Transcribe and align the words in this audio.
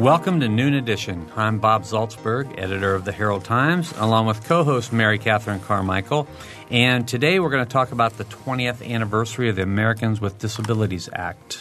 Welcome 0.00 0.40
to 0.40 0.48
Noon 0.48 0.72
Edition. 0.72 1.30
I'm 1.36 1.58
Bob 1.58 1.82
Zaltsberg, 1.82 2.58
editor 2.58 2.94
of 2.94 3.04
the 3.04 3.12
Herald 3.12 3.44
Times, 3.44 3.92
along 3.98 4.24
with 4.24 4.42
co 4.46 4.64
host 4.64 4.94
Mary 4.94 5.18
Catherine 5.18 5.60
Carmichael. 5.60 6.26
And 6.70 7.06
today 7.06 7.38
we're 7.38 7.50
going 7.50 7.66
to 7.66 7.70
talk 7.70 7.92
about 7.92 8.16
the 8.16 8.24
20th 8.24 8.82
anniversary 8.82 9.50
of 9.50 9.56
the 9.56 9.62
Americans 9.62 10.18
with 10.18 10.38
Disabilities 10.38 11.10
Act. 11.12 11.60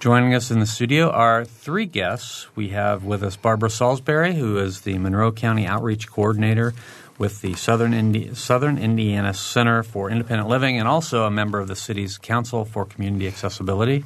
Joining 0.00 0.34
us 0.34 0.50
in 0.50 0.60
the 0.60 0.66
studio 0.66 1.08
are 1.08 1.46
three 1.46 1.86
guests. 1.86 2.46
We 2.54 2.68
have 2.68 3.04
with 3.04 3.22
us 3.22 3.36
Barbara 3.36 3.70
Salisbury, 3.70 4.34
who 4.34 4.58
is 4.58 4.82
the 4.82 4.98
Monroe 4.98 5.32
County 5.32 5.66
Outreach 5.66 6.10
Coordinator 6.10 6.74
with 7.16 7.40
the 7.40 7.54
Southern, 7.54 7.94
Indi- 7.94 8.34
Southern 8.34 8.76
Indiana 8.76 9.32
Center 9.32 9.82
for 9.82 10.10
Independent 10.10 10.46
Living 10.46 10.78
and 10.78 10.86
also 10.86 11.24
a 11.24 11.30
member 11.30 11.58
of 11.58 11.68
the 11.68 11.76
city's 11.76 12.18
Council 12.18 12.66
for 12.66 12.84
Community 12.84 13.26
Accessibility. 13.26 14.04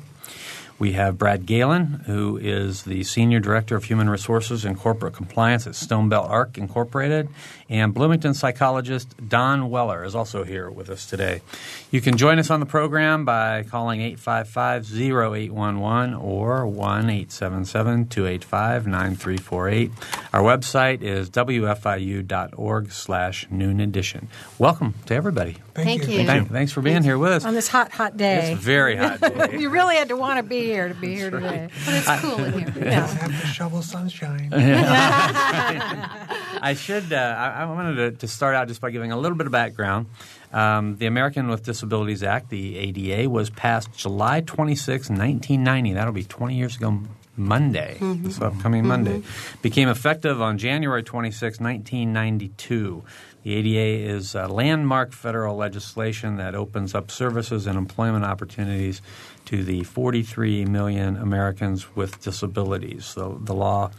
We 0.79 0.93
have 0.93 1.17
Brad 1.17 1.47
Galen, 1.47 2.03
who 2.07 2.37
is 2.37 2.83
the 2.83 3.03
Senior 3.05 3.41
Director 3.41 3.77
of 3.77 3.85
Human 3.85 4.11
Resources 4.11 4.65
and 4.65 4.79
Corporate 4.79 5.15
Compliance 5.15 5.67
at 5.67 5.75
Stonebelt 5.75 6.29
Arc 6.29 6.59
Incorporated. 6.59 7.29
And 7.69 7.93
Bloomington 7.93 8.33
psychologist 8.33 9.13
Don 9.29 9.71
Weller 9.71 10.05
is 10.05 10.15
also 10.15 10.45
here 10.45 10.71
with 10.71 10.89
us 10.89 11.05
today. 11.05 11.43
You 11.91 12.01
can 12.01 12.17
join 12.17 12.39
us 12.39 12.49
on 12.49 12.61
the 12.61 12.67
program 12.67 13.25
by 13.25 13.65
calling 13.65 14.01
855 14.01 14.93
0811 14.95 16.15
or 16.15 16.65
1 16.67 17.11
877 17.11 18.07
285 18.07 18.87
9348. 18.87 19.91
Our 20.33 20.43
website 20.43 21.03
is 21.03 21.29
wfiu.org 21.31 22.93
slash 22.93 23.47
noon 23.51 23.81
edition. 23.81 24.29
Welcome 24.59 24.95
to 25.07 25.15
everybody. 25.15 25.57
Thank, 25.75 25.89
Thank 25.89 26.09
you. 26.09 26.21
you. 26.21 26.27
Thank, 26.27 26.51
thanks 26.51 26.73
for 26.73 26.81
being 26.81 27.03
here 27.03 27.19
with 27.19 27.33
us. 27.33 27.45
On 27.45 27.53
this 27.53 27.69
hot, 27.69 27.93
hot 27.93 28.17
day. 28.17 28.53
It's 28.53 28.61
very 28.63 28.97
hot 28.97 29.21
day. 29.51 29.59
you 29.59 29.69
really 29.71 29.97
had 29.97 30.09
to 30.09 30.17
want 30.17 30.39
to 30.39 30.43
be 30.43 30.61
here 30.63 30.89
to 30.89 30.95
be 30.95 31.15
here 31.17 31.31
That's 31.31 31.45
today. 31.45 31.69
But 31.85 31.95
it's 31.95 32.21
cool 32.23 32.45
in 32.45 32.73
here. 32.73 32.85
Yeah. 32.85 33.07
Have 33.07 33.41
to 33.41 33.47
shovel 33.49 33.83
sunshine. 33.83 34.51
I 36.63 36.75
should. 36.79 37.13
Uh, 37.13 37.35
I, 37.37 37.56
I, 37.57 37.65
wanted 37.65 37.97
to, 37.97 38.11
to, 38.19 38.29
start 38.29 38.55
out 38.55 38.69
just 38.69 38.81
by 38.81 38.91
giving 38.91 39.13
a 39.13 39.19
little 39.19 39.37
bit 39.37 39.47
of 39.47 39.53
background. 39.53 40.07
Um, 40.53 40.97
the 40.97 41.07
American 41.07 41.49
with 41.49 41.65
Disabilities 41.65 42.23
Act, 42.23 42.51
the 42.51 42.77
ADA, 42.77 43.31
was 43.31 43.51
passed 43.51 43.93
July 43.97 44.43
26, 44.43 45.09
1990. 45.09 45.95
That'll 45.95 46.13
be 46.13 46.25
20 46.25 46.55
years 46.55 46.77
ago 46.77 47.01
Monday, 47.37 47.97
mm-hmm. 48.01 48.25
this 48.25 48.41
upcoming 48.41 48.83
mm-hmm. 48.83 48.89
Monday. 48.89 49.23
Became 49.63 49.89
effective 49.89 50.41
on 50.41 50.59
January 50.59 51.03
26, 51.03 51.61
1992. 51.61 53.05
The 53.43 53.55
ADA 53.55 54.11
is 54.13 54.35
a 54.35 54.49
landmark 54.49 55.13
federal 55.13 55.57
legislation 55.57 56.37
that 56.37 56.55
opens 56.55 56.95
up 56.95 57.11
services 57.11 57.67
and 57.67 57.79
employment 57.79 58.25
opportunities 58.25 59.01
to 59.47 59.63
the 59.63 59.85
43 59.85 60.65
million 60.65 61.17
Americans 61.17 61.95
with 61.95 62.21
disabilities. 62.23 63.15
The, 63.15 63.37
the 63.41 63.55
law 63.55 63.93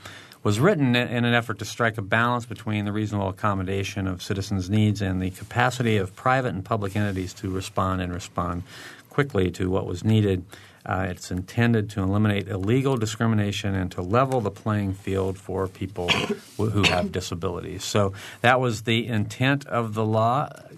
was 0.48 0.62
written 0.62 0.96
in 0.96 1.26
an 1.26 1.34
effort 1.34 1.60
to 1.60 1.66
strike 1.66 1.98
a 1.98 2.02
balance 2.02 2.46
between 2.46 2.86
the 2.86 2.92
reasonable 2.94 3.28
accommodation 3.28 4.08
of 4.08 4.24
citizens' 4.24 4.70
needs 4.70 5.02
and 5.02 5.22
the 5.22 5.30
capacity 5.30 5.98
of 5.98 6.16
private 6.16 6.54
and 6.54 6.64
public 6.64 6.96
entities 6.96 7.34
to 7.34 7.50
respond 7.50 8.00
and 8.00 8.14
respond 8.14 8.64
quickly 9.10 9.52
to 9.52 9.70
what 9.70 9.86
was 9.86 10.06
needed. 10.06 10.46
Uh, 10.86 11.06
it's 11.10 11.32
intended 11.32 11.90
to 11.90 12.02
eliminate 12.02 12.48
illegal 12.48 12.96
discrimination 12.96 13.76
and 13.76 13.92
to 13.92 14.02
level 14.02 14.40
the 14.40 14.50
playing 14.50 14.94
field 14.94 15.38
for 15.38 15.68
people 15.68 16.08
who 16.56 16.82
have 16.84 17.12
disabilities. 17.12 17.84
So 17.84 18.14
that 18.40 18.62
was 18.62 18.84
the 18.84 19.06
intent 19.06 19.68
of 19.68 19.96
the 19.96 20.06
law. 20.06 20.48
Do 20.48 20.78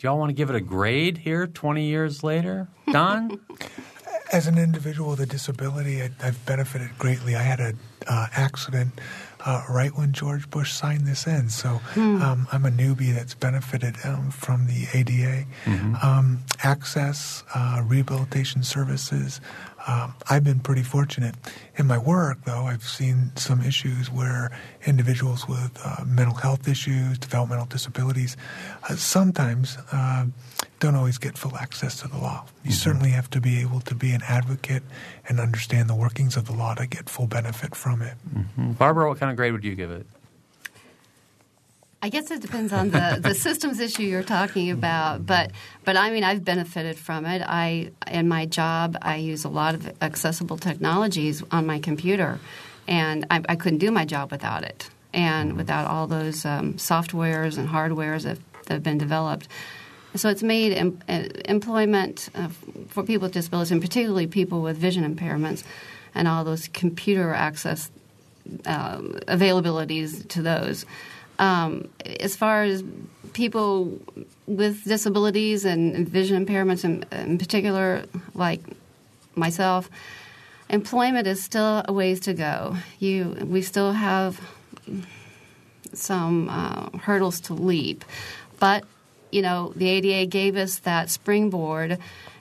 y'all 0.00 0.18
want 0.18 0.30
to 0.30 0.34
give 0.34 0.48
it 0.48 0.56
a 0.56 0.60
grade 0.62 1.18
here 1.18 1.46
20 1.46 1.84
years 1.84 2.24
later? 2.24 2.66
Don? 2.90 3.40
As 4.32 4.46
an 4.46 4.56
individual 4.56 5.10
with 5.10 5.20
a 5.20 5.26
disability, 5.26 6.02
I, 6.02 6.10
have 6.20 6.44
benefited 6.46 6.96
greatly. 6.98 7.36
I 7.36 7.42
had 7.42 7.60
an 7.60 7.78
uh, 8.08 8.28
accident 8.32 8.98
uh, 9.44 9.62
right 9.68 9.94
when 9.94 10.14
George 10.14 10.48
Bush 10.48 10.72
signed 10.72 11.06
this 11.06 11.26
in, 11.26 11.50
so 11.50 11.82
hmm. 11.92 12.22
um, 12.22 12.48
I'm 12.50 12.64
a 12.64 12.70
newbie 12.70 13.14
that's 13.14 13.34
benefited 13.34 13.96
um, 14.04 14.30
from 14.30 14.66
the 14.66 14.86
ADA. 14.94 15.44
Mm-hmm. 15.66 15.96
Um, 16.02 16.38
access, 16.62 17.44
uh, 17.54 17.82
rehabilitation 17.84 18.62
services, 18.62 19.40
um, 19.86 20.14
I've 20.30 20.44
been 20.44 20.60
pretty 20.60 20.82
fortunate. 20.82 21.34
In 21.76 21.86
my 21.86 21.98
work, 21.98 22.44
though, 22.44 22.66
I've 22.66 22.84
seen 22.84 23.32
some 23.34 23.62
issues 23.62 24.10
where 24.10 24.56
individuals 24.86 25.48
with 25.48 25.78
uh, 25.84 26.04
mental 26.06 26.36
health 26.36 26.68
issues, 26.68 27.18
developmental 27.18 27.66
disabilities, 27.66 28.36
uh, 28.88 28.94
sometimes 28.94 29.76
uh, 29.90 30.26
don't 30.80 30.94
always 30.94 31.18
get 31.18 31.38
full 31.38 31.56
access 31.56 32.00
to 32.00 32.08
the 32.08 32.18
law. 32.18 32.44
You 32.64 32.70
mm-hmm. 32.70 32.72
certainly 32.72 33.10
have 33.10 33.30
to 33.30 33.40
be 33.40 33.60
able 33.60 33.80
to 33.80 33.94
be 33.94 34.12
an 34.12 34.22
advocate 34.28 34.82
and 35.28 35.40
understand 35.40 35.88
the 35.88 35.94
workings 35.94 36.36
of 36.36 36.46
the 36.46 36.52
law 36.52 36.74
to 36.74 36.86
get 36.86 37.08
full 37.08 37.26
benefit 37.26 37.74
from 37.74 38.02
it. 38.02 38.14
Mm-hmm. 38.34 38.72
Barbara, 38.72 39.08
what 39.08 39.18
kind 39.18 39.30
of 39.30 39.36
grade 39.36 39.52
would 39.52 39.64
you 39.64 39.74
give 39.74 39.90
it? 39.90 40.06
I 42.04 42.08
guess 42.08 42.32
it 42.32 42.42
depends 42.42 42.72
on 42.72 42.90
the, 42.90 43.20
the 43.22 43.34
systems 43.48 43.78
issue 43.78 44.02
you're 44.02 44.24
talking 44.24 44.72
about, 44.72 45.24
but 45.24 45.52
but 45.84 45.96
I 45.96 46.10
mean 46.10 46.24
I've 46.24 46.44
benefited 46.44 46.98
from 46.98 47.24
it. 47.26 47.42
I 47.46 47.92
in 48.10 48.26
my 48.26 48.46
job 48.46 48.98
I 49.00 49.16
use 49.16 49.44
a 49.44 49.48
lot 49.48 49.76
of 49.76 50.02
accessible 50.02 50.56
technologies 50.56 51.44
on 51.52 51.64
my 51.64 51.78
computer, 51.78 52.40
and 52.88 53.24
I, 53.30 53.42
I 53.48 53.54
couldn't 53.54 53.78
do 53.78 53.92
my 53.92 54.04
job 54.04 54.32
without 54.32 54.64
it, 54.64 54.90
and 55.14 55.50
mm-hmm. 55.50 55.58
without 55.58 55.86
all 55.86 56.08
those 56.08 56.44
um, 56.44 56.74
softwares 56.74 57.56
and 57.56 57.68
hardwares 57.68 58.24
that, 58.24 58.38
that 58.64 58.74
have 58.74 58.82
been 58.82 58.98
developed. 58.98 59.46
So 60.14 60.28
it's 60.28 60.42
made 60.42 60.72
em- 60.72 61.00
uh, 61.08 61.24
employment 61.46 62.28
uh, 62.34 62.48
for 62.88 63.02
people 63.02 63.26
with 63.26 63.32
disabilities, 63.32 63.72
and 63.72 63.80
particularly 63.80 64.26
people 64.26 64.62
with 64.62 64.76
vision 64.76 65.04
impairments, 65.04 65.64
and 66.14 66.28
all 66.28 66.44
those 66.44 66.68
computer 66.68 67.32
access 67.32 67.90
uh, 68.66 68.98
availabilities 68.98 70.28
to 70.28 70.42
those 70.42 70.84
um, 71.38 71.88
as 72.20 72.36
far 72.36 72.62
as 72.62 72.84
people 73.32 73.98
with 74.46 74.84
disabilities 74.84 75.64
and 75.64 76.08
vision 76.08 76.44
impairments 76.44 76.84
in, 76.84 77.04
in 77.10 77.38
particular, 77.38 78.04
like 78.34 78.60
myself, 79.34 79.90
employment 80.68 81.26
is 81.26 81.42
still 81.42 81.82
a 81.86 81.92
ways 81.92 82.20
to 82.20 82.34
go. 82.34 82.76
You, 82.98 83.36
we 83.44 83.62
still 83.62 83.92
have 83.92 84.40
some 85.92 86.48
uh, 86.48 86.90
hurdles 86.98 87.40
to 87.40 87.54
leap, 87.54 88.04
but 88.60 88.84
you 89.32 89.42
know 89.42 89.72
the 89.74 89.88
ADA 89.88 90.26
gave 90.26 90.56
us 90.56 90.78
that 90.80 91.10
springboard, 91.10 91.98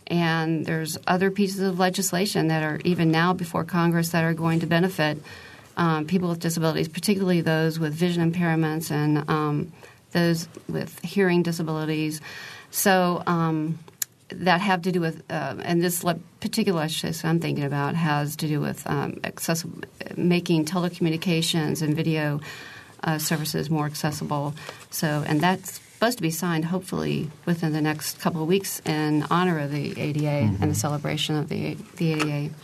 and 0.08 0.66
there's 0.66 0.98
other 1.08 1.32
pieces 1.32 1.62
of 1.62 1.80
legislation 1.80 2.48
that 2.50 2.64
are 2.64 2.80
even 2.84 3.10
now 3.10 3.34
before 3.34 3.64
Congress 3.64 4.10
that 4.10 4.24
are 4.24 4.34
going 4.34 4.60
to 4.60 4.68
benefit 4.68 5.18
um, 5.78 6.06
people 6.06 6.30
with 6.30 6.40
disabilities, 6.40 6.88
particularly 6.88 7.42
those 7.42 7.80
with 7.80 7.94
vision 7.94 8.32
impairments 8.32 8.92
and 8.92 9.30
um, 9.30 9.72
those 10.12 10.48
with 10.68 11.00
hearing 11.00 11.44
disabilities. 11.44 12.22
So 12.72 13.24
um, 13.26 13.80
that 14.30 14.62
have 14.62 14.82
to 14.84 14.92
do 14.92 15.02
with, 15.02 15.24
uh, 15.30 15.56
and 15.64 15.82
this 15.82 16.04
particular 16.40 16.80
legislation 16.80 17.30
I'm 17.30 17.40
thinking 17.40 17.64
about 17.64 17.96
has 17.96 18.36
to 18.38 18.48
do 18.48 18.62
with 18.62 18.86
um, 18.88 19.20
accessible, 19.24 19.84
making 20.16 20.66
telecommunications 20.66 21.82
and 21.82 21.96
video 21.96 22.40
uh, 23.04 23.18
services 23.18 23.70
more 23.70 23.86
accessible. 23.86 24.54
So, 24.90 25.24
and 25.28 25.42
that's 25.42 25.82
supposed 26.02 26.18
to 26.18 26.24
be 26.24 26.32
signed 26.32 26.66
hopefully 26.66 27.30
within 27.46 27.74
the 27.74 27.82
next 27.82 28.20
couple 28.20 28.42
of 28.42 28.48
weeks 28.48 28.82
in 28.88 29.24
honor 29.30 29.60
of 29.60 29.70
the 29.70 29.92
ADA 30.02 30.20
mm-hmm. 30.20 30.64
and 30.64 30.72
the 30.72 30.76
celebration 30.76 31.36
of 31.36 31.48
the 31.48 31.78
the 31.98 32.14
ADA. 32.14 32.56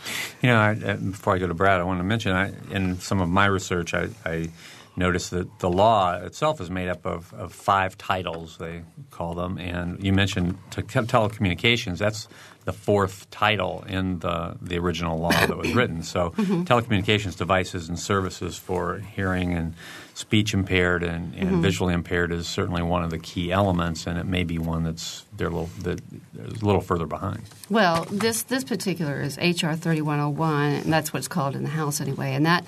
You 0.42 0.48
know, 0.48 0.56
I, 0.56 0.70
uh, 0.72 0.96
before 0.96 1.36
I 1.36 1.38
go 1.38 1.46
to 1.46 1.54
Brad, 1.54 1.80
I 1.80 1.84
want 1.84 2.00
to 2.00 2.04
mention 2.04 2.32
I, 2.32 2.52
in 2.72 2.98
some 2.98 3.20
of 3.20 3.28
my 3.28 3.46
research, 3.46 3.94
I, 3.94 4.08
I 4.26 4.48
noticed 4.96 5.30
that 5.30 5.60
the 5.60 5.70
law 5.70 6.16
itself 6.16 6.60
is 6.60 6.68
made 6.68 6.88
up 6.88 7.06
of, 7.06 7.32
of 7.32 7.52
five 7.52 7.96
titles, 7.96 8.58
they 8.58 8.82
call 9.12 9.34
them. 9.34 9.56
And 9.56 10.02
you 10.02 10.12
mentioned 10.12 10.58
te- 10.72 10.82
telecommunications. 10.82 11.98
That's 11.98 12.26
the 12.64 12.72
fourth 12.72 13.30
title 13.30 13.84
in 13.88 14.18
the, 14.18 14.56
the 14.60 14.78
original 14.78 15.16
law 15.16 15.30
that 15.30 15.56
was 15.56 15.72
written. 15.74 16.02
So, 16.02 16.30
mm-hmm. 16.30 16.64
telecommunications 16.64 17.36
devices 17.36 17.88
and 17.88 17.96
services 17.96 18.58
for 18.58 18.98
hearing 18.98 19.54
and 19.54 19.74
speech 20.18 20.52
impaired 20.52 21.04
and, 21.04 21.32
and 21.36 21.48
mm-hmm. 21.48 21.60
visually 21.60 21.94
impaired 21.94 22.32
is 22.32 22.48
certainly 22.48 22.82
one 22.82 23.04
of 23.04 23.10
the 23.10 23.20
key 23.20 23.52
elements, 23.52 24.04
and 24.04 24.18
it 24.18 24.26
may 24.26 24.42
be 24.42 24.58
one 24.58 24.82
that's 24.82 25.24
they're 25.36 25.46
a 25.46 25.50
little, 25.50 25.70
that 25.82 26.00
is 26.36 26.60
a 26.60 26.66
little 26.66 26.80
further 26.80 27.06
behind. 27.06 27.42
Well, 27.70 28.04
this 28.10 28.42
this 28.42 28.64
particular 28.64 29.20
is 29.20 29.36
HR 29.38 29.74
thirty 29.74 30.02
one 30.02 30.18
hundred 30.18 30.36
one, 30.36 30.72
and 30.72 30.92
that's 30.92 31.12
what 31.12 31.20
it's 31.20 31.28
called 31.28 31.54
in 31.54 31.62
the 31.62 31.70
House 31.70 32.00
anyway, 32.00 32.34
and 32.34 32.44
that 32.46 32.64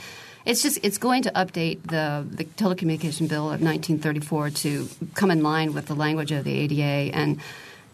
It's 0.46 0.62
just 0.62 0.78
it's 0.84 0.98
going 0.98 1.22
to 1.24 1.32
update 1.32 1.82
the 1.82 2.24
the 2.24 2.44
telecommunication 2.44 3.28
bill 3.28 3.46
of 3.50 3.60
1934 3.60 4.50
to 4.50 4.88
come 5.14 5.32
in 5.32 5.42
line 5.42 5.74
with 5.74 5.86
the 5.86 5.96
language 5.96 6.30
of 6.30 6.44
the 6.44 6.54
ADA 6.54 7.14
and 7.14 7.40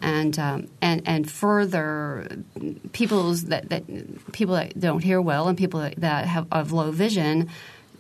and 0.02 0.38
um, 0.38 0.68
and 0.82 1.02
and 1.06 1.30
further 1.30 2.28
people's 2.92 3.44
that, 3.44 3.70
that 3.70 3.84
people 4.32 4.54
that 4.54 4.78
don't 4.78 5.02
hear 5.02 5.20
well 5.20 5.48
and 5.48 5.56
people 5.56 5.80
that 5.96 6.26
have 6.26 6.46
of 6.52 6.72
low 6.72 6.90
vision 6.90 7.48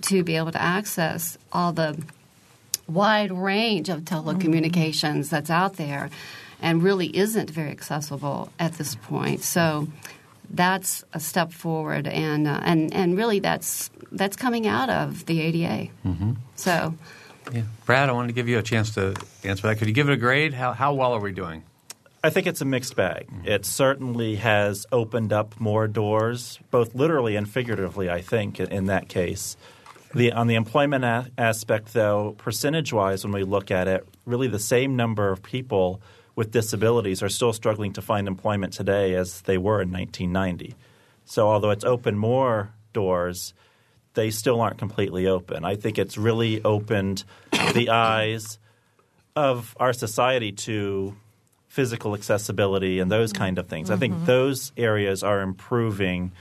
to 0.02 0.22
be 0.22 0.36
able 0.36 0.52
to 0.52 0.62
access 0.62 1.38
all 1.52 1.72
the 1.72 2.00
wide 2.88 3.32
range 3.32 3.88
of 3.88 4.02
telecommunications 4.02 5.28
that's 5.28 5.50
out 5.50 5.76
there 5.76 6.10
and 6.60 6.82
really 6.82 7.14
isn't 7.16 7.50
very 7.50 7.70
accessible 7.70 8.50
at 8.58 8.74
this 8.74 8.94
point. 8.94 9.42
So 9.42 9.88
that's 10.50 11.04
a 11.12 11.20
step 11.20 11.52
forward, 11.52 12.06
and 12.06 12.46
uh, 12.46 12.60
and 12.62 12.92
and 12.94 13.16
really 13.16 13.40
that's 13.40 13.90
that's 14.12 14.36
coming 14.36 14.66
out 14.66 14.88
of 14.88 15.26
the 15.26 15.40
ADA. 15.40 15.90
Mm-hmm. 16.04 16.32
So, 16.54 16.94
yeah. 17.52 17.62
Brad, 17.84 18.08
I 18.08 18.12
wanted 18.12 18.28
to 18.28 18.34
give 18.34 18.48
you 18.48 18.58
a 18.58 18.62
chance 18.62 18.94
to 18.94 19.14
answer 19.44 19.66
that. 19.66 19.78
Could 19.78 19.88
you 19.88 19.94
give 19.94 20.08
it 20.08 20.12
a 20.12 20.16
grade? 20.16 20.54
How 20.54 20.72
how 20.72 20.94
well 20.94 21.12
are 21.12 21.20
we 21.20 21.32
doing? 21.32 21.64
I 22.22 22.30
think 22.30 22.46
it's 22.46 22.60
a 22.60 22.64
mixed 22.64 22.96
bag. 22.96 23.28
It 23.44 23.64
certainly 23.64 24.36
has 24.36 24.84
opened 24.90 25.32
up 25.32 25.60
more 25.60 25.86
doors, 25.86 26.58
both 26.70 26.94
literally 26.94 27.36
and 27.36 27.48
figuratively. 27.48 28.10
I 28.10 28.20
think 28.20 28.58
in, 28.60 28.72
in 28.72 28.86
that 28.86 29.08
case. 29.08 29.56
The, 30.16 30.32
on 30.32 30.46
the 30.46 30.54
employment 30.54 31.04
a- 31.04 31.30
aspect, 31.36 31.92
though, 31.92 32.34
percentage 32.38 32.92
wise, 32.92 33.24
when 33.24 33.32
we 33.32 33.44
look 33.44 33.70
at 33.70 33.86
it, 33.86 34.06
really 34.24 34.48
the 34.48 34.58
same 34.58 34.96
number 34.96 35.30
of 35.30 35.42
people 35.42 36.00
with 36.34 36.50
disabilities 36.50 37.22
are 37.22 37.28
still 37.28 37.52
struggling 37.52 37.92
to 37.94 38.02
find 38.02 38.26
employment 38.26 38.72
today 38.72 39.14
as 39.14 39.42
they 39.42 39.58
were 39.58 39.82
in 39.82 39.90
1990. 39.90 40.74
So, 41.24 41.48
although 41.48 41.70
it's 41.70 41.84
opened 41.84 42.18
more 42.18 42.72
doors, 42.92 43.52
they 44.14 44.30
still 44.30 44.60
aren't 44.60 44.78
completely 44.78 45.26
open. 45.26 45.64
I 45.64 45.76
think 45.76 45.98
it's 45.98 46.16
really 46.16 46.64
opened 46.64 47.24
the 47.74 47.90
eyes 47.90 48.58
of 49.34 49.76
our 49.78 49.92
society 49.92 50.52
to 50.52 51.14
physical 51.68 52.14
accessibility 52.14 53.00
and 53.00 53.12
those 53.12 53.32
kind 53.32 53.58
of 53.58 53.66
things. 53.66 53.90
I 53.90 53.96
think 53.96 54.14
mm-hmm. 54.14 54.24
those 54.24 54.72
areas 54.78 55.22
are 55.22 55.42
improving 55.42 56.32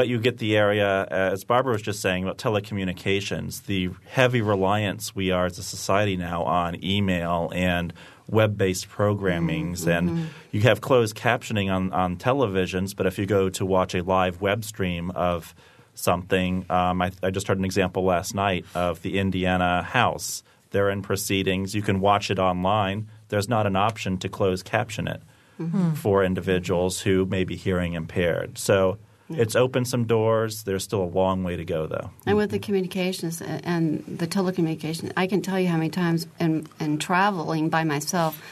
but 0.00 0.08
you 0.08 0.18
get 0.18 0.38
the 0.38 0.56
area, 0.56 1.06
as 1.10 1.44
Barbara 1.44 1.74
was 1.74 1.82
just 1.82 2.00
saying, 2.00 2.24
about 2.24 2.38
telecommunications, 2.38 3.66
the 3.66 3.90
heavy 4.08 4.40
reliance 4.40 5.14
we 5.14 5.30
are 5.30 5.44
as 5.44 5.58
a 5.58 5.62
society 5.62 6.16
now 6.16 6.42
on 6.44 6.82
email 6.82 7.52
and 7.54 7.92
web 8.26 8.56
based 8.56 8.88
programmings. 8.88 9.80
Mm-hmm. 9.80 9.90
And 9.90 10.30
you 10.52 10.62
have 10.62 10.80
closed 10.80 11.14
captioning 11.16 11.70
on, 11.70 11.92
on 11.92 12.16
televisions, 12.16 12.96
but 12.96 13.04
if 13.04 13.18
you 13.18 13.26
go 13.26 13.50
to 13.50 13.66
watch 13.66 13.94
a 13.94 14.02
live 14.02 14.40
web 14.40 14.64
stream 14.64 15.10
of 15.10 15.54
something, 15.94 16.64
um, 16.70 17.02
I, 17.02 17.12
I 17.22 17.30
just 17.30 17.46
heard 17.46 17.58
an 17.58 17.66
example 17.66 18.02
last 18.02 18.34
night 18.34 18.64
of 18.74 19.02
the 19.02 19.18
Indiana 19.18 19.82
House. 19.82 20.42
They're 20.70 20.88
in 20.88 21.02
proceedings. 21.02 21.74
You 21.74 21.82
can 21.82 22.00
watch 22.00 22.30
it 22.30 22.38
online. 22.38 23.10
There's 23.28 23.50
not 23.50 23.66
an 23.66 23.76
option 23.76 24.16
to 24.20 24.30
close 24.30 24.62
caption 24.62 25.06
it 25.08 25.20
for 25.96 26.24
individuals 26.24 27.02
who 27.02 27.26
may 27.26 27.44
be 27.44 27.54
hearing 27.54 27.92
impaired. 27.92 28.56
So 28.56 28.96
Mm-hmm. 29.30 29.42
it's 29.42 29.54
opened 29.54 29.86
some 29.86 30.06
doors. 30.06 30.64
There's 30.64 30.82
still 30.82 31.02
a 31.02 31.06
long 31.06 31.44
way 31.44 31.56
to 31.56 31.64
go, 31.64 31.86
though. 31.86 32.10
and 32.26 32.36
with 32.36 32.50
the 32.50 32.58
communications 32.58 33.40
and 33.40 34.04
the 34.06 34.26
telecommunication, 34.26 35.12
I 35.16 35.28
can 35.28 35.40
tell 35.40 35.58
you 35.58 35.68
how 35.68 35.76
many 35.76 35.90
times 35.90 36.26
in, 36.40 36.66
in 36.80 36.98
traveling 36.98 37.68
by 37.68 37.84
myself 37.84 38.42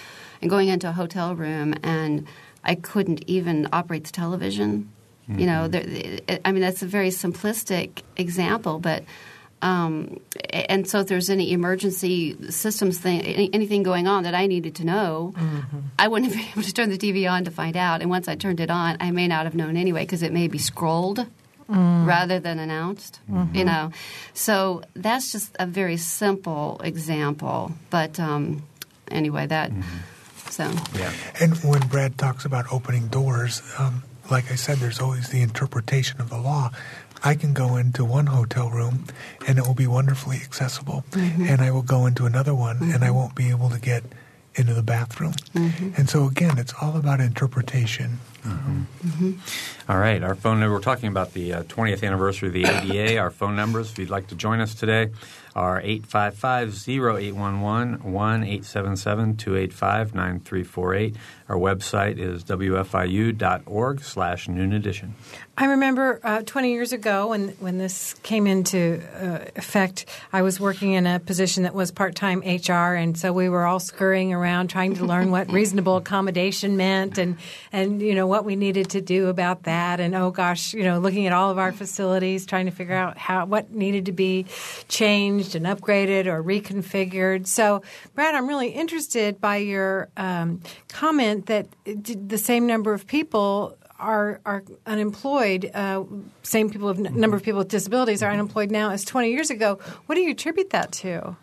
and 0.41 0.49
going 0.49 0.69
into 0.69 0.89
a 0.89 0.93
hotel 0.93 1.35
room 1.35 1.75
and 1.83 2.27
I 2.63 2.77
couldn't 2.77 3.25
even 3.27 3.69
operate 3.73 4.05
the 4.05 4.13
television. 4.13 4.93
You 5.29 5.45
know, 5.45 5.69
mm-hmm. 5.69 6.25
there, 6.27 6.39
I 6.43 6.53
mean 6.53 6.63
that's 6.63 6.83
a 6.83 6.87
very 6.87 7.11
simplistic 7.11 8.01
example, 8.17 8.79
but 8.79 9.05
um, 9.63 10.21
and 10.51 10.89
so 10.89 11.01
if 11.01 11.09
there's 11.09 11.31
any 11.31 11.53
emergency 11.53 12.37
systems 12.51 12.99
thing, 12.99 13.23
anything 13.23 13.83
going 13.83 14.07
on 14.07 14.23
that 14.25 14.35
I 14.35 14.47
needed 14.47 14.77
to 14.77 14.85
know, 14.85 15.35
I 15.99 16.09
wouldn't 16.09 16.33
have 16.33 16.41
been 16.41 16.51
able 16.53 16.63
to 16.63 16.73
turn 16.73 16.91
the 16.91 16.99
TV 16.99 17.31
on 17.31 17.45
to 17.45 17.51
find 17.51 17.77
out. 17.77 18.01
And 18.01 18.11
once 18.11 18.29
I 18.29 18.35
turned 18.37 18.61
it 18.61 18.71
on, 18.71 18.97
I 19.01 19.11
may 19.11 19.27
not 19.29 19.45
have 19.45 19.55
known 19.55 19.77
anyway 19.77 20.03
because 20.03 20.23
it 20.23 20.33
may 20.33 20.49
be 20.49 20.59
scrolled 20.59 21.27
rather 21.69 22.41
than 22.41 22.59
announced. 22.59 23.21
You 23.53 23.65
know, 23.65 23.93
so 24.33 24.83
that's 24.95 25.33
just 25.33 25.55
a 25.59 25.67
very 25.67 25.97
simple 25.97 26.81
example. 26.83 27.73
But 27.91 28.19
um, 28.19 28.63
anyway, 29.11 29.47
that 29.47 29.73
so 30.51 30.71
Yeah. 30.95 31.13
And 31.41 31.57
when 31.59 31.87
Brad 31.89 32.17
talks 32.17 32.45
about 32.45 32.73
opening 32.73 33.09
doors, 33.09 33.63
um, 33.79 34.03
like 34.31 34.51
I 34.51 34.57
said, 34.57 34.79
there's 34.79 35.01
always 35.01 35.29
the 35.29 35.43
interpretation 35.43 36.21
of 36.21 36.31
the 36.31 36.39
law. 36.39 36.71
I 37.23 37.35
can 37.35 37.53
go 37.53 37.77
into 37.77 38.05
one 38.05 38.27
hotel 38.27 38.71
room 38.71 39.05
and 39.47 39.59
it 39.59 39.67
will 39.67 39.75
be 39.75 39.87
wonderfully 39.87 40.37
accessible, 40.37 41.05
mm-hmm. 41.11 41.45
and 41.45 41.61
I 41.61 41.71
will 41.71 41.83
go 41.83 42.07
into 42.07 42.27
another 42.27 42.55
one 42.55 42.79
and 42.83 43.03
I 43.05 43.09
mm-hmm. 43.09 43.17
won't 43.17 43.35
be 43.35 43.51
able 43.51 43.71
to 43.71 43.81
get 43.81 44.05
into 44.55 44.75
the 44.75 44.83
bathroom. 44.83 45.33
Mm-hmm. 45.55 45.91
And 45.97 46.11
so, 46.11 46.27
again, 46.27 46.59
it's 46.59 46.75
all 46.81 46.97
about 46.97 47.21
interpretation. 47.21 48.19
All 49.89 49.99
right. 49.99 50.23
Our 50.23 50.35
phone 50.35 50.61
number, 50.61 50.75
we're 50.75 50.81
talking 50.81 51.09
about 51.09 51.33
the 51.33 51.53
uh, 51.53 51.63
20th 51.65 52.03
anniversary 52.03 52.49
of 52.49 52.55
the 52.55 52.65
ADA. 52.65 53.19
Our 53.19 53.31
phone 53.31 53.57
numbers, 53.57 53.91
if 53.91 53.99
you'd 53.99 54.11
like 54.11 54.29
to 54.29 54.35
join 54.35 54.61
us 54.61 54.75
today, 54.75 55.11
are 55.55 55.81
855 55.81 56.89
0811 56.89 58.13
1 58.13 58.43
877 58.45 59.37
285 59.37 60.15
9348. 60.15 61.17
Our 61.49 61.57
website 61.57 62.19
is 62.19 62.45
wfiu.org 62.45 64.03
slash 64.03 64.49
noon 64.49 64.75
edition. 64.75 65.15
I 65.57 65.65
remember 65.65 66.21
uh, 66.23 66.43
20 66.43 66.73
years 66.73 66.93
ago 66.93 67.29
when, 67.29 67.49
when 67.59 67.79
this 67.79 68.15
came 68.23 68.47
into 68.47 69.03
uh, 69.21 69.47
effect, 69.57 70.05
I 70.31 70.43
was 70.43 70.61
working 70.61 70.93
in 70.93 71.07
a 71.07 71.19
position 71.19 71.63
that 71.63 71.75
was 71.75 71.91
part 71.91 72.15
time 72.15 72.41
HR, 72.41 72.95
and 72.95 73.17
so 73.19 73.33
we 73.33 73.49
were 73.49 73.65
all 73.65 73.81
scurrying 73.81 74.33
around 74.33 74.69
trying 74.69 74.95
to 74.97 75.07
learn 75.07 75.31
what 75.31 75.51
reasonable 75.53 75.97
accommodation 75.97 76.77
meant 76.77 77.17
and, 77.17 77.39
and 77.73 78.03
you 78.03 78.15
know 78.15 78.27
what 78.27 78.45
we 78.45 78.55
needed 78.55 78.91
to 78.91 79.01
do 79.01 79.29
about 79.29 79.63
that. 79.63 80.01
And 80.01 80.15
oh 80.15 80.31
gosh, 80.31 80.75
you 80.75 80.85
know, 80.85 80.99
looking 80.99 81.27
at 81.27 81.33
all 81.33 81.51
of 81.51 81.59
our 81.59 81.73
facilities, 81.73 82.45
trying 82.45 82.67
to 82.67 82.73
figure 82.73 82.95
out 82.95 83.17
how 83.17 83.47
what 83.47 83.73
needed 83.73 84.07
to 84.07 84.13
be 84.13 84.45
changed 84.89 85.55
and 85.55 85.65
upgraded 85.65 86.27
or 86.27 86.43
reconfigured. 86.43 87.47
So, 87.47 87.83
Brad, 88.15 88.35
I'm 88.35 88.47
really 88.47 88.69
interested 88.69 89.41
by 89.41 89.57
your 89.57 90.09
um, 90.17 90.61
comment 90.89 91.38
that 91.47 91.69
the 91.85 92.39
same 92.39 92.67
number 92.67 92.93
of 92.93 93.07
people 93.07 93.77
are 93.99 94.41
are 94.45 94.65
unemployed. 94.87 95.71
Uh, 95.75 96.05
same 96.43 96.71
people, 96.71 96.89
of 96.89 96.99
number 96.99 97.37
of 97.37 97.43
people 97.43 97.59
with 97.59 97.69
disabilities 97.69 98.23
are 98.23 98.31
unemployed 98.31 98.71
now 98.71 98.91
as 98.91 99.05
20 99.05 99.31
years 99.31 99.51
ago. 99.51 99.79
What 100.07 100.15
do 100.15 100.21
you 100.21 100.31
attribute 100.31 100.71
that 100.71 100.93
to? 100.93 101.37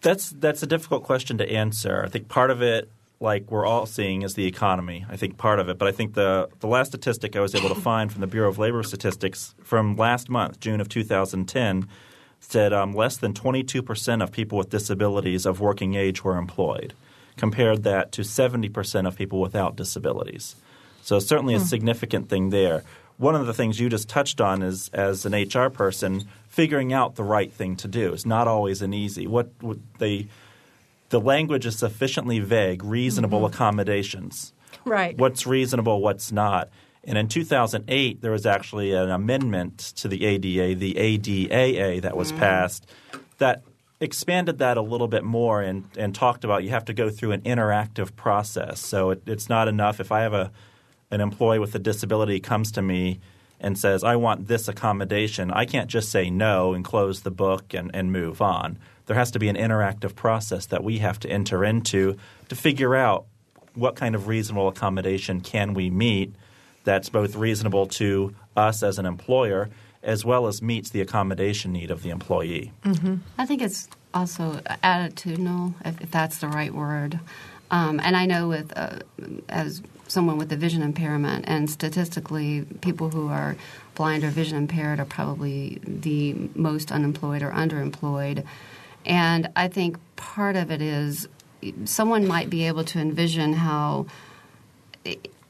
That's 0.00 0.30
that's 0.30 0.62
a 0.62 0.66
difficult 0.66 1.04
question 1.04 1.38
to 1.38 1.50
answer. 1.50 2.02
I 2.04 2.08
think 2.08 2.28
part 2.28 2.50
of 2.50 2.62
it, 2.62 2.90
like 3.20 3.50
we're 3.50 3.66
all 3.66 3.86
seeing, 3.86 4.22
is 4.22 4.34
the 4.34 4.46
economy. 4.46 5.06
I 5.08 5.16
think 5.16 5.38
part 5.38 5.58
of 5.58 5.68
it, 5.68 5.78
but 5.78 5.88
I 5.88 5.92
think 5.92 6.14
the 6.14 6.48
the 6.60 6.66
last 6.66 6.88
statistic 6.88 7.36
I 7.36 7.40
was 7.40 7.54
able 7.54 7.70
to 7.70 7.80
find 7.80 8.12
from 8.12 8.20
the 8.20 8.26
Bureau 8.26 8.48
of 8.48 8.58
Labor 8.58 8.82
Statistics 8.82 9.54
from 9.62 9.96
last 9.96 10.28
month, 10.28 10.60
June 10.60 10.80
of 10.80 10.88
2010, 10.88 11.88
said 12.40 12.72
um, 12.72 12.92
less 12.92 13.16
than 13.16 13.32
22 13.32 13.82
percent 13.82 14.22
of 14.22 14.30
people 14.30 14.58
with 14.58 14.68
disabilities 14.68 15.46
of 15.46 15.60
working 15.60 15.94
age 15.94 16.22
were 16.22 16.36
employed. 16.36 16.94
Compared 17.36 17.82
that 17.82 18.12
to 18.12 18.24
70 18.24 18.68
percent 18.68 19.06
of 19.06 19.16
people 19.16 19.40
without 19.40 19.76
disabilities. 19.76 20.56
So 21.02 21.18
certainly 21.18 21.54
a 21.54 21.58
hmm. 21.58 21.64
significant 21.64 22.28
thing 22.28 22.50
there. 22.50 22.82
One 23.16 23.34
of 23.36 23.46
the 23.46 23.54
things 23.54 23.78
you 23.78 23.88
just 23.88 24.08
touched 24.08 24.40
on 24.40 24.62
is, 24.62 24.88
as 24.92 25.24
an 25.24 25.34
HR 25.34 25.68
person, 25.68 26.24
figuring 26.48 26.92
out 26.92 27.14
the 27.14 27.22
right 27.22 27.52
thing 27.52 27.76
to 27.76 27.88
do. 27.88 28.12
is 28.12 28.26
not 28.26 28.48
always 28.48 28.82
an 28.82 28.92
easy. 28.92 29.26
What 29.26 29.50
would 29.62 29.82
they? 29.98 30.26
The 31.10 31.20
language 31.20 31.66
is 31.66 31.78
sufficiently 31.78 32.40
vague. 32.40 32.82
Reasonable 32.82 33.40
mm-hmm. 33.40 33.54
accommodations. 33.54 34.52
Right. 34.84 35.16
What's 35.16 35.46
reasonable? 35.46 36.00
What's 36.00 36.32
not? 36.32 36.70
And 37.06 37.18
in 37.18 37.28
2008, 37.28 38.22
there 38.22 38.32
was 38.32 38.46
actually 38.46 38.92
an 38.92 39.10
amendment 39.10 39.78
to 39.96 40.08
the 40.08 40.24
ADA, 40.24 40.74
the 40.74 40.94
ADAA, 40.94 42.00
that 42.02 42.16
was 42.16 42.32
mm. 42.32 42.38
passed 42.38 42.86
that 43.38 43.62
expanded 44.00 44.58
that 44.58 44.76
a 44.76 44.82
little 44.82 45.08
bit 45.08 45.24
more 45.24 45.62
and, 45.62 45.84
and 45.96 46.14
talked 46.14 46.44
about 46.44 46.64
you 46.64 46.70
have 46.70 46.84
to 46.86 46.92
go 46.92 47.10
through 47.10 47.32
an 47.32 47.40
interactive 47.42 48.14
process. 48.16 48.80
So 48.80 49.10
it, 49.10 49.22
it's 49.26 49.48
not 49.48 49.68
enough 49.68 50.00
if 50.00 50.12
I 50.12 50.20
have 50.20 50.34
a 50.34 50.50
an 51.10 51.20
employee 51.20 51.60
with 51.60 51.74
a 51.74 51.78
disability 51.78 52.40
comes 52.40 52.72
to 52.72 52.82
me 52.82 53.20
and 53.60 53.78
says, 53.78 54.02
I 54.02 54.16
want 54.16 54.48
this 54.48 54.68
accommodation, 54.68 55.50
I 55.50 55.64
can't 55.64 55.88
just 55.88 56.10
say 56.10 56.28
no 56.28 56.74
and 56.74 56.84
close 56.84 57.22
the 57.22 57.30
book 57.30 57.72
and, 57.72 57.90
and 57.94 58.10
move 58.10 58.42
on. 58.42 58.78
There 59.06 59.16
has 59.16 59.30
to 59.32 59.38
be 59.38 59.48
an 59.48 59.56
interactive 59.56 60.16
process 60.16 60.66
that 60.66 60.82
we 60.82 60.98
have 60.98 61.20
to 61.20 61.30
enter 61.30 61.64
into 61.64 62.16
to 62.48 62.56
figure 62.56 62.96
out 62.96 63.26
what 63.74 63.96
kind 63.96 64.14
of 64.14 64.26
reasonable 64.26 64.68
accommodation 64.68 65.40
can 65.40 65.72
we 65.72 65.88
meet 65.88 66.34
that's 66.84 67.08
both 67.08 67.36
reasonable 67.36 67.86
to 67.86 68.34
us 68.56 68.82
as 68.82 68.98
an 68.98 69.06
employer 69.06 69.70
as 70.04 70.24
well 70.24 70.46
as 70.46 70.62
meets 70.62 70.90
the 70.90 71.00
accommodation 71.00 71.72
need 71.72 71.90
of 71.90 72.02
the 72.02 72.10
employee. 72.10 72.72
I 73.38 73.46
think 73.46 73.62
it's 73.62 73.88
also 74.12 74.60
attitudinal, 74.84 75.74
if, 75.84 76.00
if 76.00 76.10
that's 76.10 76.38
the 76.38 76.48
right 76.48 76.72
word. 76.72 77.18
Um, 77.70 77.98
and 78.00 78.16
I 78.16 78.26
know 78.26 78.48
with 78.48 78.72
uh, 78.76 78.98
as 79.48 79.82
someone 80.06 80.36
with 80.36 80.52
a 80.52 80.56
vision 80.56 80.82
impairment, 80.82 81.46
and 81.48 81.68
statistically, 81.68 82.66
people 82.82 83.10
who 83.10 83.28
are 83.28 83.56
blind 83.94 84.22
or 84.22 84.28
vision 84.28 84.58
impaired 84.58 85.00
are 85.00 85.06
probably 85.06 85.80
the 85.82 86.34
most 86.54 86.92
unemployed 86.92 87.42
or 87.42 87.50
underemployed. 87.50 88.44
And 89.06 89.50
I 89.56 89.68
think 89.68 89.98
part 90.16 90.56
of 90.56 90.70
it 90.70 90.82
is 90.82 91.26
someone 91.84 92.26
might 92.26 92.50
be 92.50 92.66
able 92.66 92.84
to 92.84 92.98
envision 92.98 93.54
how 93.54 94.06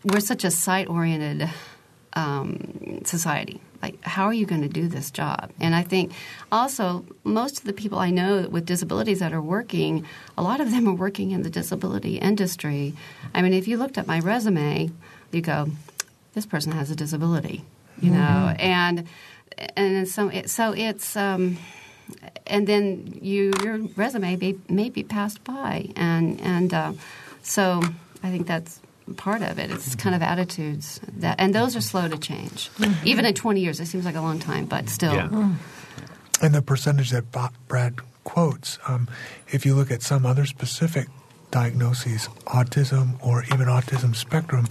we're 0.04 0.20
such 0.20 0.44
a 0.44 0.50
sight 0.50 0.88
oriented 0.88 1.50
um, 2.14 3.02
society. 3.04 3.60
Like, 3.84 4.02
how 4.02 4.24
are 4.24 4.32
you 4.32 4.46
going 4.46 4.62
to 4.62 4.68
do 4.80 4.88
this 4.88 5.10
job? 5.10 5.50
And 5.60 5.74
I 5.74 5.82
think 5.82 6.12
also 6.50 7.04
most 7.22 7.58
of 7.58 7.64
the 7.64 7.74
people 7.74 7.98
I 7.98 8.08
know 8.08 8.48
with 8.48 8.64
disabilities 8.64 9.18
that 9.18 9.34
are 9.34 9.42
working, 9.42 10.06
a 10.38 10.42
lot 10.42 10.58
of 10.62 10.70
them 10.70 10.88
are 10.88 10.94
working 10.94 11.32
in 11.32 11.42
the 11.42 11.50
disability 11.50 12.16
industry. 12.16 12.94
I 13.34 13.42
mean, 13.42 13.52
if 13.52 13.68
you 13.68 13.76
looked 13.76 13.98
at 13.98 14.06
my 14.06 14.20
resume, 14.20 14.90
you 15.32 15.42
go, 15.42 15.68
this 16.32 16.46
person 16.46 16.72
has 16.72 16.90
a 16.90 16.96
disability, 16.96 17.62
you 18.00 18.10
mm-hmm. 18.10 18.20
know, 18.20 18.54
and 18.58 19.06
and 19.76 20.08
so 20.08 20.28
it, 20.28 20.48
so 20.48 20.72
it's. 20.72 21.14
Um, 21.16 21.58
and 22.46 22.66
then 22.66 23.18
you 23.22 23.52
your 23.62 23.78
resume 23.96 24.36
may, 24.36 24.54
may 24.68 24.88
be 24.90 25.02
passed 25.02 25.42
by, 25.44 25.88
and 25.96 26.40
and 26.40 26.74
uh, 26.74 26.92
so 27.42 27.82
I 28.22 28.30
think 28.30 28.46
that's 28.46 28.80
part 29.16 29.42
of 29.42 29.58
it. 29.58 29.70
It's 29.70 29.94
kind 29.94 30.14
of 30.14 30.22
attitudes 30.22 31.00
that, 31.18 31.36
and 31.38 31.54
those 31.54 31.76
are 31.76 31.80
slow 31.80 32.08
to 32.08 32.18
change. 32.18 32.70
Mm-hmm. 32.76 33.06
Even 33.06 33.24
in 33.24 33.34
20 33.34 33.60
years, 33.60 33.80
it 33.80 33.86
seems 33.86 34.04
like 34.04 34.14
a 34.14 34.20
long 34.20 34.38
time, 34.38 34.66
but 34.66 34.88
still. 34.88 35.14
Yeah. 35.14 35.54
And 36.42 36.54
the 36.54 36.62
percentage 36.62 37.10
that 37.10 37.24
Brad 37.68 37.96
quotes, 38.24 38.78
um, 38.88 39.08
if 39.48 39.64
you 39.64 39.74
look 39.74 39.90
at 39.90 40.02
some 40.02 40.26
other 40.26 40.46
specific 40.46 41.08
diagnoses, 41.50 42.28
autism 42.46 43.24
or 43.24 43.44
even 43.44 43.68
autism 43.68 44.16
spectrum, 44.16 44.66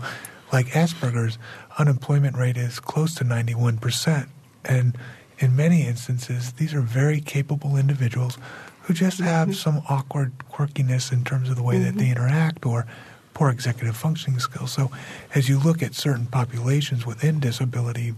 like 0.52 0.68
Asperger's, 0.68 1.38
unemployment 1.78 2.38
rate 2.38 2.58
is 2.58 2.80
close 2.80 3.16
to 3.16 3.24
91%. 3.24 4.28
And 4.66 4.98
in 5.40 5.56
many 5.56 5.88
instances, 5.88 6.54
these 6.54 6.74
are 6.74 6.82
very 6.82 7.22
capable 7.22 7.78
individuals 7.78 8.38
who 8.84 8.94
just 8.94 9.20
have 9.20 9.50
mm-hmm. 9.50 9.56
some 9.56 9.82
awkward 9.90 10.34
quirkiness 10.52 11.12
in 11.12 11.24
terms 11.24 11.50
of 11.50 11.56
the 11.56 11.64
way 11.64 11.76
mm-hmm. 11.76 11.86
that 11.86 11.96
they 11.96 12.10
mm-hmm. 12.10 12.24
interact 12.24 12.66
or 12.66 12.86
poor 13.34 13.50
executive 13.50 13.96
functioning 13.96 14.40
skills. 14.40 14.72
So, 14.72 14.92
as 15.34 15.50
you 15.50 15.60
look 15.60 15.82
at 15.82 15.96
certain 15.96 16.28
populations 16.28 17.06
within 17.06 17.40
disability, 17.40 18.14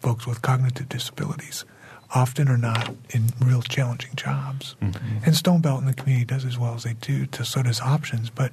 folks 0.00 0.26
with 0.26 0.42
cognitive 0.42 0.88
disabilities 0.88 1.64
often 2.14 2.48
are 2.48 2.58
not 2.58 2.94
in 3.10 3.26
real 3.40 3.60
challenging 3.62 4.14
jobs. 4.14 4.76
Mm-hmm. 4.80 5.24
And 5.26 5.34
Stonebelt 5.34 5.80
in 5.80 5.86
the 5.86 5.94
community 5.94 6.24
does 6.24 6.44
as 6.44 6.58
well 6.58 6.74
as 6.74 6.84
they 6.84 6.94
do, 6.94 7.26
to, 7.26 7.44
so 7.44 7.62
does 7.62 7.80
Options. 7.80 8.30
But 8.30 8.52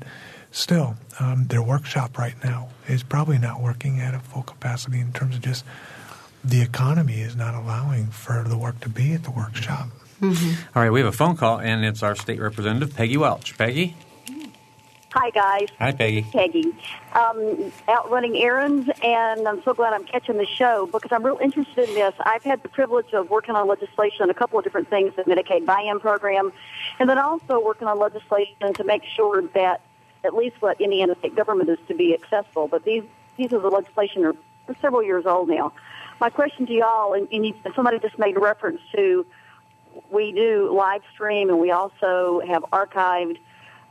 still, 0.52 0.96
um, 1.20 1.48
their 1.48 1.62
workshop 1.62 2.18
right 2.18 2.36
now 2.44 2.70
is 2.88 3.04
probably 3.04 3.38
not 3.38 3.62
working 3.62 4.00
at 4.00 4.14
a 4.14 4.20
full 4.20 4.44
capacity 4.44 5.00
in 5.00 5.14
terms 5.14 5.36
of 5.36 5.42
just 5.42 5.64
the 6.44 6.62
economy 6.62 7.22
is 7.22 7.36
not 7.36 7.56
allowing 7.56 8.08
for 8.08 8.44
the 8.44 8.58
work 8.58 8.80
to 8.82 8.90
be 8.90 9.14
at 9.14 9.24
the 9.24 9.32
workshop. 9.32 9.90
Mm-hmm. 10.22 10.78
All 10.78 10.84
right, 10.84 10.92
we 10.92 11.00
have 11.00 11.10
a 11.10 11.16
phone 11.16 11.36
call, 11.36 11.60
and 11.60 11.84
it's 11.84 12.04
our 12.04 12.16
state 12.16 12.40
representative, 12.40 12.96
Peggy 12.96 13.18
Welch. 13.18 13.58
Peggy? 13.58 13.96
Hi, 15.18 15.30
guys. 15.30 15.70
Hi, 15.80 15.94
Peggy. 15.94 16.24
Peggy. 16.24 16.76
Um, 17.14 17.72
out 17.88 18.12
running 18.12 18.36
errands, 18.36 18.90
and 19.02 19.48
I'm 19.48 19.64
so 19.64 19.74
glad 19.74 19.94
I'm 19.94 20.04
catching 20.04 20.36
the 20.38 20.46
show 20.46 20.90
because 20.92 21.10
I'm 21.14 21.24
real 21.24 21.40
interested 21.42 21.88
in 21.88 21.96
this. 21.96 22.14
I've 22.20 22.44
had 22.44 22.62
the 22.64 22.68
privilege 22.68 23.14
of 23.14 23.30
working 23.30 23.56
on 23.56 23.66
legislation 23.66 24.24
on 24.24 24.30
a 24.30 24.34
couple 24.34 24.60
of 24.60 24.66
different 24.66 24.90
things, 24.90 25.14
the 25.16 25.24
Medicaid 25.24 25.66
buy-in 25.66 26.02
program, 26.02 26.52
and 27.00 27.10
then 27.10 27.18
also 27.18 27.64
working 27.64 27.88
on 27.88 27.98
legislation 27.98 28.74
to 28.74 28.84
make 28.84 29.06
sure 29.06 29.42
that 29.54 29.80
at 30.26 30.36
least 30.36 30.58
what 30.62 30.82
Indiana 30.82 31.16
state 31.20 31.34
government 31.34 31.70
is 31.70 31.80
to 31.88 31.94
be 31.94 32.14
accessible. 32.14 32.68
But 32.68 32.84
these 32.84 33.04
pieces 33.38 33.54
of 33.54 33.62
the 33.62 33.70
legislation 33.70 34.26
are 34.26 34.36
several 34.82 35.02
years 35.02 35.26
old 35.26 35.48
now. 35.48 35.72
My 36.20 36.30
question 36.30 36.66
to 36.66 36.74
y'all, 36.74 37.14
and, 37.14 37.30
and 37.32 37.46
you, 37.46 37.54
somebody 37.74 38.00
just 38.00 38.20
made 38.20 38.38
reference 38.38 38.82
to, 38.94 39.26
we 40.12 40.34
do 40.34 40.76
live 40.76 41.04
stream 41.14 41.48
and 41.48 41.58
we 41.58 41.72
also 41.72 42.42
have 42.46 42.64
archived 42.74 43.38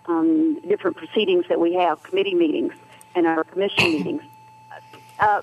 um, 0.07 0.61
different 0.67 0.97
proceedings 0.97 1.47
that 1.49 1.59
we 1.61 1.75
have, 1.75 2.03
committee 2.03 2.35
meetings 2.35 2.75
and 3.15 3.27
our 3.27 3.45
commission 3.45 3.93
meetings. 3.93 4.23
Uh, 5.19 5.43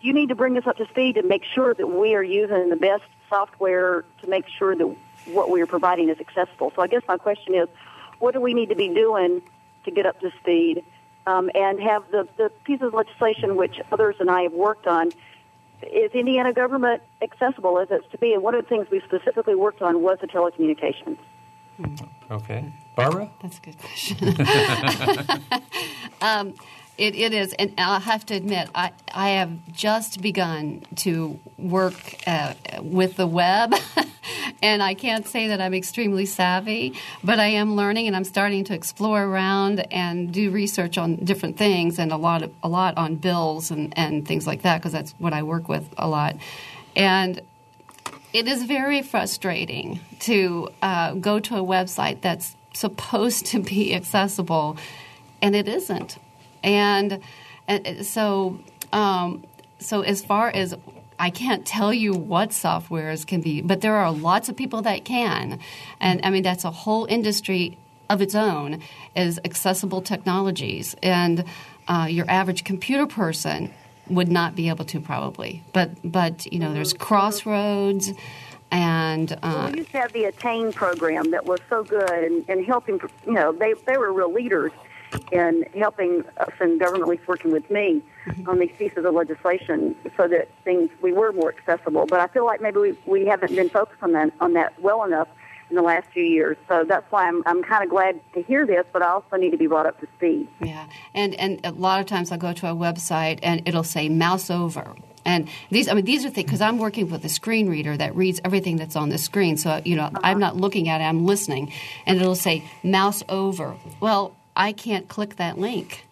you 0.00 0.12
need 0.12 0.28
to 0.28 0.34
bring 0.34 0.56
us 0.56 0.66
up 0.66 0.76
to 0.76 0.86
speed 0.88 1.14
to 1.14 1.22
make 1.22 1.44
sure 1.44 1.74
that 1.74 1.86
we 1.86 2.14
are 2.14 2.22
using 2.22 2.70
the 2.70 2.76
best 2.76 3.04
software 3.28 4.04
to 4.20 4.28
make 4.28 4.46
sure 4.48 4.74
that 4.74 4.96
what 5.26 5.50
we 5.50 5.60
are 5.60 5.66
providing 5.66 6.08
is 6.08 6.18
accessible. 6.20 6.72
So 6.74 6.82
I 6.82 6.86
guess 6.86 7.02
my 7.06 7.16
question 7.16 7.54
is, 7.54 7.68
what 8.18 8.34
do 8.34 8.40
we 8.40 8.54
need 8.54 8.68
to 8.68 8.74
be 8.74 8.88
doing 8.88 9.42
to 9.84 9.90
get 9.90 10.06
up 10.06 10.20
to 10.20 10.30
speed 10.40 10.84
um, 11.26 11.50
and 11.54 11.80
have 11.80 12.10
the, 12.10 12.28
the 12.36 12.50
pieces 12.64 12.88
of 12.88 12.94
legislation 12.94 13.56
which 13.56 13.80
others 13.90 14.16
and 14.18 14.30
I 14.30 14.42
have 14.42 14.52
worked 14.52 14.86
on 14.86 15.10
is 15.82 16.12
Indiana 16.12 16.52
government 16.52 17.02
accessible 17.20 17.78
as 17.78 17.88
it's 17.90 18.08
to 18.12 18.18
be? 18.18 18.34
And 18.34 18.42
one 18.42 18.54
of 18.54 18.62
the 18.62 18.68
things 18.68 18.88
we 18.90 19.00
specifically 19.00 19.54
worked 19.54 19.82
on 19.82 20.02
was 20.02 20.18
the 20.20 20.28
telecommunications. 20.28 21.18
Okay. 22.30 22.72
Barbara? 22.94 23.30
That's 23.40 23.58
a 23.58 23.60
good 23.60 23.78
question. 23.78 24.36
um, 26.20 26.54
it, 26.98 27.14
it 27.14 27.32
is, 27.32 27.54
and 27.54 27.72
I 27.78 27.98
have 27.98 28.26
to 28.26 28.34
admit, 28.34 28.68
I, 28.74 28.92
I 29.12 29.30
have 29.30 29.50
just 29.72 30.20
begun 30.20 30.82
to 30.96 31.40
work 31.56 32.16
uh, 32.26 32.54
with 32.80 33.16
the 33.16 33.26
web, 33.26 33.74
and 34.62 34.82
I 34.82 34.92
can't 34.92 35.26
say 35.26 35.48
that 35.48 35.60
I'm 35.60 35.72
extremely 35.72 36.26
savvy, 36.26 36.94
but 37.24 37.40
I 37.40 37.46
am 37.46 37.76
learning, 37.76 38.08
and 38.08 38.14
I'm 38.14 38.24
starting 38.24 38.64
to 38.64 38.74
explore 38.74 39.24
around 39.24 39.80
and 39.90 40.32
do 40.32 40.50
research 40.50 40.98
on 40.98 41.16
different 41.16 41.56
things, 41.56 41.98
and 41.98 42.12
a 42.12 42.18
lot 42.18 42.42
of, 42.42 42.52
a 42.62 42.68
lot 42.68 42.98
on 42.98 43.16
bills 43.16 43.70
and, 43.70 43.96
and 43.96 44.28
things 44.28 44.46
like 44.46 44.62
that, 44.62 44.78
because 44.78 44.92
that's 44.92 45.12
what 45.12 45.32
I 45.32 45.44
work 45.44 45.70
with 45.70 45.88
a 45.96 46.06
lot. 46.06 46.36
And 46.94 47.40
it 48.34 48.46
is 48.46 48.64
very 48.64 49.00
frustrating 49.00 50.00
to 50.20 50.68
uh, 50.82 51.14
go 51.14 51.40
to 51.40 51.56
a 51.56 51.64
website 51.64 52.20
that's 52.20 52.54
supposed 52.72 53.46
to 53.46 53.60
be 53.60 53.94
accessible, 53.94 54.76
and 55.40 55.54
it 55.54 55.68
isn't. 55.68 56.18
And, 56.62 57.20
and 57.68 58.04
so, 58.06 58.60
um, 58.92 59.44
so 59.78 60.02
as 60.02 60.24
far 60.24 60.48
as 60.48 60.74
I 61.18 61.30
can't 61.30 61.64
tell 61.64 61.92
you 61.92 62.12
what 62.12 62.50
softwares 62.50 63.26
can 63.26 63.40
be, 63.40 63.60
but 63.60 63.80
there 63.80 63.94
are 63.94 64.10
lots 64.10 64.48
of 64.48 64.56
people 64.56 64.82
that 64.82 65.04
can, 65.04 65.60
and 66.00 66.20
I 66.24 66.30
mean 66.30 66.42
that's 66.42 66.64
a 66.64 66.70
whole 66.70 67.04
industry 67.06 67.78
of 68.10 68.20
its 68.20 68.34
own 68.34 68.82
is 69.14 69.40
accessible 69.44 70.02
technologies, 70.02 70.96
and 71.02 71.44
uh, 71.88 72.06
your 72.10 72.28
average 72.28 72.64
computer 72.64 73.06
person 73.06 73.72
would 74.08 74.28
not 74.28 74.56
be 74.56 74.68
able 74.68 74.84
to 74.86 75.00
probably, 75.00 75.62
but 75.72 75.90
but 76.04 76.50
you 76.52 76.58
know 76.58 76.72
there's 76.72 76.92
Crossroads. 76.92 78.12
And 78.72 79.32
uh, 79.32 79.36
well, 79.42 79.70
we 79.70 79.78
used 79.78 79.90
to 79.90 79.98
have 79.98 80.12
the 80.14 80.24
Attain 80.24 80.72
program 80.72 81.30
that 81.32 81.44
was 81.44 81.60
so 81.68 81.84
good 81.84 82.10
and, 82.10 82.44
and 82.48 82.64
helping. 82.64 82.98
You 83.26 83.32
know, 83.34 83.52
they 83.52 83.74
they 83.86 83.98
were 83.98 84.10
real 84.12 84.32
leaders 84.32 84.72
in 85.30 85.66
helping 85.74 86.24
us 86.38 86.52
in 86.58 86.78
government, 86.78 87.02
at 87.02 87.08
least 87.08 87.28
working 87.28 87.52
with 87.52 87.70
me, 87.70 88.00
mm-hmm. 88.24 88.48
on 88.48 88.58
these 88.58 88.72
pieces 88.78 89.04
of 89.04 89.12
legislation, 89.12 89.94
so 90.16 90.26
that 90.26 90.48
things 90.64 90.88
we 91.02 91.12
were 91.12 91.32
more 91.32 91.54
accessible. 91.54 92.06
But 92.06 92.20
I 92.20 92.28
feel 92.28 92.46
like 92.46 92.62
maybe 92.62 92.78
we 92.78 92.98
we 93.04 93.26
haven't 93.26 93.54
been 93.54 93.68
focused 93.68 94.02
on 94.02 94.12
that 94.12 94.32
on 94.40 94.54
that 94.54 94.80
well 94.80 95.04
enough 95.04 95.28
in 95.72 95.76
the 95.76 95.82
last 95.82 96.06
few 96.12 96.22
years. 96.22 96.56
So 96.68 96.84
that's 96.84 97.10
why 97.10 97.26
I'm 97.26 97.42
I'm 97.46 97.62
kind 97.62 97.82
of 97.82 97.90
glad 97.90 98.20
to 98.34 98.42
hear 98.42 98.66
this, 98.66 98.84
but 98.92 99.02
I 99.02 99.08
also 99.08 99.36
need 99.36 99.50
to 99.50 99.56
be 99.56 99.66
brought 99.66 99.86
up 99.86 99.98
to 100.00 100.06
speed. 100.16 100.46
Yeah, 100.60 100.86
and 101.14 101.34
and 101.34 101.60
a 101.64 101.72
lot 101.72 102.00
of 102.00 102.06
times 102.06 102.30
I'll 102.30 102.38
go 102.38 102.52
to 102.52 102.66
a 102.68 102.74
website 102.74 103.40
and 103.42 103.62
it'll 103.66 103.82
say 103.82 104.08
mouse 104.08 104.50
over 104.50 104.94
and 105.24 105.48
these, 105.70 105.88
I 105.88 105.94
mean, 105.94 106.04
these 106.04 106.24
are 106.24 106.30
things 106.30 106.46
because 106.46 106.60
I'm 106.60 106.78
working 106.78 107.08
with 107.08 107.24
a 107.24 107.28
screen 107.28 107.68
reader 107.68 107.96
that 107.96 108.14
reads 108.16 108.40
everything 108.44 108.76
that's 108.76 108.96
on 108.96 109.08
the 109.08 109.18
screen. 109.18 109.56
So 109.56 109.80
you 109.84 109.96
know, 109.96 110.04
uh-huh. 110.04 110.20
I'm 110.22 110.38
not 110.38 110.56
looking 110.56 110.88
at 110.88 111.00
it; 111.00 111.04
I'm 111.04 111.26
listening, 111.26 111.72
and 112.06 112.20
it'll 112.20 112.34
say 112.34 112.64
mouse 112.82 113.22
over. 113.28 113.76
Well, 114.00 114.34
I 114.56 114.72
can't 114.72 115.08
click 115.08 115.36
that 115.36 115.58
link 115.58 116.06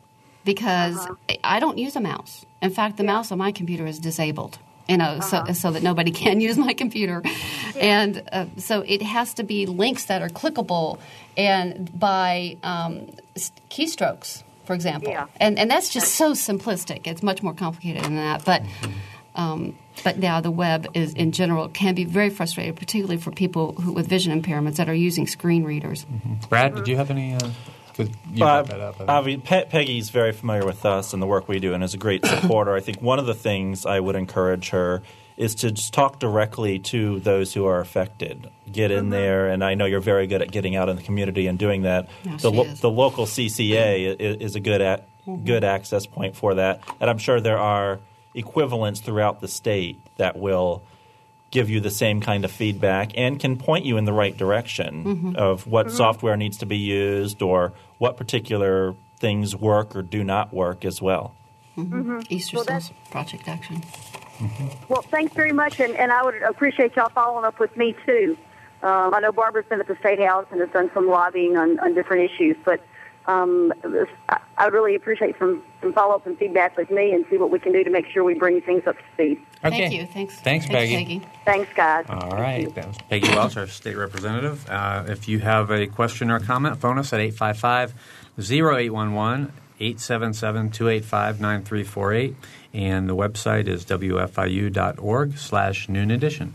because 0.44 0.96
uh-huh. 0.96 1.36
I 1.44 1.60
don't 1.60 1.78
use 1.78 1.96
a 1.96 2.00
mouse. 2.00 2.46
In 2.62 2.70
fact, 2.70 2.96
the 2.96 3.04
yeah. 3.04 3.12
mouse 3.12 3.32
on 3.32 3.38
my 3.38 3.52
computer 3.52 3.86
is 3.86 3.98
disabled. 3.98 4.58
You 4.90 4.98
know, 4.98 5.04
uh-huh. 5.04 5.46
so, 5.46 5.52
so 5.52 5.70
that 5.70 5.82
nobody 5.82 6.10
can 6.24 6.40
use 6.40 6.58
my 6.58 6.74
computer, 6.74 7.22
yeah. 7.24 7.32
and 7.76 8.22
uh, 8.32 8.46
so 8.56 8.82
it 8.86 9.02
has 9.02 9.34
to 9.34 9.42
be 9.42 9.66
links 9.66 10.06
that 10.06 10.22
are 10.22 10.28
clickable 10.28 10.98
and 11.36 11.98
by 11.98 12.58
um, 12.62 13.10
keystrokes 13.70 14.42
for 14.70 14.74
example. 14.74 15.10
Yeah. 15.10 15.26
And 15.40 15.58
and 15.58 15.68
that's 15.68 15.88
just 15.88 16.14
so 16.14 16.30
simplistic. 16.30 17.08
It's 17.08 17.24
much 17.24 17.42
more 17.42 17.54
complicated 17.54 18.04
than 18.04 18.14
that. 18.14 18.44
But 18.44 18.62
um, 19.34 19.76
but 20.04 20.18
now 20.18 20.40
the 20.40 20.50
web 20.52 20.86
is 20.94 21.12
in 21.14 21.32
general 21.32 21.68
can 21.68 21.96
be 21.96 22.04
very 22.04 22.30
frustrating, 22.30 22.74
particularly 22.74 23.16
for 23.16 23.32
people 23.32 23.72
who, 23.72 23.92
with 23.92 24.06
vision 24.06 24.40
impairments 24.40 24.76
that 24.76 24.88
are 24.88 24.94
using 24.94 25.26
screen 25.26 25.64
readers. 25.64 26.04
Mm-hmm. 26.04 26.34
Brad, 26.48 26.74
did 26.76 26.88
you 26.88 26.96
have 26.96 27.10
any? 27.10 27.34
Uh, 27.34 27.38
you 27.48 27.52
uh, 27.98 28.62
that 28.62 28.80
up, 28.80 29.00
I 29.08 29.20
mean, 29.22 29.40
Pe- 29.40 29.66
Peggy's 29.66 30.10
very 30.10 30.32
familiar 30.32 30.64
with 30.64 30.84
us 30.84 31.12
and 31.12 31.20
the 31.22 31.26
work 31.26 31.48
we 31.48 31.58
do, 31.60 31.74
and 31.74 31.82
is 31.84 31.94
a 31.94 31.98
great 31.98 32.24
supporter. 32.26 32.74
I 32.74 32.80
think 32.80 33.00
one 33.02 33.18
of 33.18 33.26
the 33.26 33.34
things 33.34 33.86
I 33.86 34.00
would 34.00 34.16
encourage 34.16 34.70
her 34.70 35.02
is 35.36 35.54
to 35.56 35.70
just 35.70 35.94
talk 35.94 36.18
directly 36.18 36.78
to 36.78 37.18
those 37.20 37.54
who 37.54 37.64
are 37.64 37.80
affected. 37.80 38.50
Get 38.70 38.90
in 38.90 39.08
there, 39.10 39.48
and 39.48 39.64
I 39.64 39.74
know 39.74 39.86
you're 39.86 40.00
very 40.00 40.26
good 40.26 40.42
at 40.42 40.50
getting 40.50 40.76
out 40.76 40.88
in 40.90 40.96
the 40.96 41.02
community 41.02 41.46
and 41.46 41.58
doing 41.58 41.82
that. 41.82 42.08
Yeah, 42.24 42.32
the, 42.36 42.50
she 42.50 42.56
lo- 42.56 42.64
is. 42.64 42.80
the 42.80 42.90
local 42.90 43.24
CCA 43.26 44.16
is, 44.20 44.36
is 44.36 44.54
a 44.56 44.60
good 44.60 44.80
a- 44.82 45.02
good 45.44 45.64
access 45.64 46.04
point 46.06 46.36
for 46.36 46.54
that, 46.54 46.80
and 47.00 47.08
I'm 47.08 47.18
sure 47.18 47.40
there 47.40 47.58
are 47.58 48.00
equivalents 48.34 49.00
throughout 49.00 49.40
the 49.40 49.48
state 49.48 49.98
that 50.16 50.38
will 50.38 50.82
give 51.50 51.68
you 51.68 51.80
the 51.80 51.90
same 51.90 52.20
kind 52.20 52.44
of 52.44 52.50
feedback 52.50 53.10
and 53.16 53.40
can 53.40 53.56
point 53.56 53.84
you 53.84 53.96
in 53.96 54.04
the 54.04 54.12
right 54.12 54.36
direction 54.36 55.04
mm-hmm. 55.04 55.36
of 55.36 55.66
what 55.66 55.86
mm-hmm. 55.86 55.96
software 55.96 56.36
needs 56.36 56.58
to 56.58 56.66
be 56.66 56.76
used 56.76 57.42
or 57.42 57.72
what 57.98 58.16
particular 58.16 58.94
things 59.18 59.56
work 59.56 59.96
or 59.96 60.02
do 60.02 60.22
not 60.22 60.52
work 60.54 60.84
as 60.84 61.02
well. 61.02 61.34
Mm-hmm. 61.76 62.20
Easter 62.28 62.56
Well, 62.56 62.64
Seals 62.64 62.92
Project 63.10 63.48
Action. 63.48 63.82
Well, 64.88 65.02
thanks 65.02 65.34
very 65.34 65.52
much, 65.52 65.80
and, 65.80 65.94
and 65.96 66.10
I 66.12 66.22
would 66.22 66.42
appreciate 66.42 66.96
y'all 66.96 67.10
following 67.10 67.44
up 67.44 67.58
with 67.58 67.76
me 67.76 67.94
too. 68.06 68.38
Um, 68.82 69.12
I 69.12 69.20
know 69.20 69.32
Barbara's 69.32 69.66
been 69.68 69.80
at 69.80 69.88
the 69.88 69.96
State 69.96 70.20
House 70.20 70.46
and 70.50 70.60
has 70.60 70.70
done 70.70 70.90
some 70.94 71.06
lobbying 71.06 71.58
on, 71.58 71.78
on 71.80 71.94
different 71.94 72.30
issues, 72.30 72.56
but 72.64 72.80
um, 73.26 73.72
I, 74.30 74.40
I 74.60 74.64
would 74.64 74.74
really 74.74 74.94
appreciate 74.94 75.38
some, 75.38 75.62
some 75.80 75.94
follow 75.94 76.14
up 76.14 76.26
and 76.26 76.36
feedback 76.36 76.76
with 76.76 76.90
me 76.90 77.14
and 77.14 77.24
see 77.30 77.38
what 77.38 77.50
we 77.50 77.58
can 77.58 77.72
do 77.72 77.82
to 77.82 77.88
make 77.88 78.04
sure 78.12 78.22
we 78.22 78.34
bring 78.34 78.60
things 78.60 78.86
up 78.86 78.94
to 78.94 79.02
speed. 79.14 79.40
Okay. 79.64 79.78
Thank 79.78 79.94
you. 79.94 80.04
Thanks. 80.04 80.38
Thanks, 80.40 80.66
Peggy. 80.66 81.22
Thanks, 81.46 81.72
guys. 81.74 82.04
All 82.10 82.32
right. 82.32 82.72
That 82.74 82.88
was 82.88 82.98
Peggy 83.08 83.28
Welch, 83.28 83.56
our 83.56 83.66
state 83.66 83.96
representative. 83.96 84.68
Uh, 84.68 85.04
if 85.08 85.28
you 85.28 85.38
have 85.38 85.70
a 85.70 85.86
question 85.86 86.30
or 86.30 86.40
comment, 86.40 86.76
phone 86.76 86.98
us 86.98 87.10
at 87.14 87.20
855 87.20 87.94
0811 88.38 89.50
877 89.80 90.70
285 90.72 91.40
9348. 91.40 92.36
And 92.74 93.08
the 93.08 93.16
website 93.16 93.66
is 93.66 93.86
wfiu.org 93.86 95.38
slash 95.38 95.88
noon 95.88 96.10
edition. 96.10 96.54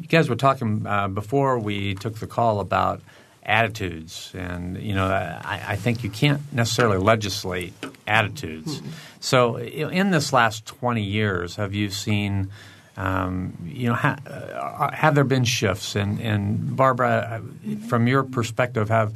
You 0.00 0.08
guys 0.08 0.28
were 0.28 0.34
talking 0.34 0.84
uh, 0.88 1.06
before 1.06 1.60
we 1.60 1.94
took 1.94 2.18
the 2.18 2.26
call 2.26 2.58
about 2.58 3.00
attitudes. 3.44 4.32
And, 4.34 4.80
you 4.80 4.94
know, 4.94 5.06
I, 5.06 5.62
I 5.68 5.76
think 5.76 6.02
you 6.04 6.10
can't 6.10 6.40
necessarily 6.52 6.98
legislate 6.98 7.72
attitudes. 8.06 8.80
So, 9.20 9.58
in 9.58 10.10
this 10.10 10.32
last 10.32 10.66
20 10.66 11.02
years, 11.02 11.56
have 11.56 11.74
you 11.74 11.90
seen 11.90 12.50
um, 12.96 13.58
you 13.64 13.88
know, 13.88 13.94
ha, 13.94 14.16
uh, 14.26 14.94
have 14.94 15.14
there 15.14 15.24
been 15.24 15.44
shifts? 15.44 15.96
And, 15.96 16.20
and 16.20 16.76
Barbara, 16.76 17.42
uh, 17.42 17.76
from 17.88 18.06
your 18.06 18.22
perspective, 18.22 18.88
have 18.88 19.14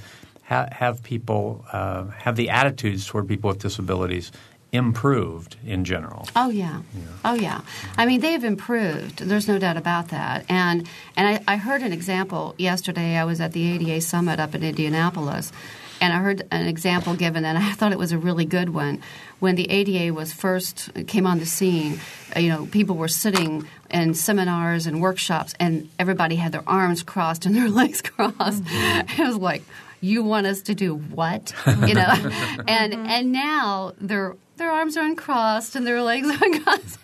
have 0.48 1.02
people 1.02 1.64
uh, 1.72 2.06
have 2.06 2.34
the 2.36 2.48
attitudes 2.48 3.06
toward 3.06 3.28
people 3.28 3.48
with 3.48 3.58
disabilities 3.58 4.32
improved 4.72 5.56
in 5.64 5.84
general? 5.84 6.28
Oh 6.36 6.50
yeah. 6.50 6.82
oh 7.24 7.34
yeah. 7.34 7.62
I 7.96 8.06
mean, 8.06 8.20
they've 8.20 8.44
improved. 8.44 9.18
There's 9.18 9.48
no 9.48 9.58
doubt 9.58 9.76
about 9.76 10.08
that. 10.08 10.44
And 10.48 10.86
and 11.16 11.40
I, 11.48 11.54
I 11.54 11.56
heard 11.56 11.82
an 11.82 11.92
example 11.92 12.54
yesterday. 12.58 13.16
I 13.16 13.24
was 13.24 13.40
at 13.40 13.52
the 13.52 13.72
ADA 13.72 14.00
summit 14.00 14.38
up 14.40 14.54
in 14.54 14.62
Indianapolis, 14.62 15.52
and 16.00 16.12
I 16.12 16.18
heard 16.18 16.46
an 16.50 16.66
example 16.66 17.14
given, 17.14 17.44
and 17.44 17.56
I 17.58 17.72
thought 17.72 17.92
it 17.92 17.98
was 17.98 18.12
a 18.12 18.18
really 18.18 18.44
good 18.44 18.70
one. 18.70 19.02
When 19.40 19.54
the 19.54 19.70
ADA 19.70 20.12
was 20.12 20.32
first 20.32 20.90
came 21.06 21.26
on 21.26 21.38
the 21.38 21.46
scene, 21.46 22.00
uh, 22.36 22.40
you 22.40 22.48
know, 22.48 22.66
people 22.66 22.96
were 22.96 23.08
sitting 23.08 23.66
in 23.90 24.14
seminars 24.14 24.86
and 24.86 25.00
workshops, 25.00 25.54
and 25.58 25.88
everybody 25.98 26.36
had 26.36 26.52
their 26.52 26.64
arms 26.66 27.02
crossed 27.02 27.46
and 27.46 27.54
their 27.56 27.70
legs 27.70 28.02
crossed. 28.02 28.64
It 28.66 29.18
was 29.18 29.36
like. 29.36 29.62
You 30.00 30.22
want 30.22 30.46
us 30.46 30.62
to 30.62 30.76
do 30.76 30.94
what? 30.94 31.52
You 31.66 31.94
know, 31.94 32.06
and 32.68 32.94
and 32.94 33.32
now 33.32 33.94
they're 34.00 34.36
their 34.58 34.70
arms 34.70 34.96
are 34.96 35.04
uncrossed 35.04 35.76
and 35.76 35.86
their 35.86 36.02
legs 36.02 36.28
are 36.30 36.44
uncrossed, 36.44 36.98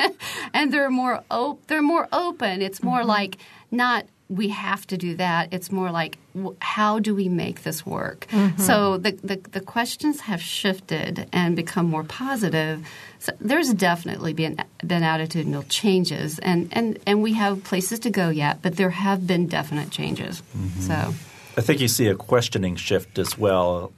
and 0.53 0.73
they're 0.73 0.91
more 0.91 1.23
op- 1.31 1.67
they're 1.67 1.83
more 1.83 2.09
open. 2.13 2.63
It's 2.63 2.83
more 2.83 3.01
mm-hmm. 3.01 3.09
like 3.09 3.37
not 3.71 4.07
we 4.29 4.49
have 4.49 4.87
to 4.87 4.97
do 4.97 5.17
that. 5.17 5.53
It's 5.53 5.71
more 5.71 5.91
like 5.91 6.19
w- 6.35 6.57
how 6.61 6.99
do 6.99 7.15
we 7.15 7.29
make 7.29 7.63
this 7.63 7.85
work? 7.85 8.27
Mm-hmm. 8.31 8.61
So 8.61 8.97
the, 8.99 9.13
the 9.23 9.37
the 9.53 9.61
questions 9.61 10.21
have 10.21 10.41
shifted 10.41 11.29
and 11.33 11.55
become 11.55 11.87
more 11.87 12.05
positive. 12.05 12.87
So 13.19 13.33
there's 13.41 13.73
definitely 13.73 14.33
been 14.33 14.57
been 14.79 15.03
attitudinal 15.03 15.67
changes, 15.69 16.39
and, 16.39 16.69
and, 16.73 16.99
and 17.07 17.23
we 17.23 17.35
have 17.35 17.65
places 17.65 17.99
to 18.01 18.11
go 18.11 18.29
yet, 18.31 18.61
but 18.63 18.77
there 18.77 18.91
have 18.91 19.27
been 19.27 19.47
definite 19.47 19.91
changes. 19.91 20.43
Mm-hmm. 20.57 20.81
So. 20.81 21.15
I 21.57 21.61
think 21.61 21.81
you 21.81 21.87
see 21.87 22.09
a 22.09 22.17
questioning 22.17 22.75
shift 22.75 23.19
as 23.19 23.39
well. 23.39 23.93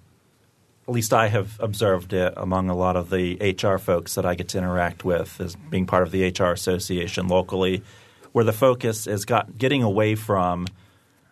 At 0.89 0.95
least 0.95 1.13
I 1.13 1.29
have 1.29 1.59
observed 1.59 2.13
it 2.13 2.35
among 2.37 2.71
a 2.71 2.77
lot 2.77 2.97
of 2.97 3.11
the 3.11 3.37
HR 3.41 3.79
folks 3.79 4.15
that 4.15 4.25
I 4.25 4.35
get 4.37 4.49
to 4.51 4.59
interact 4.59 5.05
with 5.05 5.41
as 5.41 5.57
being 5.57 5.87
part 5.87 6.05
of 6.05 6.13
the 6.13 6.29
HR 6.29 6.53
association 6.53 7.27
locally, 7.27 7.83
where 8.33 8.45
the 8.45 8.53
focus 8.53 9.07
is 9.07 9.25
got 9.25 9.59
getting 9.59 9.83
away 9.83 10.15
from 10.15 10.67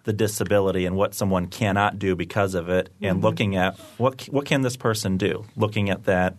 the 0.05 0.13
disability 0.13 0.87
and 0.87 0.97
what 0.97 1.15
someone 1.15 1.47
cannot 1.47 1.99
do 1.99 2.17
because 2.17 2.55
of 2.55 2.69
it, 2.69 2.91
and 3.01 3.17
mm-hmm. 3.17 3.27
looking 3.27 3.57
at 3.57 3.79
what 3.97 4.25
what 4.27 4.45
can 4.45 4.63
this 4.63 4.77
person 4.77 5.17
do, 5.17 5.45
looking 5.57 5.89
at 5.89 6.05
that 6.05 6.37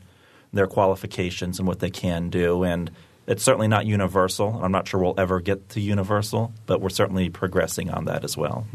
their 0.53 0.67
qualifications 0.67 1.59
and 1.59 1.67
what 1.67 1.79
they 1.79 1.89
can 1.89 2.29
do, 2.29 2.63
and 2.63 2.91
it's 3.27 3.43
certainly 3.43 3.67
not 3.67 3.85
universal. 3.85 4.59
I'm 4.61 4.71
not 4.71 4.87
sure 4.87 4.99
we'll 4.99 5.19
ever 5.19 5.39
get 5.39 5.69
to 5.69 5.81
universal, 5.81 6.53
but 6.67 6.79
we're 6.79 6.89
certainly 6.89 7.29
progressing 7.29 7.89
on 7.89 8.05
that 8.05 8.23
as 8.23 8.37
well. 8.37 8.67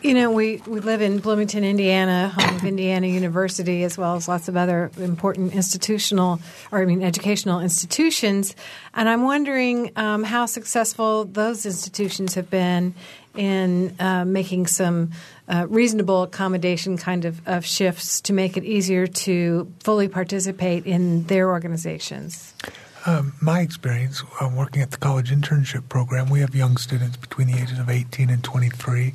You 0.00 0.14
know, 0.14 0.30
we, 0.30 0.62
we 0.66 0.80
live 0.80 1.02
in 1.02 1.18
Bloomington, 1.18 1.62
Indiana, 1.62 2.28
home 2.28 2.56
of 2.56 2.64
Indiana 2.64 3.06
University, 3.06 3.84
as 3.84 3.98
well 3.98 4.14
as 4.16 4.28
lots 4.28 4.48
of 4.48 4.56
other 4.56 4.90
important 4.98 5.52
institutional, 5.52 6.40
or 6.72 6.80
I 6.80 6.86
mean, 6.86 7.02
educational 7.02 7.60
institutions. 7.60 8.56
And 8.94 9.08
I'm 9.08 9.24
wondering 9.24 9.92
um, 9.96 10.24
how 10.24 10.46
successful 10.46 11.24
those 11.24 11.66
institutions 11.66 12.34
have 12.34 12.48
been 12.48 12.94
in 13.34 13.94
uh, 14.00 14.24
making 14.24 14.66
some 14.66 15.10
uh, 15.48 15.66
reasonable 15.68 16.22
accommodation 16.22 16.96
kind 16.96 17.26
of, 17.26 17.46
of 17.46 17.66
shifts 17.66 18.22
to 18.22 18.32
make 18.32 18.56
it 18.56 18.64
easier 18.64 19.06
to 19.06 19.70
fully 19.80 20.08
participate 20.08 20.86
in 20.86 21.24
their 21.24 21.50
organizations. 21.50 22.54
Um, 23.06 23.34
my 23.40 23.60
experience 23.60 24.24
uh, 24.40 24.50
working 24.52 24.82
at 24.82 24.90
the 24.90 24.96
college 24.96 25.30
internship 25.30 25.88
program, 25.88 26.28
we 26.28 26.40
have 26.40 26.56
young 26.56 26.76
students 26.76 27.16
between 27.16 27.46
the 27.46 27.56
ages 27.56 27.78
of 27.78 27.88
18 27.88 28.28
and 28.30 28.42
23 28.42 29.14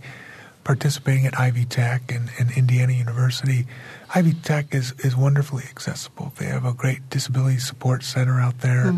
participating 0.63 1.25
at 1.25 1.37
Ivy 1.39 1.65
Tech 1.65 2.11
and, 2.11 2.29
and 2.39 2.51
Indiana 2.51 2.93
University. 2.93 3.65
Ivy 4.13 4.33
Tech 4.33 4.73
is, 4.73 4.93
is 4.99 5.15
wonderfully 5.15 5.63
accessible. 5.69 6.33
They 6.37 6.45
have 6.45 6.65
a 6.65 6.73
great 6.73 7.09
disability 7.09 7.57
support 7.57 8.03
center 8.03 8.39
out 8.39 8.59
there, 8.59 8.93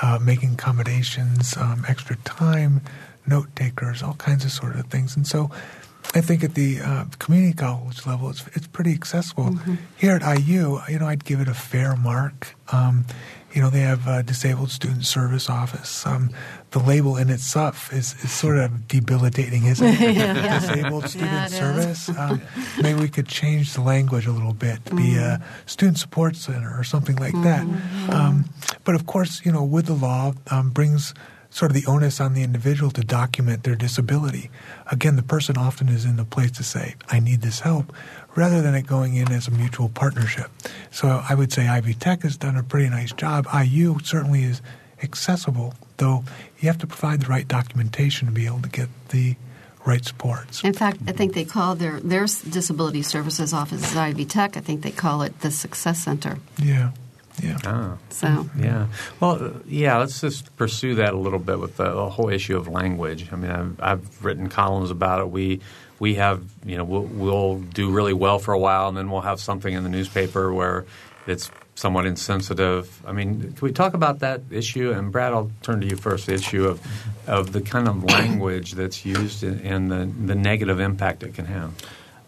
uh, 0.00 0.18
making 0.20 0.54
accommodations, 0.54 1.56
um, 1.56 1.84
extra 1.88 2.16
time, 2.16 2.80
note 3.26 3.54
takers, 3.54 4.02
all 4.02 4.14
kinds 4.14 4.44
of 4.44 4.50
sort 4.50 4.74
of 4.74 4.86
things. 4.86 5.14
And 5.14 5.26
so 5.26 5.50
I 6.14 6.20
think 6.20 6.44
at 6.44 6.54
the 6.54 6.80
uh, 6.80 7.04
community 7.18 7.54
college 7.54 8.06
level, 8.06 8.28
it's, 8.28 8.44
it's 8.54 8.66
pretty 8.66 8.92
accessible. 8.92 9.56
Here 9.96 10.12
at 10.12 10.22
IU, 10.22 10.80
you 10.88 10.98
know, 10.98 11.06
I'd 11.06 11.24
give 11.24 11.40
it 11.40 11.48
a 11.48 11.54
fair 11.54 11.96
mark. 11.96 12.54
Um, 12.70 13.06
you 13.54 13.60
know, 13.60 13.70
they 13.70 13.80
have 13.80 14.06
a 14.06 14.22
disabled 14.22 14.70
student 14.70 15.04
service 15.04 15.50
office. 15.50 16.06
Um, 16.06 16.30
the 16.70 16.78
label 16.78 17.16
in 17.16 17.28
itself 17.28 17.92
is, 17.92 18.14
is 18.24 18.30
sort 18.30 18.58
of 18.58 18.88
debilitating, 18.88 19.64
isn't 19.64 19.86
it? 19.86 20.14
Disabled 20.60 21.08
student 21.08 21.30
Yeah, 21.32 21.46
it 21.46 21.50
service. 21.50 22.10
Um, 22.22 22.42
maybe 22.80 23.00
we 23.00 23.08
could 23.08 23.26
change 23.26 23.72
the 23.72 23.80
language 23.80 24.26
a 24.26 24.32
little 24.32 24.52
bit 24.52 24.84
to 24.86 24.94
be 24.94 25.16
a 25.16 25.42
student 25.66 25.98
support 25.98 26.36
center 26.36 26.78
or 26.78 26.84
something 26.84 27.16
like 27.16 27.34
that. 27.42 27.66
Um, 28.10 28.44
but 28.84 28.94
of 28.94 29.06
course, 29.06 29.44
you 29.44 29.50
know, 29.52 29.64
with 29.64 29.86
the 29.86 29.94
law 29.94 30.34
um, 30.50 30.70
brings 30.70 31.14
sort 31.52 31.70
of 31.70 31.74
the 31.74 31.86
onus 31.86 32.18
on 32.18 32.32
the 32.32 32.42
individual 32.42 32.90
to 32.90 33.02
document 33.02 33.62
their 33.62 33.74
disability. 33.74 34.50
Again, 34.90 35.16
the 35.16 35.22
person 35.22 35.58
often 35.58 35.88
is 35.88 36.06
in 36.06 36.16
the 36.16 36.24
place 36.24 36.50
to 36.52 36.64
say, 36.64 36.94
I 37.08 37.20
need 37.20 37.42
this 37.42 37.60
help, 37.60 37.92
rather 38.34 38.62
than 38.62 38.74
it 38.74 38.86
going 38.86 39.14
in 39.14 39.30
as 39.30 39.48
a 39.48 39.50
mutual 39.50 39.90
partnership. 39.90 40.50
So 40.90 41.22
I 41.28 41.34
would 41.34 41.52
say 41.52 41.68
Ivy 41.68 41.92
Tech 41.94 42.22
has 42.22 42.38
done 42.38 42.56
a 42.56 42.62
pretty 42.62 42.88
nice 42.88 43.12
job. 43.12 43.46
IU 43.54 43.98
certainly 44.02 44.44
is 44.44 44.62
accessible, 45.02 45.74
though 45.98 46.24
you 46.58 46.68
have 46.68 46.78
to 46.78 46.86
provide 46.86 47.20
the 47.20 47.26
right 47.26 47.46
documentation 47.46 48.28
to 48.28 48.32
be 48.32 48.46
able 48.46 48.62
to 48.62 48.70
get 48.70 48.88
the 49.10 49.36
right 49.84 50.04
supports. 50.04 50.64
In 50.64 50.72
fact, 50.72 51.00
I 51.06 51.12
think 51.12 51.34
they 51.34 51.44
call 51.44 51.74
their 51.74 52.00
their 52.00 52.24
disability 52.24 53.02
services 53.02 53.52
office 53.52 53.90
is 53.90 53.96
Ivy 53.96 54.24
Tech. 54.24 54.56
I 54.56 54.60
think 54.60 54.82
they 54.82 54.90
call 54.90 55.22
it 55.22 55.40
the 55.40 55.50
Success 55.50 56.02
Center. 56.02 56.38
Yeah, 56.56 56.92
yeah. 57.40 57.58
Ah. 57.64 57.96
So 58.10 58.48
Yeah. 58.58 58.86
Well, 59.20 59.60
yeah, 59.66 59.98
let's 59.98 60.20
just 60.20 60.54
pursue 60.56 60.96
that 60.96 61.14
a 61.14 61.16
little 61.16 61.38
bit 61.38 61.58
with 61.58 61.76
the, 61.76 61.84
the 61.84 62.08
whole 62.10 62.28
issue 62.28 62.56
of 62.56 62.68
language. 62.68 63.28
I 63.32 63.36
mean, 63.36 63.50
I've, 63.50 63.80
I've 63.80 64.24
written 64.24 64.48
columns 64.48 64.90
about 64.90 65.20
it. 65.20 65.30
We 65.30 65.60
we 65.98 66.16
have, 66.16 66.42
you 66.66 66.76
know, 66.76 66.82
we'll, 66.82 67.04
we'll 67.04 67.58
do 67.60 67.88
really 67.90 68.12
well 68.12 68.40
for 68.40 68.52
a 68.52 68.58
while, 68.58 68.88
and 68.88 68.96
then 68.96 69.08
we'll 69.08 69.20
have 69.20 69.38
something 69.40 69.72
in 69.72 69.84
the 69.84 69.88
newspaper 69.88 70.52
where 70.52 70.84
it's 71.28 71.48
somewhat 71.76 72.06
insensitive. 72.06 73.00
I 73.06 73.12
mean, 73.12 73.40
can 73.40 73.60
we 73.60 73.72
talk 73.72 73.94
about 73.94 74.18
that 74.18 74.42
issue? 74.50 74.90
And 74.90 75.12
Brad, 75.12 75.32
I'll 75.32 75.52
turn 75.62 75.80
to 75.80 75.86
you 75.86 75.96
first. 75.96 76.26
The 76.26 76.34
issue 76.34 76.66
of 76.66 76.80
of 77.26 77.52
the 77.52 77.60
kind 77.60 77.86
of 77.86 78.02
language 78.04 78.72
that's 78.72 79.04
used 79.04 79.44
and, 79.44 79.60
and 79.60 79.90
the 79.90 80.26
the 80.26 80.34
negative 80.34 80.80
impact 80.80 81.22
it 81.22 81.34
can 81.34 81.46
have. 81.46 81.72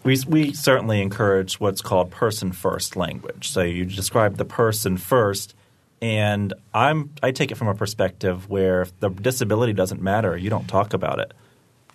We, 0.05 0.17
we 0.27 0.53
certainly 0.53 1.01
encourage 1.01 1.59
what's 1.59 1.81
called 1.81 2.11
person 2.11 2.51
first 2.51 2.95
language. 2.95 3.49
So 3.49 3.61
you 3.61 3.85
describe 3.85 4.37
the 4.37 4.45
person 4.45 4.97
first, 4.97 5.55
And 6.01 6.53
I'm 6.73 7.11
I 7.23 7.31
take 7.31 7.51
it 7.51 7.55
from 7.55 7.67
a 7.67 7.73
perspective 7.73 8.49
where 8.49 8.83
if 8.83 8.99
the 8.99 9.09
disability 9.09 9.73
doesn't 9.73 10.01
matter, 10.01 10.37
you 10.37 10.49
don't 10.49 10.67
talk 10.67 10.93
about 10.93 11.19
it. 11.19 11.33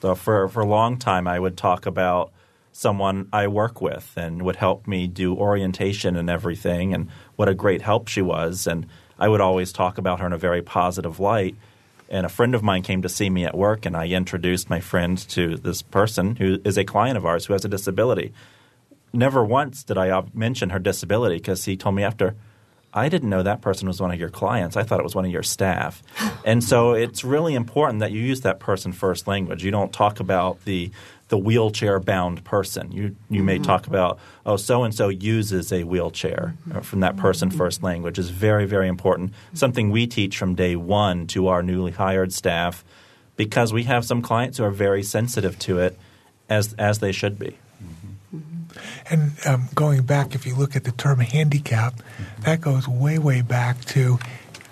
So 0.02 0.14
for 0.14 0.48
for 0.48 0.60
a 0.60 0.66
long 0.66 0.98
time, 0.98 1.28
I 1.28 1.38
would 1.38 1.56
talk 1.56 1.86
about 1.86 2.32
someone 2.72 3.28
I 3.32 3.46
work 3.46 3.80
with 3.80 4.12
and 4.16 4.42
would 4.42 4.56
help 4.56 4.86
me 4.86 5.06
do 5.06 5.36
orientation 5.36 6.16
and 6.16 6.30
everything, 6.30 6.94
and 6.94 7.08
what 7.36 7.48
a 7.48 7.54
great 7.54 7.82
help 7.82 8.08
she 8.08 8.22
was. 8.22 8.66
And 8.66 8.86
I 9.18 9.28
would 9.28 9.40
always 9.40 9.72
talk 9.72 9.98
about 9.98 10.20
her 10.20 10.26
in 10.26 10.32
a 10.32 10.38
very 10.38 10.62
positive 10.62 11.20
light. 11.20 11.54
And 12.10 12.26
a 12.26 12.28
friend 12.28 12.54
of 12.54 12.62
mine 12.62 12.82
came 12.82 13.02
to 13.02 13.08
see 13.08 13.30
me 13.30 13.44
at 13.44 13.56
work, 13.56 13.86
and 13.86 13.96
I 13.96 14.08
introduced 14.08 14.68
my 14.68 14.80
friend 14.80 15.16
to 15.30 15.56
this 15.56 15.80
person 15.80 16.36
who 16.36 16.58
is 16.64 16.76
a 16.76 16.84
client 16.84 17.16
of 17.16 17.24
ours 17.24 17.46
who 17.46 17.52
has 17.52 17.64
a 17.64 17.68
disability. 17.68 18.32
Never 19.12 19.44
once 19.44 19.84
did 19.84 19.96
I 19.96 20.22
mention 20.34 20.70
her 20.70 20.80
disability 20.80 21.36
because 21.36 21.64
he 21.64 21.76
told 21.76 21.94
me 21.94 22.02
after, 22.02 22.34
I 22.92 23.08
didn't 23.08 23.30
know 23.30 23.44
that 23.44 23.60
person 23.60 23.86
was 23.86 24.00
one 24.00 24.10
of 24.10 24.18
your 24.18 24.28
clients. 24.28 24.76
I 24.76 24.82
thought 24.82 24.98
it 24.98 25.04
was 25.04 25.14
one 25.14 25.24
of 25.24 25.30
your 25.30 25.44
staff. 25.44 26.02
and 26.44 26.64
so 26.64 26.92
it's 26.92 27.22
really 27.22 27.54
important 27.54 28.00
that 28.00 28.10
you 28.10 28.20
use 28.20 28.40
that 28.40 28.58
person 28.58 28.92
first 28.92 29.28
language. 29.28 29.64
You 29.64 29.70
don't 29.70 29.92
talk 29.92 30.18
about 30.18 30.64
the 30.64 30.90
the 31.30 31.38
wheelchair 31.38 31.98
bound 31.98 32.44
person. 32.44 32.92
You 32.92 33.02
you 33.30 33.38
mm-hmm. 33.38 33.46
may 33.46 33.58
talk 33.58 33.86
about 33.86 34.18
oh 34.44 34.56
so 34.56 34.82
and 34.82 34.94
so 34.94 35.08
uses 35.08 35.72
a 35.72 35.84
wheelchair 35.84 36.54
mm-hmm. 36.68 36.80
from 36.80 37.00
that 37.00 37.16
person 37.16 37.48
mm-hmm. 37.48 37.58
first 37.58 37.82
language 37.82 38.18
is 38.18 38.28
very 38.28 38.66
very 38.66 38.88
important. 38.88 39.32
Something 39.54 39.90
we 39.90 40.06
teach 40.06 40.36
from 40.36 40.54
day 40.54 40.76
1 40.76 41.28
to 41.28 41.48
our 41.48 41.62
newly 41.62 41.92
hired 41.92 42.32
staff 42.32 42.84
because 43.36 43.72
we 43.72 43.84
have 43.84 44.04
some 44.04 44.20
clients 44.20 44.58
who 44.58 44.64
are 44.64 44.70
very 44.70 45.02
sensitive 45.02 45.58
to 45.60 45.78
it 45.78 45.98
as 46.48 46.74
as 46.74 46.98
they 46.98 47.12
should 47.12 47.38
be. 47.38 47.56
And 49.10 49.32
um, 49.46 49.68
going 49.74 50.02
back, 50.02 50.34
if 50.34 50.46
you 50.46 50.54
look 50.54 50.76
at 50.76 50.84
the 50.84 50.92
term 50.92 51.18
handicap, 51.18 52.00
that 52.40 52.60
goes 52.60 52.86
way, 52.86 53.18
way 53.18 53.42
back 53.42 53.84
to 53.86 54.18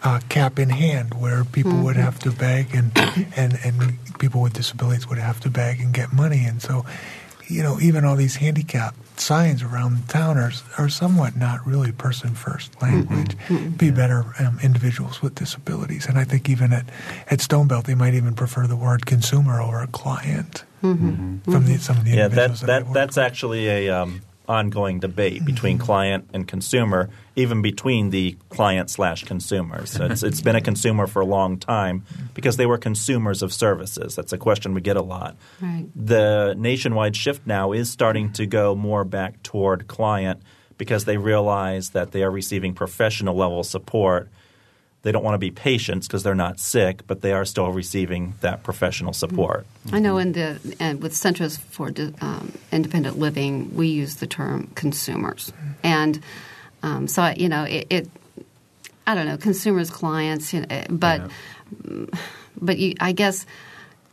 uh, 0.02 0.20
cap 0.28 0.58
in 0.58 0.70
hand, 0.70 1.14
where 1.14 1.44
people 1.44 1.72
mm-hmm. 1.72 1.84
would 1.84 1.96
have 1.96 2.18
to 2.20 2.30
beg 2.30 2.74
and, 2.74 2.92
and, 3.36 3.58
and 3.64 3.98
people 4.18 4.40
with 4.40 4.52
disabilities 4.52 5.08
would 5.08 5.18
have 5.18 5.40
to 5.40 5.50
beg 5.50 5.80
and 5.80 5.92
get 5.92 6.12
money. 6.12 6.44
And 6.44 6.62
so, 6.62 6.84
you 7.48 7.62
know, 7.62 7.80
even 7.80 8.04
all 8.04 8.16
these 8.16 8.36
handicap 8.36 8.94
signs 9.16 9.62
around 9.62 10.08
town 10.08 10.36
are, 10.38 10.52
are 10.78 10.88
somewhat 10.88 11.36
not 11.36 11.66
really 11.66 11.90
person 11.92 12.34
first 12.34 12.80
language. 12.80 13.36
Mm-hmm. 13.48 13.70
Be 13.70 13.90
better 13.90 14.34
um, 14.38 14.58
individuals 14.62 15.20
with 15.22 15.34
disabilities. 15.34 16.06
And 16.06 16.18
I 16.18 16.24
think 16.24 16.48
even 16.48 16.72
at, 16.72 16.86
at 17.28 17.40
Stonebelt, 17.40 17.86
they 17.86 17.96
might 17.96 18.14
even 18.14 18.34
prefer 18.34 18.66
the 18.66 18.76
word 18.76 19.06
consumer 19.06 19.60
over 19.60 19.80
a 19.80 19.88
client. 19.88 20.64
Mm-hmm. 20.82 21.50
From 21.50 21.66
the, 21.66 21.78
some 21.78 21.96
of 21.96 22.04
the 22.04 22.12
yeah, 22.12 22.28
that, 22.28 22.54
that, 22.58 22.66
that 22.66 22.92
that's 22.92 23.18
actually 23.18 23.66
a 23.66 23.88
um, 23.88 24.22
ongoing 24.48 24.98
debate 24.98 25.44
between 25.44 25.76
mm-hmm. 25.76 25.84
client 25.84 26.30
and 26.32 26.48
consumer, 26.48 27.10
even 27.36 27.62
between 27.62 28.10
the 28.10 28.36
client 28.48 28.90
slash 28.90 29.24
consumers. 29.24 29.90
So 29.90 30.06
it's, 30.06 30.22
it's 30.22 30.40
been 30.40 30.56
a 30.56 30.60
consumer 30.60 31.06
for 31.06 31.20
a 31.20 31.26
long 31.26 31.58
time 31.58 32.04
because 32.34 32.56
they 32.56 32.66
were 32.66 32.78
consumers 32.78 33.42
of 33.42 33.52
services. 33.52 34.16
That's 34.16 34.32
a 34.32 34.38
question 34.38 34.74
we 34.74 34.80
get 34.80 34.96
a 34.96 35.02
lot. 35.02 35.36
Right. 35.60 35.86
The 35.94 36.54
nationwide 36.56 37.14
shift 37.14 37.46
now 37.46 37.72
is 37.72 37.90
starting 37.90 38.32
to 38.32 38.46
go 38.46 38.74
more 38.74 39.04
back 39.04 39.42
toward 39.42 39.86
client 39.86 40.42
because 40.78 41.04
they 41.04 41.18
realize 41.18 41.90
that 41.90 42.12
they 42.12 42.22
are 42.22 42.30
receiving 42.30 42.74
professional 42.74 43.36
level 43.36 43.62
support– 43.62 44.30
they 45.02 45.12
don't 45.12 45.22
want 45.22 45.34
to 45.34 45.38
be 45.38 45.50
patients 45.50 46.06
because 46.06 46.22
they're 46.22 46.34
not 46.34 46.58
sick, 46.58 47.06
but 47.06 47.22
they 47.22 47.32
are 47.32 47.44
still 47.44 47.70
receiving 47.70 48.34
that 48.40 48.62
professional 48.62 49.12
support. 49.12 49.66
I 49.92 50.00
know 50.00 50.18
in 50.18 50.32
the 50.32 50.58
and 50.80 51.00
with 51.02 51.14
Centers 51.14 51.56
for 51.56 51.92
um, 52.20 52.52
Independent 52.72 53.18
Living, 53.18 53.74
we 53.74 53.88
use 53.88 54.16
the 54.16 54.26
term 54.26 54.70
consumers, 54.74 55.52
and 55.82 56.20
um, 56.82 57.06
so 57.06 57.32
you 57.36 57.48
know 57.48 57.64
it, 57.64 57.86
it, 57.90 58.10
I 59.06 59.14
don't 59.14 59.26
know 59.26 59.36
consumers, 59.36 59.90
clients, 59.90 60.52
you 60.52 60.66
know, 60.66 60.84
but 60.90 61.22
yeah. 61.84 62.06
but 62.60 62.78
you, 62.78 62.94
I 63.00 63.12
guess. 63.12 63.46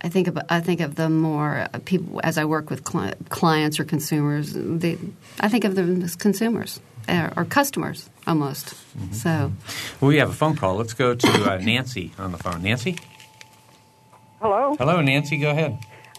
I 0.02 0.10
think 0.10 0.28
of 0.28 0.38
I 0.50 0.60
think 0.60 0.82
of 0.82 0.96
them 0.96 1.20
more 1.20 1.68
uh, 1.74 1.80
people 1.84 2.22
as 2.24 2.38
I 2.38 2.46
work 2.46 2.70
with 2.70 2.84
cli- 2.84 3.16
clients 3.30 3.80
or 3.80 3.86
consumers. 3.86 4.54
They, 4.54 5.00
I 5.40 5.50
think 5.50 5.64
of 5.64 5.74
them 5.74 6.04
as 6.04 6.16
consumers 6.16 6.80
or, 7.08 7.32
or 7.38 7.46
customers 7.46 8.10
almost. 8.28 8.68
Mm-hmm. 8.98 9.14
So, 9.14 9.52
well, 10.02 10.10
we 10.10 10.18
have 10.18 10.30
a 10.30 10.34
phone 10.34 10.56
call. 10.56 10.76
Let's 10.76 10.94
go 10.94 11.16
to 11.16 11.28
uh, 11.28 11.58
Nancy 11.58 12.12
on 12.18 12.32
the 12.32 12.38
phone. 12.38 12.62
Nancy. 12.62 12.98
Hello. 14.42 14.76
Hello, 14.78 15.02
Nancy. 15.02 15.38
Go 15.38 15.52
ahead. 15.52 15.78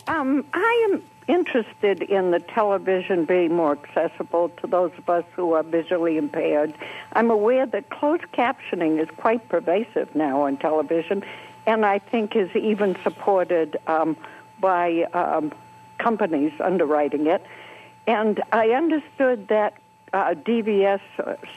Um, 0.09 0.44
I 0.53 0.88
am 0.90 1.03
interested 1.29 2.03
in 2.03 2.31
the 2.31 2.38
television 2.38 3.25
being 3.25 3.55
more 3.55 3.72
accessible 3.72 4.49
to 4.61 4.66
those 4.66 4.92
of 4.96 5.09
us 5.09 5.25
who 5.35 5.53
are 5.53 5.62
visually 5.62 6.16
impaired. 6.16 6.72
I'm 7.12 7.31
aware 7.31 7.66
that 7.66 7.90
closed 7.90 8.25
captioning 8.33 9.01
is 9.03 9.09
quite 9.16 9.49
pervasive 9.49 10.14
now 10.14 10.42
on 10.42 10.57
television, 10.57 11.25
and 11.66 11.85
I 11.85 11.99
think 11.99 12.37
is 12.37 12.55
even 12.55 12.96
supported 13.03 13.77
um, 13.88 14.16
by 14.61 15.03
um, 15.12 15.53
companies 15.99 16.53
underwriting 16.61 17.27
it. 17.27 17.44
And 18.07 18.40
I 18.53 18.70
understood 18.70 19.49
that 19.49 19.75
uh, 20.16 20.35
DVS 20.35 21.00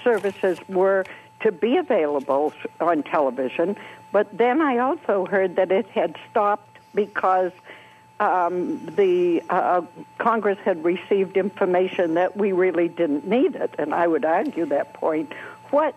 services 0.03 0.59
were 0.67 1.05
to 1.41 1.51
be 1.51 1.77
available 1.77 2.53
on 2.81 3.03
television, 3.03 3.77
but 4.11 4.37
then 4.37 4.61
I 4.61 4.79
also 4.79 5.25
heard 5.25 5.55
that 5.55 5.71
it 5.71 5.87
had 5.87 6.17
stopped 6.29 6.77
because 6.93 7.53
um, 8.19 8.85
the 8.85 9.41
uh, 9.49 9.81
Congress 10.17 10.57
had 10.65 10.83
received 10.83 11.37
information 11.37 12.15
that 12.15 12.35
we 12.35 12.51
really 12.51 12.89
didn't 12.89 13.25
need 13.25 13.55
it, 13.55 13.75
and 13.79 13.93
I 13.93 14.07
would 14.07 14.25
argue 14.25 14.65
that 14.65 14.93
point. 14.93 15.31
What 15.69 15.95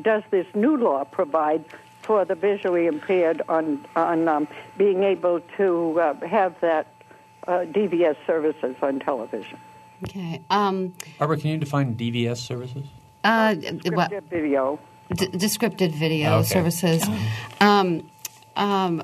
does 0.00 0.22
this 0.30 0.46
new 0.54 0.76
law 0.76 1.02
provide 1.02 1.64
for 2.02 2.24
the 2.24 2.36
visually 2.36 2.86
impaired 2.86 3.42
on 3.48 3.84
on 3.96 4.28
um, 4.28 4.46
being 4.76 5.02
able 5.02 5.40
to 5.56 6.00
uh, 6.00 6.26
have 6.26 6.60
that 6.60 6.86
uh, 7.48 7.64
DVS 7.78 8.16
services 8.24 8.76
on 8.80 9.00
television? 9.00 9.58
Okay. 10.04 10.42
Um, 10.50 10.94
Barbara, 11.18 11.38
can 11.38 11.50
you 11.50 11.58
define 11.58 11.94
DVS 11.96 12.38
services? 12.38 12.84
Uh, 13.22 13.54
descriptive 13.54 14.24
video. 14.24 14.78
D- 15.14 15.28
descriptive 15.28 15.92
video 15.92 16.38
okay. 16.38 16.48
services. 16.48 17.04
Um, 17.60 18.08
um, 18.56 19.02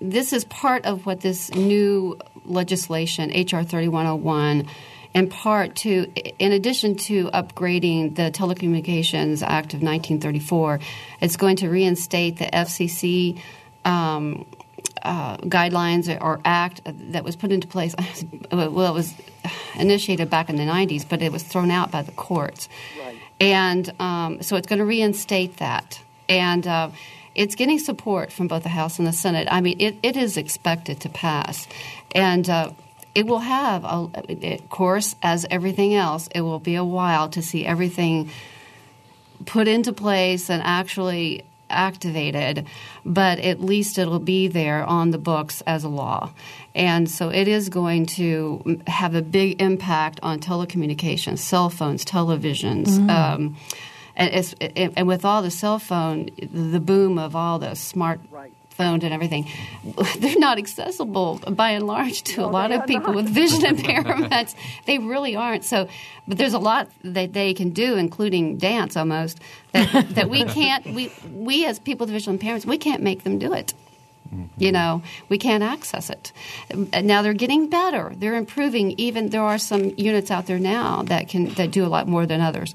this 0.00 0.32
is 0.32 0.44
part 0.44 0.86
of 0.86 1.06
what 1.06 1.20
this 1.20 1.52
new 1.54 2.18
legislation, 2.44 3.30
HR 3.30 3.62
3101, 3.62 4.66
in 5.14 5.28
part 5.28 5.74
to, 5.76 6.10
in 6.38 6.52
addition 6.52 6.94
to 6.94 7.28
upgrading 7.30 8.14
the 8.14 8.30
Telecommunications 8.30 9.42
Act 9.42 9.74
of 9.74 9.82
1934, 9.82 10.80
it's 11.20 11.36
going 11.36 11.56
to 11.56 11.68
reinstate 11.68 12.38
the 12.38 12.46
FCC 12.46 13.40
um, 13.84 14.46
uh, 15.02 15.36
guidelines 15.38 16.08
or 16.20 16.40
act 16.44 16.80
that 17.12 17.24
was 17.24 17.36
put 17.36 17.52
into 17.52 17.66
place. 17.66 17.94
well, 18.52 18.90
it 18.90 18.94
was 18.94 19.14
initiated 19.76 20.30
back 20.30 20.48
in 20.48 20.56
the 20.56 20.64
90s, 20.64 21.08
but 21.08 21.22
it 21.22 21.32
was 21.32 21.42
thrown 21.42 21.70
out 21.70 21.90
by 21.90 22.02
the 22.02 22.12
courts. 22.12 22.68
Right. 22.98 23.16
And 23.40 23.92
um, 24.00 24.42
so 24.42 24.56
it's 24.56 24.66
going 24.66 24.80
to 24.80 24.84
reinstate 24.84 25.58
that. 25.58 26.00
And 26.28 26.66
uh, 26.66 26.90
it's 27.34 27.54
getting 27.54 27.78
support 27.78 28.32
from 28.32 28.48
both 28.48 28.64
the 28.64 28.68
House 28.68 28.98
and 28.98 29.06
the 29.06 29.12
Senate. 29.12 29.48
I 29.50 29.60
mean, 29.60 29.76
it, 29.78 29.96
it 30.02 30.16
is 30.16 30.36
expected 30.36 31.00
to 31.00 31.08
pass. 31.08 31.68
And 32.12 32.48
uh, 32.48 32.72
it 33.14 33.26
will 33.26 33.38
have, 33.38 33.84
a, 33.84 34.10
of 34.54 34.70
course, 34.70 35.14
as 35.22 35.46
everything 35.50 35.94
else, 35.94 36.28
it 36.34 36.40
will 36.40 36.58
be 36.58 36.74
a 36.74 36.84
while 36.84 37.28
to 37.30 37.42
see 37.42 37.64
everything 37.64 38.30
put 39.46 39.68
into 39.68 39.92
place 39.92 40.50
and 40.50 40.62
actually 40.62 41.44
activated, 41.70 42.66
but 43.04 43.38
at 43.38 43.60
least 43.60 43.98
it'll 43.98 44.18
be 44.18 44.48
there 44.48 44.84
on 44.84 45.10
the 45.10 45.18
books 45.18 45.62
as 45.66 45.84
a 45.84 45.88
law. 45.88 46.32
And 46.74 47.10
so 47.10 47.30
it 47.30 47.48
is 47.48 47.68
going 47.68 48.06
to 48.06 48.80
have 48.86 49.14
a 49.14 49.22
big 49.22 49.60
impact 49.60 50.20
on 50.22 50.40
telecommunications, 50.40 51.38
cell 51.38 51.70
phones, 51.70 52.04
televisions. 52.04 52.86
Mm-hmm. 52.86 53.10
Um, 53.10 53.56
and, 54.16 54.92
and, 54.96 55.06
with 55.06 55.24
all 55.24 55.42
the 55.42 55.50
cell 55.50 55.78
phone, 55.78 56.28
the 56.40 56.80
boom 56.80 57.18
of 57.18 57.36
all 57.36 57.60
the 57.60 57.76
smart 57.76 58.20
right 58.32 58.52
phoned 58.78 59.02
and 59.04 59.12
everything, 59.12 59.46
they're 60.18 60.38
not 60.38 60.56
accessible 60.56 61.40
by 61.50 61.70
and 61.70 61.86
large 61.86 62.22
to 62.22 62.40
no, 62.40 62.46
a 62.46 62.50
lot 62.50 62.72
of 62.72 62.86
people 62.86 63.12
not. 63.12 63.16
with 63.16 63.28
vision 63.28 63.60
impairments. 63.76 64.54
they 64.86 64.98
really 64.98 65.36
aren't. 65.36 65.64
So, 65.64 65.88
but 66.26 66.38
there's 66.38 66.54
a 66.54 66.58
lot 66.58 66.88
that 67.02 67.32
they 67.34 67.52
can 67.52 67.70
do, 67.70 67.96
including 67.96 68.56
dance 68.56 68.96
almost, 68.96 69.40
that, 69.72 70.14
that 70.14 70.30
we 70.30 70.44
can't, 70.58 70.86
we, 70.86 71.12
we 71.30 71.66
as 71.66 71.78
people 71.78 72.06
with 72.06 72.12
visual 72.12 72.38
impairments, 72.38 72.64
we 72.64 72.78
can't 72.78 73.02
make 73.02 73.24
them 73.24 73.38
do 73.38 73.52
it. 73.52 73.74
Mm-hmm. 74.32 74.44
You 74.58 74.72
know, 74.72 75.02
we 75.28 75.38
can't 75.38 75.62
access 75.62 76.10
it. 76.10 76.32
Now 77.02 77.22
they're 77.22 77.32
getting 77.32 77.68
better. 77.68 78.12
They're 78.14 78.36
improving. 78.36 78.94
Even 78.98 79.30
there 79.30 79.42
are 79.42 79.58
some 79.58 79.94
units 79.96 80.30
out 80.30 80.46
there 80.46 80.58
now 80.58 81.02
that 81.04 81.28
can 81.28 81.46
that 81.54 81.70
do 81.70 81.84
a 81.84 81.88
lot 81.88 82.06
more 82.06 82.26
than 82.26 82.42
others, 82.42 82.74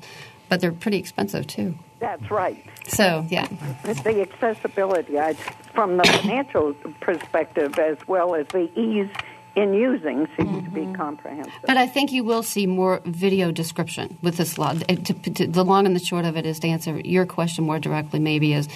but 0.49 0.61
they're 0.61 0.71
pretty 0.71 0.97
expensive 0.97 1.45
too. 1.45 1.75
That's 1.99 2.29
right. 2.29 2.61
So, 2.87 3.25
yeah. 3.29 3.47
The 3.83 4.27
accessibility, 4.29 5.17
I, 5.17 5.37
from 5.73 5.97
the 5.97 6.03
financial 6.03 6.73
perspective, 6.99 7.77
as 7.79 7.97
well 8.07 8.35
as 8.35 8.47
the 8.47 8.69
ease 8.79 9.09
in 9.55 9.73
using 9.73 10.27
seems 10.35 10.63
to 10.65 10.71
be 10.71 10.91
comprehensive. 10.93 11.53
But 11.65 11.77
I 11.77 11.85
think 11.87 12.11
you 12.11 12.23
will 12.23 12.41
see 12.43 12.65
more 12.65 13.01
video 13.05 13.51
description 13.51 14.17
with 14.21 14.37
this 14.37 14.57
law. 14.57 14.73
To- 14.73 14.95
to- 14.95 15.47
The 15.47 15.63
long 15.63 15.85
and 15.85 15.95
the 15.95 15.99
short 16.03 16.25
of 16.25 16.35
it 16.37 16.45
is 16.45 16.59
to 16.61 16.67
answer 16.67 16.99
your 16.99 17.25
question 17.25 17.63
more 17.65 17.79
directly. 17.79 18.19
Maybe 18.19 18.53
is 18.53 18.67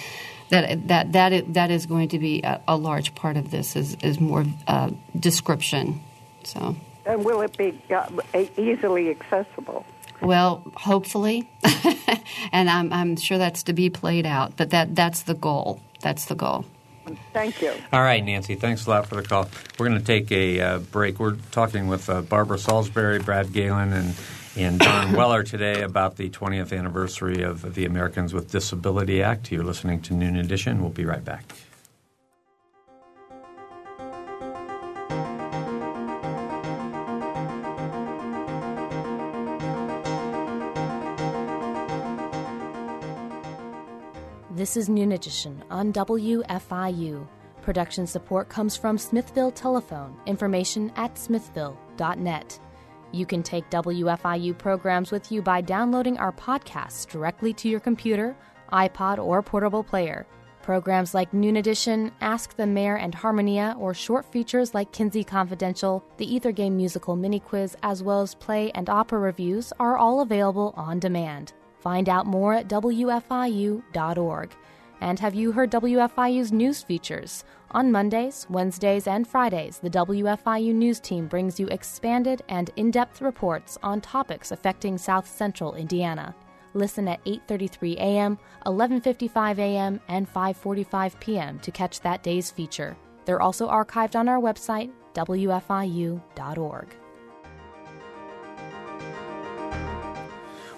that 0.50 0.86
that 0.88 1.12
that 1.12 1.32
is, 1.32 1.42
that 1.48 1.70
is 1.70 1.86
going 1.86 2.08
to 2.10 2.18
be 2.18 2.42
a, 2.42 2.60
a 2.68 2.76
large 2.76 3.14
part 3.14 3.36
of 3.36 3.50
this 3.50 3.74
is 3.76 3.96
is 4.02 4.20
more 4.20 4.44
uh, 4.66 4.90
description. 5.18 6.00
So. 6.44 6.76
and 7.04 7.24
will 7.24 7.40
it 7.42 7.56
be 7.58 7.80
uh, 7.92 8.08
easily 8.56 9.10
accessible? 9.10 9.84
Well, 10.20 10.62
hopefully, 10.74 11.48
and 12.52 12.68
I'm, 12.70 12.92
I'm 12.92 13.16
sure 13.16 13.38
that's 13.38 13.64
to 13.64 13.72
be 13.72 13.88
played 13.90 14.26
out. 14.26 14.56
But 14.56 14.70
that 14.70 14.94
that's 14.94 15.22
the 15.22 15.34
goal. 15.34 15.80
That's 16.00 16.26
the 16.26 16.34
goal. 16.34 16.64
Thank 17.32 17.62
you. 17.62 17.72
All 17.92 18.02
right, 18.02 18.24
Nancy, 18.24 18.54
thanks 18.54 18.86
a 18.86 18.90
lot 18.90 19.06
for 19.06 19.16
the 19.16 19.22
call. 19.22 19.48
We're 19.78 19.88
going 19.88 20.00
to 20.00 20.04
take 20.04 20.30
a 20.32 20.60
uh, 20.60 20.78
break. 20.78 21.18
We're 21.18 21.36
talking 21.52 21.88
with 21.88 22.08
uh, 22.10 22.22
Barbara 22.22 22.58
Salisbury, 22.58 23.18
Brad 23.20 23.52
Galen, 23.52 23.92
and, 23.92 24.14
and 24.56 24.78
Don 24.80 25.12
Weller 25.16 25.42
today 25.42 25.82
about 25.82 26.16
the 26.16 26.30
20th 26.30 26.76
anniversary 26.76 27.42
of 27.42 27.74
the 27.74 27.84
Americans 27.84 28.34
with 28.34 28.50
Disability 28.50 29.22
Act. 29.22 29.52
You're 29.52 29.64
listening 29.64 30.00
to 30.02 30.14
Noon 30.14 30.36
Edition. 30.36 30.80
We'll 30.80 30.90
be 30.90 31.04
right 31.04 31.24
back. 31.24 31.54
This 44.68 44.76
is 44.76 44.88
Noon 44.90 45.12
Edition 45.12 45.64
on 45.70 45.94
WFIU. 45.94 47.26
Production 47.62 48.06
support 48.06 48.50
comes 48.50 48.76
from 48.76 48.98
Smithville 48.98 49.50
Telephone. 49.50 50.14
Information 50.26 50.92
at 50.94 51.16
smithville.net. 51.16 52.60
You 53.10 53.24
can 53.24 53.42
take 53.42 53.70
WFIU 53.70 54.58
programs 54.58 55.10
with 55.10 55.32
you 55.32 55.40
by 55.40 55.62
downloading 55.62 56.18
our 56.18 56.32
podcasts 56.32 57.08
directly 57.08 57.54
to 57.54 57.68
your 57.70 57.80
computer, 57.80 58.36
iPod, 58.70 59.16
or 59.16 59.40
portable 59.40 59.82
player. 59.82 60.26
Programs 60.60 61.14
like 61.14 61.32
Noon 61.32 61.56
Edition, 61.56 62.12
Ask 62.20 62.54
the 62.54 62.66
Mayor 62.66 62.96
and 62.96 63.14
Harmonia, 63.14 63.74
or 63.78 63.94
short 63.94 64.30
features 64.30 64.74
like 64.74 64.92
Kinsey 64.92 65.24
Confidential, 65.24 66.04
the 66.18 66.30
Ether 66.30 66.52
Game 66.52 66.76
musical 66.76 67.16
mini 67.16 67.40
quiz, 67.40 67.74
as 67.82 68.02
well 68.02 68.20
as 68.20 68.34
play 68.34 68.70
and 68.72 68.90
opera 68.90 69.18
reviews 69.18 69.72
are 69.80 69.96
all 69.96 70.20
available 70.20 70.74
on 70.76 70.98
demand. 70.98 71.54
Find 71.88 72.10
out 72.10 72.26
more 72.26 72.52
at 72.52 72.68
WFIU.org. 72.68 74.54
And 75.00 75.18
have 75.20 75.34
you 75.34 75.52
heard 75.52 75.70
WFIU's 75.70 76.52
news 76.52 76.82
features? 76.82 77.44
On 77.70 77.90
Mondays, 77.90 78.46
Wednesdays, 78.50 79.06
and 79.06 79.26
Fridays, 79.26 79.78
the 79.78 79.88
WFIU 79.88 80.74
news 80.74 81.00
team 81.00 81.26
brings 81.28 81.58
you 81.58 81.66
expanded 81.68 82.42
and 82.50 82.70
in-depth 82.76 83.22
reports 83.22 83.78
on 83.82 84.02
topics 84.02 84.52
affecting 84.52 84.98
South 84.98 85.26
Central 85.26 85.76
Indiana. 85.76 86.34
Listen 86.74 87.08
at 87.08 87.24
8:33 87.24 87.94
a.m., 87.94 88.38
11:55 88.66 89.58
a.m., 89.58 89.98
and 90.08 90.28
5:45 90.30 91.18
p.m. 91.20 91.58
to 91.60 91.70
catch 91.70 92.02
that 92.02 92.22
day's 92.22 92.50
feature. 92.50 92.98
They're 93.24 93.40
also 93.40 93.66
archived 93.66 94.14
on 94.14 94.28
our 94.28 94.40
website, 94.40 94.90
wfiu.org. 95.14 96.88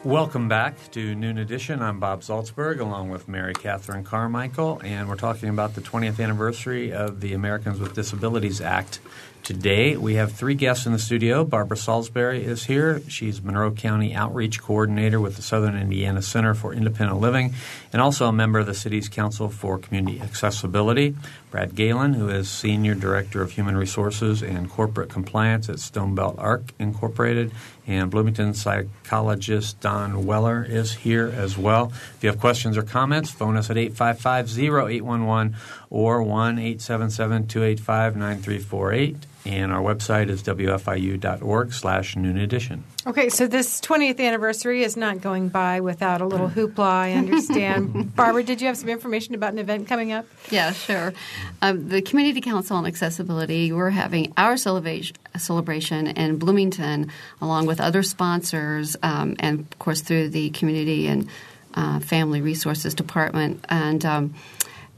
Welcome 0.04 0.48
back 0.48 0.76
to 0.92 1.14
Noon 1.14 1.36
Edition. 1.36 1.82
I'm 1.82 2.00
Bob 2.00 2.22
Zaltsberg 2.22 2.80
along 2.80 3.10
with 3.10 3.28
Mary 3.28 3.52
Catherine 3.52 4.02
Carmichael, 4.02 4.80
and 4.82 5.10
we're 5.10 5.16
talking 5.16 5.50
about 5.50 5.74
the 5.74 5.82
20th 5.82 6.18
anniversary 6.18 6.90
of 6.90 7.20
the 7.20 7.34
Americans 7.34 7.78
with 7.78 7.94
Disabilities 7.94 8.62
Act. 8.62 8.98
Today, 9.42 9.98
we 9.98 10.14
have 10.14 10.32
three 10.32 10.54
guests 10.54 10.86
in 10.86 10.92
the 10.92 10.98
studio. 10.98 11.44
Barbara 11.44 11.76
Salisbury 11.76 12.42
is 12.42 12.64
here. 12.64 13.02
She's 13.08 13.42
Monroe 13.42 13.72
County 13.72 14.14
Outreach 14.14 14.62
Coordinator 14.62 15.20
with 15.20 15.36
the 15.36 15.42
Southern 15.42 15.76
Indiana 15.76 16.22
Center 16.22 16.54
for 16.54 16.72
Independent 16.72 17.20
Living 17.20 17.52
and 17.92 18.00
also 18.00 18.26
a 18.26 18.32
member 18.32 18.58
of 18.58 18.66
the 18.66 18.74
City's 18.74 19.10
Council 19.10 19.50
for 19.50 19.76
Community 19.76 20.18
Accessibility. 20.18 21.14
Brad 21.50 21.74
Galen, 21.74 22.14
who 22.14 22.28
is 22.28 22.48
Senior 22.48 22.94
Director 22.94 23.42
of 23.42 23.50
Human 23.52 23.76
Resources 23.76 24.42
and 24.42 24.70
Corporate 24.70 25.10
Compliance 25.10 25.68
at 25.68 25.80
Stonebelt 25.80 26.38
Arc 26.38 26.72
Incorporated. 26.78 27.50
And 27.86 28.10
Bloomington 28.10 28.54
psychologist 28.54 29.80
Don 29.80 30.24
Weller 30.24 30.64
is 30.68 30.94
here 30.94 31.26
as 31.26 31.58
well. 31.58 31.92
If 32.14 32.22
you 32.22 32.28
have 32.28 32.38
questions 32.38 32.76
or 32.76 32.82
comments, 32.82 33.30
phone 33.30 33.56
us 33.56 33.68
at 33.68 33.76
855-0811 33.76 35.56
or 35.90 36.20
1-877-285-9348. 36.20 39.16
And 39.46 39.72
our 39.72 39.80
website 39.80 40.28
is 40.28 40.42
wfiu.org 40.42 41.72
slash 41.72 42.14
noon 42.14 42.36
edition. 42.36 42.84
Okay, 43.06 43.30
so 43.30 43.46
this 43.46 43.80
20th 43.80 44.20
anniversary 44.20 44.82
is 44.82 44.98
not 44.98 45.22
going 45.22 45.48
by 45.48 45.80
without 45.80 46.20
a 46.20 46.26
little 46.26 46.48
hoopla, 46.48 46.84
I 46.84 47.12
understand. 47.12 48.14
Barbara, 48.16 48.42
did 48.42 48.60
you 48.60 48.66
have 48.66 48.76
some 48.76 48.90
information 48.90 49.34
about 49.34 49.54
an 49.54 49.58
event 49.58 49.88
coming 49.88 50.12
up? 50.12 50.26
Yeah, 50.50 50.72
sure. 50.72 51.14
Um, 51.62 51.88
the 51.88 52.02
Community 52.02 52.42
Council 52.42 52.76
on 52.76 52.84
Accessibility, 52.84 53.72
we're 53.72 53.88
having 53.88 54.34
our 54.36 54.58
celebration, 54.58 55.16
celebration 55.38 56.08
in 56.08 56.36
Bloomington, 56.36 57.10
along 57.40 57.64
with 57.64 57.80
other 57.80 58.02
sponsors, 58.02 58.94
um, 59.02 59.36
and 59.38 59.60
of 59.60 59.78
course 59.78 60.02
through 60.02 60.28
the 60.28 60.50
Community 60.50 61.06
and 61.06 61.28
uh, 61.74 62.00
Family 62.00 62.42
Resources 62.42 62.94
Department. 62.94 63.64
And, 63.70 64.04
um, 64.04 64.34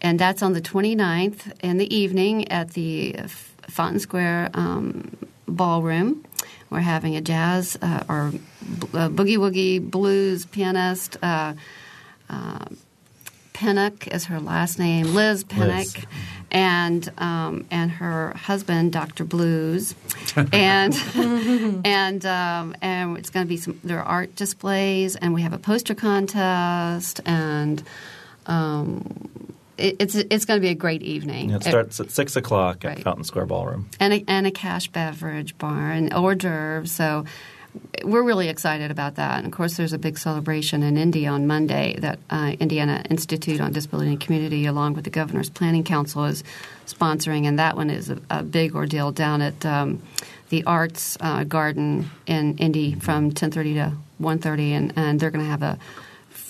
and 0.00 0.18
that's 0.18 0.42
on 0.42 0.52
the 0.52 0.60
29th 0.60 1.52
in 1.60 1.76
the 1.76 1.94
evening 1.94 2.50
at 2.50 2.70
the 2.70 3.14
Fountain 3.72 4.00
Square 4.00 4.50
um, 4.54 5.16
Ballroom. 5.48 6.24
We're 6.68 6.80
having 6.80 7.16
a 7.16 7.20
jazz 7.20 7.76
uh, 7.80 8.04
or 8.08 8.28
uh, 8.94 9.08
boogie 9.08 9.38
woogie 9.38 9.80
blues 9.80 10.46
pianist. 10.46 11.16
Uh, 11.22 11.54
uh, 12.28 12.66
Pennock 13.54 14.08
is 14.08 14.26
her 14.26 14.40
last 14.40 14.78
name, 14.78 15.14
Liz 15.14 15.44
Pennock, 15.44 15.94
Liz. 15.94 16.06
and 16.50 17.12
um, 17.18 17.66
and 17.70 17.90
her 17.90 18.32
husband, 18.32 18.92
Dr. 18.92 19.24
Blues, 19.24 19.94
and 20.52 20.94
and 21.84 22.26
um, 22.26 22.74
and 22.82 23.16
it's 23.16 23.30
going 23.30 23.46
to 23.46 23.48
be 23.48 23.56
some 23.56 23.78
there 23.84 23.98
are 24.00 24.04
art 24.04 24.34
displays, 24.36 25.16
and 25.16 25.32
we 25.32 25.42
have 25.42 25.52
a 25.52 25.58
poster 25.58 25.94
contest, 25.94 27.20
and 27.24 27.82
um, 28.46 29.54
it, 29.78 29.96
it's 29.98 30.14
it's 30.14 30.44
going 30.44 30.58
to 30.60 30.64
be 30.64 30.70
a 30.70 30.74
great 30.74 31.02
evening. 31.02 31.50
It 31.50 31.64
starts 31.64 31.98
at 32.00 32.10
6 32.10 32.36
o'clock 32.36 32.84
at 32.84 32.88
Right. 32.88 33.02
Fountain 33.02 33.24
Square 33.24 33.46
Ballroom. 33.46 33.88
and 34.00 34.12
a, 34.12 34.24
and 34.28 34.46
a 34.46 34.50
cash 34.50 34.88
beverage 34.88 35.56
bar 35.58 35.90
and 35.90 36.12
hors 36.12 36.34
d'oeuvres. 36.36 36.90
So 36.92 37.24
we're 38.04 38.22
really 38.22 38.48
excited 38.50 38.90
about 38.90 39.14
that. 39.14 39.38
And 39.38 39.46
of 39.46 39.52
course, 39.52 39.78
there's 39.78 39.94
a 39.94 39.98
big 39.98 40.18
celebration 40.18 40.82
in 40.82 40.98
Indy 40.98 41.26
on 41.26 41.46
Monday 41.46 41.96
that 42.00 42.18
uh, 42.28 42.52
Indiana 42.60 43.02
Institute 43.08 43.60
on 43.62 43.72
Disability 43.72 44.10
and 44.10 44.20
Community, 44.20 44.66
along 44.66 44.92
with 44.92 45.04
the 45.04 45.10
Governor's 45.10 45.48
Planning 45.48 45.82
Council, 45.82 46.24
is 46.26 46.44
sponsoring, 46.86 47.46
and 47.46 47.58
that 47.58 47.74
one 47.76 47.88
is 47.88 48.10
a, 48.10 48.18
a 48.28 48.42
big 48.42 48.74
ordeal 48.74 49.10
down 49.10 49.40
at 49.40 49.64
um, 49.64 50.02
the 50.50 50.62
Arts 50.64 51.16
uh, 51.20 51.44
Garden 51.44 52.10
in 52.26 52.58
Indy 52.58 52.94
from 52.94 53.32
10:30 53.32 53.74
to 53.74 53.92
1:30, 54.20 54.60
and, 54.72 54.92
and 54.96 55.18
they're 55.18 55.30
going 55.30 55.44
to 55.44 55.50
have 55.50 55.62
a 55.62 55.78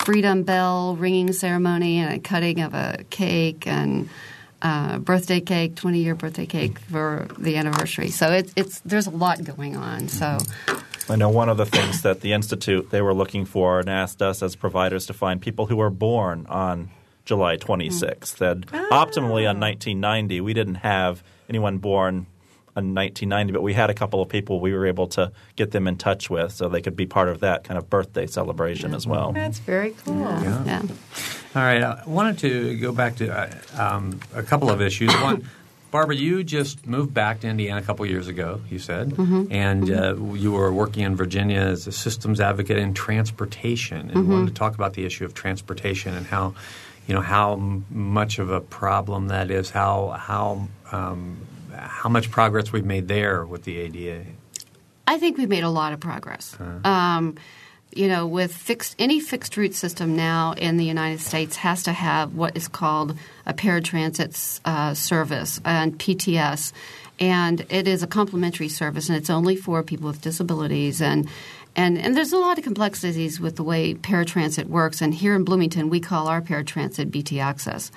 freedom 0.04 0.42
bell 0.42 0.96
ringing 0.96 1.32
ceremony 1.32 1.98
and 1.98 2.14
a 2.14 2.18
cutting 2.18 2.60
of 2.60 2.74
a 2.74 3.04
cake 3.10 3.66
and 3.66 4.08
uh, 4.62 4.98
birthday 4.98 5.40
cake, 5.40 5.74
20 5.74 5.98
year 5.98 6.14
birthday 6.14 6.46
cake 6.46 6.78
for 6.78 7.26
the 7.38 7.56
anniversary. 7.56 8.10
So 8.10 8.30
it's 8.30 8.52
it's 8.56 8.80
there's 8.80 9.06
a 9.06 9.10
lot 9.10 9.42
going 9.44 9.76
on. 9.76 10.08
So 10.08 10.38
I 11.08 11.16
know 11.16 11.28
one 11.28 11.48
of 11.48 11.56
the 11.56 11.66
things 11.66 12.02
that 12.02 12.20
the 12.20 12.32
Institute 12.32 12.90
they 12.90 13.02
were 13.02 13.14
looking 13.14 13.44
for 13.44 13.80
and 13.80 13.88
asked 13.88 14.22
us 14.22 14.42
as 14.42 14.54
providers 14.54 15.06
to 15.06 15.12
find 15.12 15.40
people 15.40 15.66
who 15.66 15.76
were 15.76 15.90
born 15.90 16.46
on 16.48 16.90
July 17.24 17.56
26th. 17.56 18.36
That 18.36 18.60
optimally 18.90 19.48
on 19.48 19.58
1990, 19.60 20.40
we 20.40 20.54
didn't 20.54 20.76
have 20.76 21.22
anyone 21.48 21.78
born 21.78 22.26
in 22.76 22.94
1990, 22.94 23.52
but 23.52 23.62
we 23.62 23.74
had 23.74 23.90
a 23.90 23.94
couple 23.94 24.22
of 24.22 24.28
people 24.28 24.58
we 24.60 24.72
were 24.72 24.86
able 24.86 25.06
to 25.08 25.30
get 25.56 25.70
them 25.72 25.86
in 25.86 25.96
touch 25.96 26.30
with 26.30 26.52
so 26.52 26.68
they 26.68 26.80
could 26.80 26.96
be 26.96 27.06
part 27.06 27.28
of 27.28 27.40
that 27.40 27.64
kind 27.64 27.76
of 27.78 27.90
birthday 27.90 28.26
celebration 28.26 28.94
as 28.94 29.06
well. 29.06 29.32
That's 29.32 29.58
very 29.58 29.94
cool. 30.04 30.18
yeah. 30.20 30.64
yeah. 30.64 30.82
All 31.54 31.62
right. 31.62 31.82
I 31.82 32.02
wanted 32.06 32.38
to 32.38 32.78
go 32.78 32.92
back 32.92 33.16
to 33.16 33.30
uh, 33.30 33.50
um, 33.78 34.20
a 34.34 34.42
couple 34.42 34.70
of 34.70 34.80
issues. 34.80 35.12
One, 35.16 35.46
Barbara, 35.90 36.16
you 36.16 36.42
just 36.42 36.86
moved 36.86 37.12
back 37.12 37.40
to 37.40 37.46
Indiana 37.48 37.80
a 37.80 37.82
couple 37.84 38.06
years 38.06 38.26
ago, 38.26 38.62
you 38.70 38.78
said, 38.78 39.12
and 39.50 39.90
Uh, 39.90 40.16
you 40.32 40.52
were 40.52 40.72
working 40.72 41.02
in 41.04 41.14
Virginia 41.14 41.60
as 41.60 41.86
a 41.86 41.92
systems 41.92 42.40
advocate 42.40 42.78
in 42.78 42.94
transportation, 42.94 44.10
and 44.10 44.26
wanted 44.30 44.46
to 44.46 44.54
talk 44.54 44.74
about 44.74 44.94
the 44.94 45.04
issue 45.04 45.26
of 45.26 45.34
transportation 45.34 46.14
and 46.14 46.26
how, 46.26 46.54
you 47.06 47.14
know, 47.14 47.20
how 47.20 47.52
m- 47.54 47.84
much 47.90 48.38
of 48.38 48.48
a 48.50 48.62
problem 48.62 49.28
that 49.28 49.50
is, 49.50 49.68
how 49.68 50.14
how 50.18 50.66
um, 50.92 51.36
how 51.72 52.08
much 52.08 52.30
progress 52.30 52.72
we've 52.72 52.84
made 52.84 53.08
there 53.08 53.44
with 53.44 53.64
the 53.64 53.78
ADA. 53.78 54.24
I 55.06 55.18
think 55.18 55.38
we've 55.38 55.48
made 55.48 55.64
a 55.64 55.70
lot 55.70 55.92
of 55.92 56.00
progress. 56.00 56.56
Um, 56.84 57.36
you 57.94 58.08
know, 58.08 58.26
with 58.26 58.54
fixed 58.54 58.96
any 58.98 59.20
fixed 59.20 59.56
route 59.56 59.74
system 59.74 60.16
now 60.16 60.54
in 60.54 60.76
the 60.76 60.84
United 60.84 61.20
States 61.20 61.56
has 61.56 61.82
to 61.82 61.92
have 61.92 62.34
what 62.34 62.56
is 62.56 62.68
called 62.68 63.16
a 63.44 63.52
paratransit 63.52 64.60
uh, 64.64 64.94
service 64.94 65.60
and 65.64 65.98
PTS, 65.98 66.72
and 67.20 67.66
it 67.68 67.86
is 67.86 68.02
a 68.02 68.06
complimentary 68.06 68.68
service, 68.68 69.08
and 69.08 69.18
it's 69.18 69.30
only 69.30 69.56
for 69.56 69.82
people 69.82 70.08
with 70.08 70.20
disabilities 70.20 71.00
and. 71.00 71.28
And, 71.74 71.96
and 71.96 72.14
there's 72.14 72.34
a 72.34 72.36
lot 72.36 72.58
of 72.58 72.64
complexities 72.64 73.40
with 73.40 73.56
the 73.56 73.62
way 73.62 73.94
paratransit 73.94 74.66
works. 74.66 75.00
And 75.00 75.14
here 75.14 75.34
in 75.34 75.42
Bloomington, 75.42 75.88
we 75.88 76.00
call 76.00 76.28
our 76.28 76.42
paratransit 76.42 77.10
BT 77.10 77.40
Access 77.40 77.90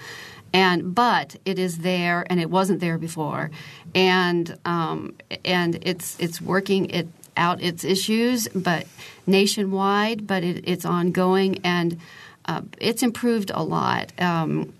and 0.55 0.95
but 0.95 1.35
it 1.43 1.59
is 1.59 1.79
there 1.79 2.25
and 2.29 2.39
it 2.39 2.49
wasn't 2.49 2.79
there 2.79 2.97
before 2.97 3.51
and 3.93 4.57
um, 4.65 5.13
and 5.43 5.77
it's 5.81 6.17
it's 6.19 6.41
working 6.41 6.89
it 6.89 7.07
out 7.35 7.61
its 7.61 7.83
issues 7.83 8.47
but 8.55 8.87
nationwide 9.27 10.25
but 10.25 10.43
it, 10.43 10.63
it's 10.65 10.85
ongoing 10.85 11.59
and 11.63 11.99
uh, 12.45 12.61
it's 12.79 13.03
improved 13.03 13.51
a 13.53 13.61
lot 13.61 14.13
um, 14.21 14.73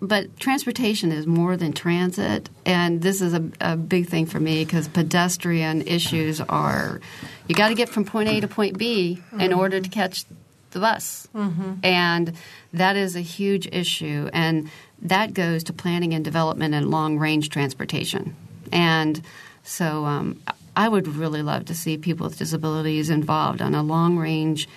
but 0.00 0.38
transportation 0.38 1.10
is 1.10 1.26
more 1.26 1.56
than 1.56 1.72
transit, 1.72 2.48
and 2.64 3.02
this 3.02 3.20
is 3.20 3.34
a, 3.34 3.50
a 3.60 3.76
big 3.76 4.06
thing 4.06 4.26
for 4.26 4.38
me 4.38 4.64
because 4.64 4.86
pedestrian 4.86 5.82
issues 5.82 6.40
are 6.40 7.00
you 7.48 7.56
got 7.56 7.70
to 7.70 7.74
get 7.74 7.88
from 7.88 8.04
point 8.04 8.28
A 8.28 8.40
to 8.40 8.46
point 8.46 8.78
B 8.78 9.18
mm-hmm. 9.20 9.40
in 9.40 9.52
order 9.52 9.80
to 9.80 9.88
catch 9.88 10.24
the 10.70 10.78
bus, 10.78 11.26
mm-hmm. 11.34 11.74
and 11.82 12.32
that 12.72 12.94
is 12.94 13.16
a 13.16 13.20
huge 13.20 13.66
issue. 13.72 14.30
And 14.32 14.70
that 15.02 15.34
goes 15.34 15.64
to 15.64 15.72
planning 15.72 16.14
and 16.14 16.24
development 16.24 16.74
and 16.74 16.90
long 16.90 17.18
range 17.18 17.50
transportation. 17.50 18.34
And 18.72 19.22
so 19.62 20.04
um, 20.04 20.40
I 20.76 20.88
would 20.88 21.08
really 21.08 21.42
love 21.42 21.66
to 21.66 21.74
see 21.74 21.98
people 21.98 22.28
with 22.28 22.38
disabilities 22.38 23.10
involved 23.10 23.60
on 23.60 23.74
a 23.74 23.82
long 23.82 24.16
range 24.16 24.68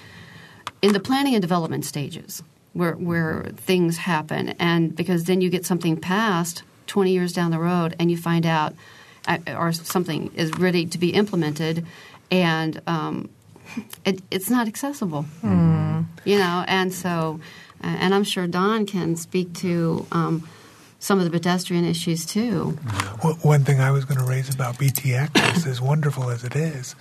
in 0.81 0.93
the 0.93 0.99
planning 0.99 1.35
and 1.35 1.41
development 1.41 1.85
stages 1.85 2.43
where 2.73 2.93
where 2.93 3.51
things 3.55 3.97
happen 3.97 4.49
and 4.59 4.95
because 4.95 5.25
then 5.25 5.41
you 5.41 5.49
get 5.49 5.65
something 5.65 5.97
passed 5.97 6.63
20 6.87 7.11
years 7.11 7.33
down 7.33 7.51
the 7.51 7.59
road 7.59 7.95
and 7.99 8.09
you 8.09 8.17
find 8.17 8.45
out 8.45 8.73
uh, 9.27 9.37
or 9.55 9.71
something 9.71 10.31
is 10.33 10.51
ready 10.57 10.85
to 10.85 10.97
be 10.97 11.09
implemented 11.09 11.85
and 12.31 12.81
um, 12.87 13.29
it, 14.05 14.21
it's 14.31 14.49
not 14.49 14.67
accessible 14.67 15.25
mm. 15.43 16.05
you 16.25 16.37
know 16.37 16.63
and 16.67 16.93
so 16.93 17.39
and 17.83 18.13
I'm 18.13 18.23
sure 18.23 18.47
Don 18.47 18.85
can 18.85 19.15
speak 19.15 19.53
to 19.55 20.05
um, 20.11 20.47
some 20.99 21.17
of 21.17 21.25
the 21.25 21.31
pedestrian 21.31 21.83
issues 21.83 22.25
too. 22.25 22.77
Well, 23.23 23.33
one 23.41 23.63
thing 23.63 23.79
I 23.79 23.91
was 23.91 24.05
going 24.05 24.19
to 24.19 24.25
raise 24.25 24.53
about 24.53 24.77
BT 24.77 25.15
Access, 25.15 25.65
as 25.65 25.81
wonderful 25.81 26.29
as 26.29 26.43
it 26.43 26.55
is, 26.55 26.95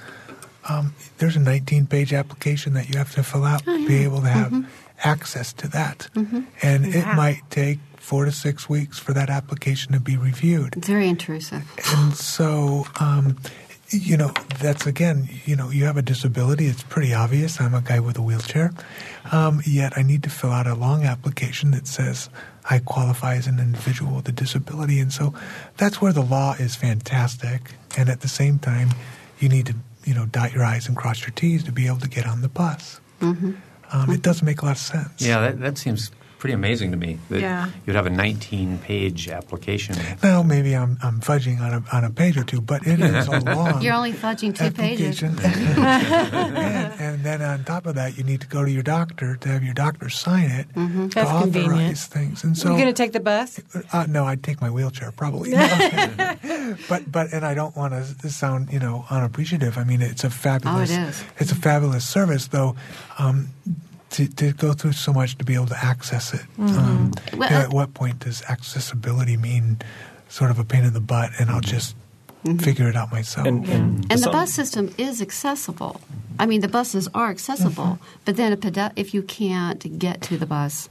um, 0.68 0.94
there's 1.18 1.36
a 1.36 1.40
19 1.40 1.86
page 1.86 2.12
application 2.12 2.74
that 2.74 2.88
you 2.88 2.98
have 2.98 3.14
to 3.14 3.22
fill 3.22 3.44
out 3.44 3.62
oh, 3.66 3.74
yeah. 3.74 3.82
to 3.82 3.88
be 3.88 4.04
able 4.04 4.22
to 4.22 4.28
have 4.28 4.52
mm-hmm. 4.52 4.68
access 5.04 5.52
to 5.54 5.68
that. 5.68 6.08
Mm-hmm. 6.14 6.40
And 6.62 6.86
it 6.86 7.06
might 7.14 7.42
take 7.50 7.78
four 7.96 8.24
to 8.24 8.32
six 8.32 8.68
weeks 8.68 8.98
for 8.98 9.12
that 9.12 9.30
application 9.30 9.92
to 9.92 10.00
be 10.00 10.16
reviewed. 10.16 10.76
It's 10.76 10.88
very 10.88 11.08
intrusive. 11.08 11.70
And 11.94 12.14
so, 12.14 12.86
um, 12.98 13.36
you 13.90 14.16
know, 14.16 14.32
that's 14.60 14.86
again, 14.86 15.28
you 15.44 15.56
know, 15.56 15.70
you 15.70 15.84
have 15.84 15.96
a 15.96 16.02
disability. 16.02 16.66
It's 16.66 16.82
pretty 16.82 17.12
obvious. 17.12 17.60
I'm 17.60 17.74
a 17.74 17.80
guy 17.80 18.00
with 18.00 18.16
a 18.18 18.22
wheelchair. 18.22 18.72
Um, 19.32 19.60
yet 19.66 19.92
I 19.96 20.02
need 20.02 20.22
to 20.22 20.30
fill 20.30 20.50
out 20.50 20.66
a 20.66 20.74
long 20.74 21.04
application 21.04 21.72
that 21.72 21.86
says 21.86 22.30
I 22.68 22.78
qualify 22.78 23.36
as 23.36 23.46
an 23.46 23.58
individual 23.58 24.16
with 24.16 24.28
a 24.28 24.32
disability. 24.32 25.00
And 25.00 25.12
so 25.12 25.34
that's 25.76 26.00
where 26.00 26.12
the 26.12 26.22
law 26.22 26.54
is 26.54 26.76
fantastic. 26.76 27.72
And 27.96 28.08
at 28.08 28.20
the 28.20 28.28
same 28.28 28.58
time, 28.58 28.90
you 29.38 29.48
need 29.48 29.66
to, 29.66 29.74
you 30.04 30.14
know, 30.14 30.26
dot 30.26 30.52
your 30.52 30.64
I's 30.64 30.86
and 30.86 30.96
cross 30.96 31.20
your 31.22 31.30
T's 31.30 31.64
to 31.64 31.72
be 31.72 31.86
able 31.86 31.98
to 31.98 32.08
get 32.08 32.26
on 32.26 32.42
the 32.42 32.48
bus. 32.48 33.00
Mm-hmm. 33.20 33.52
Um, 33.92 34.10
it 34.10 34.22
doesn't 34.22 34.46
make 34.46 34.62
a 34.62 34.66
lot 34.66 34.72
of 34.72 34.78
sense. 34.78 35.20
Yeah, 35.20 35.40
that, 35.40 35.58
that 35.60 35.78
seems 35.78 36.12
pretty 36.40 36.54
amazing 36.54 36.90
to 36.90 36.96
me 36.96 37.18
that 37.28 37.40
yeah. 37.40 37.70
you'd 37.86 37.94
have 37.94 38.06
a 38.06 38.10
19 38.10 38.78
page 38.78 39.28
application. 39.28 39.94
Now, 40.22 40.42
maybe 40.42 40.74
I'm, 40.74 40.98
I'm 41.02 41.20
fudging 41.20 41.60
on 41.60 41.74
a, 41.74 41.84
on 41.92 42.04
a 42.04 42.10
page 42.10 42.38
or 42.38 42.44
two, 42.44 42.62
but 42.62 42.86
it 42.86 42.98
is 42.98 43.28
a 43.28 43.40
long 43.54 43.82
You're 43.82 43.94
only 43.94 44.12
fudging 44.12 44.56
two 44.56 44.70
pages. 44.70 45.22
and, 45.22 45.38
and, 45.38 47.24
then 47.24 47.42
on 47.42 47.62
top 47.64 47.84
of 47.84 47.94
that, 47.96 48.16
you 48.16 48.24
need 48.24 48.40
to 48.40 48.46
go 48.46 48.64
to 48.64 48.70
your 48.70 48.82
doctor 48.82 49.36
to 49.36 49.48
have 49.50 49.62
your 49.62 49.74
doctor 49.74 50.08
sign 50.08 50.50
it 50.50 50.68
mm-hmm. 50.72 51.08
to 51.08 51.14
That's 51.14 51.30
authorize 51.30 51.52
convenient. 51.52 51.98
things. 51.98 52.42
And 52.42 52.56
so, 52.56 52.70
You're 52.70 52.78
going 52.78 52.94
to 52.94 52.94
take 52.94 53.12
the 53.12 53.20
bus? 53.20 53.60
Uh, 53.92 54.06
no, 54.08 54.24
I'd 54.24 54.42
take 54.42 54.62
my 54.62 54.70
wheelchair 54.70 55.12
probably. 55.12 55.50
but 56.88 57.12
but 57.12 57.32
and 57.32 57.44
I 57.44 57.52
don't 57.52 57.76
want 57.76 57.92
to 57.92 58.30
sound 58.30 58.72
you 58.72 58.78
know 58.78 59.04
unappreciative. 59.10 59.76
I 59.76 59.84
mean, 59.84 60.00
it's 60.00 60.24
a 60.24 60.30
fabulous. 60.30 60.90
Oh, 60.90 60.94
it 60.94 61.08
is. 61.08 61.24
It's 61.38 61.52
a 61.52 61.56
fabulous 61.56 62.08
service, 62.08 62.48
though. 62.48 62.76
Um, 63.18 63.50
to, 64.10 64.28
to 64.28 64.52
go 64.52 64.72
through 64.72 64.92
so 64.92 65.12
much 65.12 65.38
to 65.38 65.44
be 65.44 65.54
able 65.54 65.66
to 65.66 65.78
access 65.78 66.34
it. 66.34 66.42
Mm-hmm. 66.58 66.78
Um, 66.78 67.12
well, 67.36 67.52
at 67.52 67.70
what 67.70 67.94
point 67.94 68.20
does 68.20 68.42
accessibility 68.48 69.36
mean 69.36 69.78
sort 70.28 70.50
of 70.50 70.58
a 70.58 70.64
pain 70.64 70.84
in 70.84 70.92
the 70.92 71.00
butt, 71.00 71.30
and 71.38 71.50
I'll 71.50 71.60
just 71.60 71.94
mm-hmm. 72.44 72.58
figure 72.58 72.88
it 72.88 72.96
out 72.96 73.10
myself? 73.12 73.46
And, 73.46 73.64
and, 73.68 74.06
and 74.10 74.22
the 74.22 74.30
bus 74.30 74.52
system 74.52 74.92
is 74.98 75.22
accessible. 75.22 76.00
I 76.38 76.46
mean, 76.46 76.60
the 76.60 76.68
buses 76.68 77.08
are 77.14 77.30
accessible, 77.30 77.84
mm-hmm. 77.84 78.04
but 78.24 78.36
then 78.36 78.56
ped- 78.56 78.92
if 78.96 79.14
you 79.14 79.22
can't 79.22 79.98
get 79.98 80.22
to 80.22 80.36
the 80.36 80.46
bus, 80.46 80.88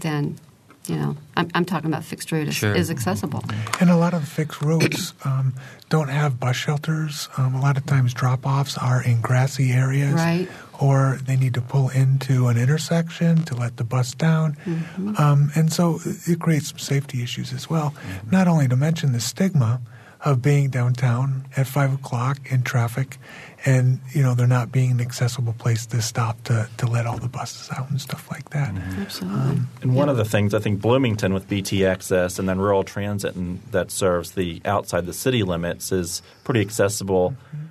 then 0.00 0.38
you 0.86 0.94
know, 0.94 1.16
I'm, 1.36 1.50
I'm, 1.52 1.64
talking 1.64 1.90
about 1.90 2.04
fixed 2.04 2.30
route 2.30 2.46
is, 2.46 2.54
sure. 2.54 2.72
is, 2.72 2.92
accessible. 2.92 3.42
And 3.80 3.90
a 3.90 3.96
lot 3.96 4.14
of 4.14 4.28
fixed 4.28 4.62
routes 4.62 5.14
um, 5.24 5.52
don't 5.88 6.06
have 6.06 6.38
bus 6.38 6.54
shelters. 6.54 7.28
Um, 7.36 7.56
a 7.56 7.60
lot 7.60 7.76
of 7.76 7.86
times 7.86 8.14
drop 8.14 8.46
offs 8.46 8.78
are 8.78 9.02
in 9.02 9.20
grassy 9.20 9.72
areas. 9.72 10.14
Right 10.14 10.48
or 10.80 11.18
they 11.22 11.36
need 11.36 11.54
to 11.54 11.60
pull 11.60 11.88
into 11.90 12.48
an 12.48 12.58
intersection 12.58 13.42
to 13.44 13.54
let 13.54 13.76
the 13.76 13.84
bus 13.84 14.14
down. 14.14 14.56
Mm-hmm. 14.64 15.16
Um, 15.16 15.50
and 15.54 15.72
so 15.72 16.00
it 16.04 16.40
creates 16.40 16.68
some 16.68 16.78
safety 16.78 17.22
issues 17.22 17.52
as 17.52 17.70
well. 17.70 17.90
Mm-hmm. 17.90 18.30
Not 18.30 18.48
only 18.48 18.68
to 18.68 18.76
mention 18.76 19.12
the 19.12 19.20
stigma 19.20 19.80
of 20.24 20.42
being 20.42 20.70
downtown 20.70 21.44
at 21.56 21.66
five 21.66 21.92
o'clock 21.92 22.38
in 22.50 22.62
traffic 22.62 23.18
and 23.64 24.00
you 24.12 24.22
know 24.22 24.34
there 24.34 24.46
not 24.46 24.72
being 24.72 24.90
an 24.90 25.00
accessible 25.00 25.52
place 25.52 25.86
to 25.86 26.00
stop 26.00 26.42
to, 26.42 26.68
to 26.78 26.86
let 26.86 27.06
all 27.06 27.18
the 27.18 27.28
buses 27.28 27.68
out 27.76 27.88
and 27.90 28.00
stuff 28.00 28.30
like 28.30 28.50
that. 28.50 28.74
Mm-hmm. 28.74 29.02
Absolutely. 29.02 29.40
Um, 29.40 29.68
and 29.82 29.94
one 29.94 30.08
of 30.08 30.16
the 30.16 30.24
things 30.24 30.54
I 30.54 30.58
think 30.58 30.80
Bloomington 30.80 31.34
with 31.34 31.48
BT 31.48 31.84
Access 31.84 32.38
and 32.38 32.48
then 32.48 32.58
rural 32.58 32.82
transit 32.82 33.34
and 33.34 33.60
that 33.70 33.90
serves 33.90 34.32
the 34.32 34.60
outside 34.64 35.06
the 35.06 35.12
city 35.12 35.42
limits 35.42 35.92
is 35.92 36.22
pretty 36.44 36.60
accessible. 36.60 37.30
Mm-hmm 37.54 37.65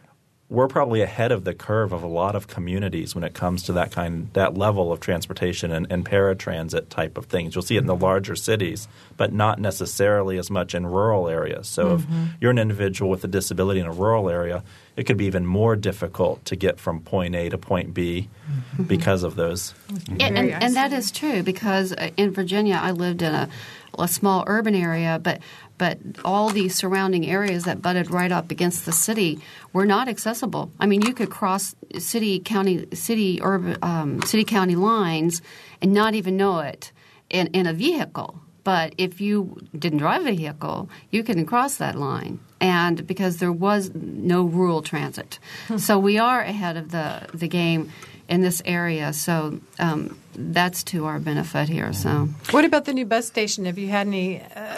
we're 0.48 0.68
probably 0.68 1.02
ahead 1.02 1.32
of 1.32 1.44
the 1.44 1.56
curve 1.56 1.92
of 1.92 2.04
a 2.04 2.08
lot 2.08 2.36
of 2.36 2.48
communities 2.48 3.16
when 3.16 3.24
it 3.24 3.34
comes 3.34 3.64
to 3.64 3.74
that 3.74 3.92
kind 3.92 4.30
that 4.34 4.56
level 4.56 4.92
of 4.92 5.00
transportation 5.00 5.72
and, 5.72 5.88
and 5.90 6.06
paratransit 6.06 6.90
type 6.90 7.18
of 7.18 7.26
things. 7.26 7.56
You'll 7.56 7.64
see 7.64 7.78
it 7.78 7.80
in 7.80 7.88
the 7.88 7.96
larger 7.96 8.36
cities, 8.36 8.88
but 9.18 9.34
not 9.34 9.60
necessarily 9.60 10.38
as 10.38 10.52
much 10.52 10.76
in 10.76 10.86
rural 10.86 11.28
areas. 11.28 11.68
So 11.68 11.98
mm-hmm. 11.98 12.24
if 12.26 12.30
you're 12.40 12.52
an 12.52 12.60
individual 12.60 13.10
with 13.10 13.24
a 13.24 13.28
disability 13.28 13.80
in 13.80 13.88
a 13.88 13.92
rural 13.92 14.30
area, 14.30 14.64
it 14.96 15.06
could 15.06 15.18
be 15.18 15.26
even 15.26 15.48
more 15.48 15.76
difficult 15.76 16.46
to 16.46 16.56
get 16.56 16.80
from 16.80 17.02
point 17.02 17.34
A 17.34 17.50
to 17.50 17.58
point 17.58 17.96
B 17.96 18.30
mm-hmm. 18.48 18.84
because 18.84 19.24
of 19.24 19.36
those. 19.36 19.74
Mm-hmm. 19.88 20.22
And, 20.22 20.38
and, 20.38 20.64
and, 20.64 20.76
that 20.76 20.94
is 20.94 21.10
true 21.10 21.42
because 21.42 21.92
uh, 21.92 22.12
in 22.18 22.32
Virginia, 22.32 22.80
I 22.82 22.92
lived 22.92 23.24
in 23.24 23.34
a, 23.34 23.50
a 24.00 24.08
small 24.08 24.44
urban 24.48 24.76
area, 24.76 25.20
but 25.22 25.40
but 25.78 26.00
all 26.24 26.50
these 26.50 26.74
surrounding 26.74 27.26
areas 27.30 27.66
that 27.66 27.82
butted 27.82 28.10
right 28.10 28.32
up 28.32 28.50
against 28.50 28.86
the 28.86 28.92
city 28.92 29.40
were 29.74 29.86
not 29.86 30.08
accessible. 30.08 30.72
I 30.80 30.86
mean, 30.86 31.02
you 31.02 31.14
could 31.14 31.30
cross 31.30 31.76
city 31.98 32.40
county 32.40 32.86
city 32.94 33.40
urban 33.42 33.78
um, 33.82 34.22
city 34.22 34.44
county 34.44 34.76
lines 34.76 35.42
and 35.82 35.94
not 35.94 36.16
even 36.16 36.38
know 36.38 36.60
it 36.60 36.92
in, 37.30 37.48
in 37.48 37.68
a 37.68 37.74
vehicle. 37.74 38.40
But 38.64 38.96
if 38.98 39.22
you 39.22 39.62
didn't 39.78 40.00
drive 40.00 40.26
a 40.26 40.34
vehicle, 40.34 40.90
you 41.12 41.24
couldn't 41.24 41.46
cross 41.46 41.76
that 41.76 41.96
line, 41.96 42.40
and 42.60 43.06
because 43.06 43.38
there 43.38 43.52
was 43.52 43.94
no 43.94 44.44
rural 44.44 44.82
transit, 44.82 45.38
hmm. 45.68 45.78
so 45.78 46.00
we 46.00 46.18
are 46.18 46.42
ahead 46.42 46.76
of 46.76 46.90
the 46.90 47.28
the 47.32 47.48
game 47.48 47.92
in 48.28 48.42
this 48.42 48.62
area. 48.66 49.14
So 49.14 49.60
um, 49.80 50.18
that's 50.36 50.84
to 50.86 51.06
our 51.06 51.20
benefit 51.20 51.70
here. 51.70 51.94
So, 51.94 52.30
what 52.52 52.66
about 52.66 52.86
the 52.86 52.94
new 52.94 53.06
bus 53.06 53.28
station? 53.28 53.66
Have 53.66 53.78
you 53.78 53.88
had 53.88 54.08
any? 54.08 54.42
Uh, 54.42 54.76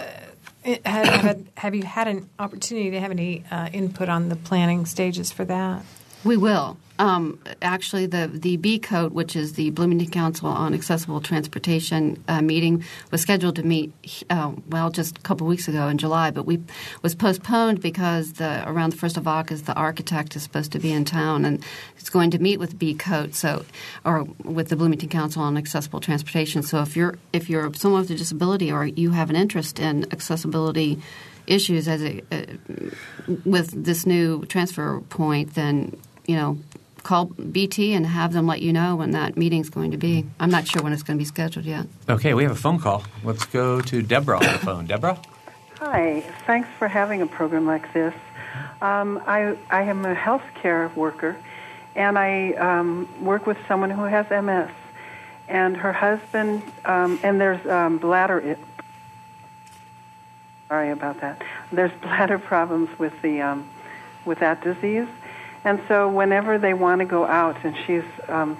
have, 0.85 1.05
have, 1.07 1.43
have, 1.55 1.75
you 1.75 1.83
had 1.83 2.09
an 2.09 2.29
opportunity 2.39 2.91
to 2.91 2.99
have 2.99 3.11
any 3.11 3.45
uh, 3.49 3.69
input 3.71 4.09
on 4.09 4.27
the 4.27 4.35
planning 4.35 4.85
stages 4.85 5.31
for 5.31 5.45
that? 5.45 5.83
We 6.25 6.35
will. 6.35 6.77
Um, 6.99 7.39
actually, 7.61 8.05
the 8.05 8.29
the 8.33 8.57
B 8.57 8.79
Coat, 8.79 9.11
which 9.11 9.35
is 9.35 9.53
the 9.53 9.69
Bloomington 9.69 10.09
Council 10.09 10.47
on 10.49 10.73
Accessible 10.73 11.21
Transportation 11.21 12.23
uh, 12.27 12.41
meeting, 12.41 12.83
was 13.11 13.21
scheduled 13.21 13.55
to 13.57 13.63
meet 13.63 13.93
uh, 14.29 14.51
well 14.69 14.89
just 14.89 15.17
a 15.17 15.21
couple 15.21 15.47
weeks 15.47 15.67
ago 15.67 15.87
in 15.87 15.97
July, 15.97 16.31
but 16.31 16.45
we 16.45 16.61
was 17.01 17.15
postponed 17.15 17.81
because 17.81 18.33
the 18.33 18.67
around 18.67 18.91
the 18.91 18.97
first 18.97 19.17
of 19.17 19.27
August, 19.27 19.65
the 19.65 19.75
architect 19.75 20.35
is 20.35 20.43
supposed 20.43 20.71
to 20.71 20.79
be 20.79 20.91
in 20.91 21.05
town 21.05 21.45
and 21.45 21.63
is 21.99 22.09
going 22.09 22.31
to 22.31 22.39
meet 22.39 22.59
with 22.59 22.79
BCOAT, 22.79 23.33
so 23.35 23.63
or 24.03 24.23
with 24.43 24.69
the 24.69 24.75
Bloomington 24.75 25.09
Council 25.09 25.43
on 25.43 25.57
Accessible 25.57 25.99
Transportation. 25.99 26.63
So 26.63 26.81
if 26.81 26.95
you're 26.95 27.17
if 27.33 27.49
you're 27.49 27.73
someone 27.73 28.01
with 28.01 28.11
a 28.11 28.15
disability 28.15 28.71
or 28.71 28.85
you 28.85 29.11
have 29.11 29.29
an 29.29 29.35
interest 29.35 29.79
in 29.79 30.11
accessibility 30.11 30.99
issues 31.47 31.87
as 31.87 32.03
a, 32.03 32.21
uh, 32.31 32.45
with 33.45 33.71
this 33.83 34.05
new 34.05 34.45
transfer 34.45 35.01
point, 35.09 35.55
then 35.55 35.97
you 36.27 36.35
know 36.35 36.57
call 37.07 37.25
BT 37.25 37.93
and 37.93 38.05
have 38.05 38.33
them 38.33 38.45
let 38.45 38.61
you 38.61 38.73
know 38.73 38.95
when 38.97 39.11
that 39.11 39.37
meeting's 39.37 39.69
going 39.69 39.91
to 39.91 39.97
be. 39.97 40.25
I'm 40.39 40.51
not 40.51 40.67
sure 40.67 40.83
when 40.83 40.91
it's 40.91 41.03
going 41.03 41.17
to 41.17 41.21
be 41.21 41.25
scheduled 41.25 41.65
yet. 41.65 41.87
Okay, 42.09 42.33
we 42.33 42.43
have 42.43 42.51
a 42.51 42.55
phone 42.55 42.79
call. 42.79 43.03
Let's 43.23 43.45
go 43.45 43.79
to 43.79 44.01
Deborah 44.01 44.37
on 44.37 44.43
the 44.43 44.59
phone. 44.59 44.85
Deborah? 44.85 45.17
Hi, 45.79 46.21
thanks 46.45 46.67
for 46.77 46.87
having 46.87 47.21
a 47.21 47.27
program 47.27 47.65
like 47.65 47.93
this. 47.93 48.13
Um, 48.81 49.21
I, 49.25 49.57
I 49.69 49.83
am 49.83 50.05
a 50.05 50.15
healthcare 50.15 50.93
worker, 50.95 51.37
and 51.95 52.19
I 52.19 52.51
um, 52.53 53.07
work 53.23 53.47
with 53.47 53.57
someone 53.67 53.89
who 53.89 54.03
has 54.03 54.29
MS. 54.29 54.69
And 55.49 55.77
her 55.77 55.93
husband, 55.93 56.61
um, 56.83 57.21
and 57.23 57.39
there's 57.39 57.65
um, 57.67 57.99
bladder. 57.99 58.57
Sorry 60.67 60.91
about 60.91 61.21
that. 61.21 61.41
There's 61.71 61.93
bladder 62.01 62.37
problems 62.37 62.89
with 62.99 63.13
the 63.21 63.39
um, 63.39 63.69
with 64.25 64.39
that 64.39 64.61
disease, 64.61 65.07
and 65.63 65.81
so 65.87 66.09
whenever 66.09 66.57
they 66.57 66.73
want 66.73 66.99
to 66.99 67.05
go 67.05 67.25
out, 67.25 67.57
and 67.63 67.75
she's 67.85 68.03
um, 68.27 68.57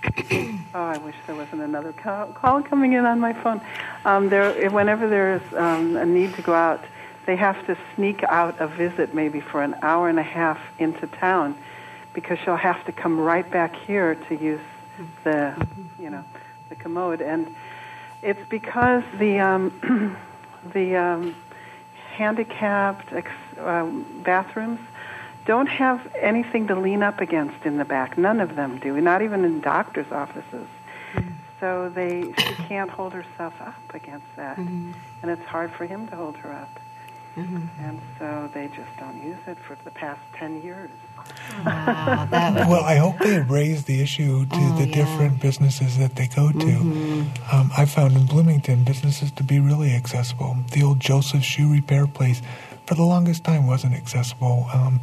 oh, 0.04 0.64
I 0.74 0.98
wish 0.98 1.16
there 1.26 1.34
wasn't 1.34 1.62
another 1.62 1.92
call, 1.92 2.28
call 2.28 2.62
coming 2.62 2.92
in 2.92 3.04
on 3.04 3.18
my 3.20 3.32
phone. 3.32 3.60
Um, 4.04 4.28
there, 4.28 4.70
whenever 4.70 5.08
there's 5.08 5.42
um, 5.54 5.96
a 5.96 6.06
need 6.06 6.34
to 6.34 6.42
go 6.42 6.54
out, 6.54 6.84
they 7.26 7.36
have 7.36 7.66
to 7.66 7.76
sneak 7.94 8.22
out 8.24 8.60
a 8.60 8.68
visit 8.68 9.14
maybe 9.14 9.40
for 9.40 9.62
an 9.62 9.74
hour 9.82 10.08
and 10.08 10.18
a 10.18 10.22
half 10.22 10.58
into 10.78 11.06
town 11.06 11.56
because 12.14 12.38
she'll 12.44 12.56
have 12.56 12.84
to 12.86 12.92
come 12.92 13.18
right 13.18 13.48
back 13.50 13.74
here 13.76 14.14
to 14.14 14.36
use 14.36 14.60
the, 15.24 15.54
you 15.98 16.10
know, 16.10 16.24
the 16.68 16.74
commode. 16.76 17.20
And 17.20 17.54
it's 18.22 18.40
because 18.48 19.02
the 19.18 19.40
um, 19.40 20.16
the 20.72 20.96
um, 20.96 21.34
handicapped 22.16 23.12
ex- 23.12 23.30
uh, 23.58 23.86
bathrooms 24.22 24.80
don't 25.48 25.66
have 25.66 26.06
anything 26.14 26.66
to 26.66 26.78
lean 26.78 27.02
up 27.02 27.22
against 27.22 27.64
in 27.64 27.78
the 27.78 27.84
back. 27.84 28.18
None 28.18 28.38
of 28.38 28.54
them 28.54 28.78
do, 28.78 29.00
not 29.00 29.22
even 29.22 29.46
in 29.46 29.60
doctors' 29.60 30.12
offices. 30.12 30.68
Mm-hmm. 31.14 31.30
So 31.58 31.90
they 31.92 32.34
she 32.38 32.54
can't 32.68 32.90
hold 32.90 33.14
herself 33.14 33.54
up 33.60 33.94
against 33.94 34.26
that, 34.36 34.58
mm-hmm. 34.58 34.92
and 35.22 35.30
it's 35.30 35.44
hard 35.44 35.72
for 35.72 35.86
him 35.86 36.06
to 36.08 36.16
hold 36.16 36.36
her 36.36 36.52
up. 36.52 36.78
Mm-hmm. 37.38 37.84
And 37.84 38.00
so 38.18 38.50
they 38.52 38.66
just 38.68 38.90
don't 38.98 39.22
use 39.22 39.38
it 39.46 39.58
for 39.58 39.76
the 39.84 39.92
past 39.92 40.20
10 40.34 40.60
years. 40.62 40.90
Wow, 41.64 42.28
well, 42.68 42.82
I 42.84 42.96
hope 42.96 43.18
they 43.20 43.40
raise 43.40 43.84
the 43.84 44.00
issue 44.00 44.44
to 44.46 44.56
oh, 44.56 44.78
the 44.78 44.88
yeah. 44.88 44.94
different 44.94 45.40
businesses 45.40 45.98
that 45.98 46.16
they 46.16 46.26
go 46.26 46.50
to. 46.50 46.58
Mm-hmm. 46.58 47.54
Um, 47.54 47.70
I 47.76 47.84
found 47.84 48.16
in 48.16 48.26
Bloomington 48.26 48.82
businesses 48.82 49.30
to 49.32 49.44
be 49.44 49.60
really 49.60 49.92
accessible. 49.92 50.56
The 50.72 50.82
old 50.82 50.98
Joseph 50.98 51.44
Shoe 51.44 51.70
Repair 51.70 52.08
place, 52.08 52.42
for 52.86 52.96
the 52.96 53.04
longest 53.04 53.44
time, 53.44 53.66
wasn't 53.68 53.94
accessible. 53.94 54.66
Um, 54.72 55.00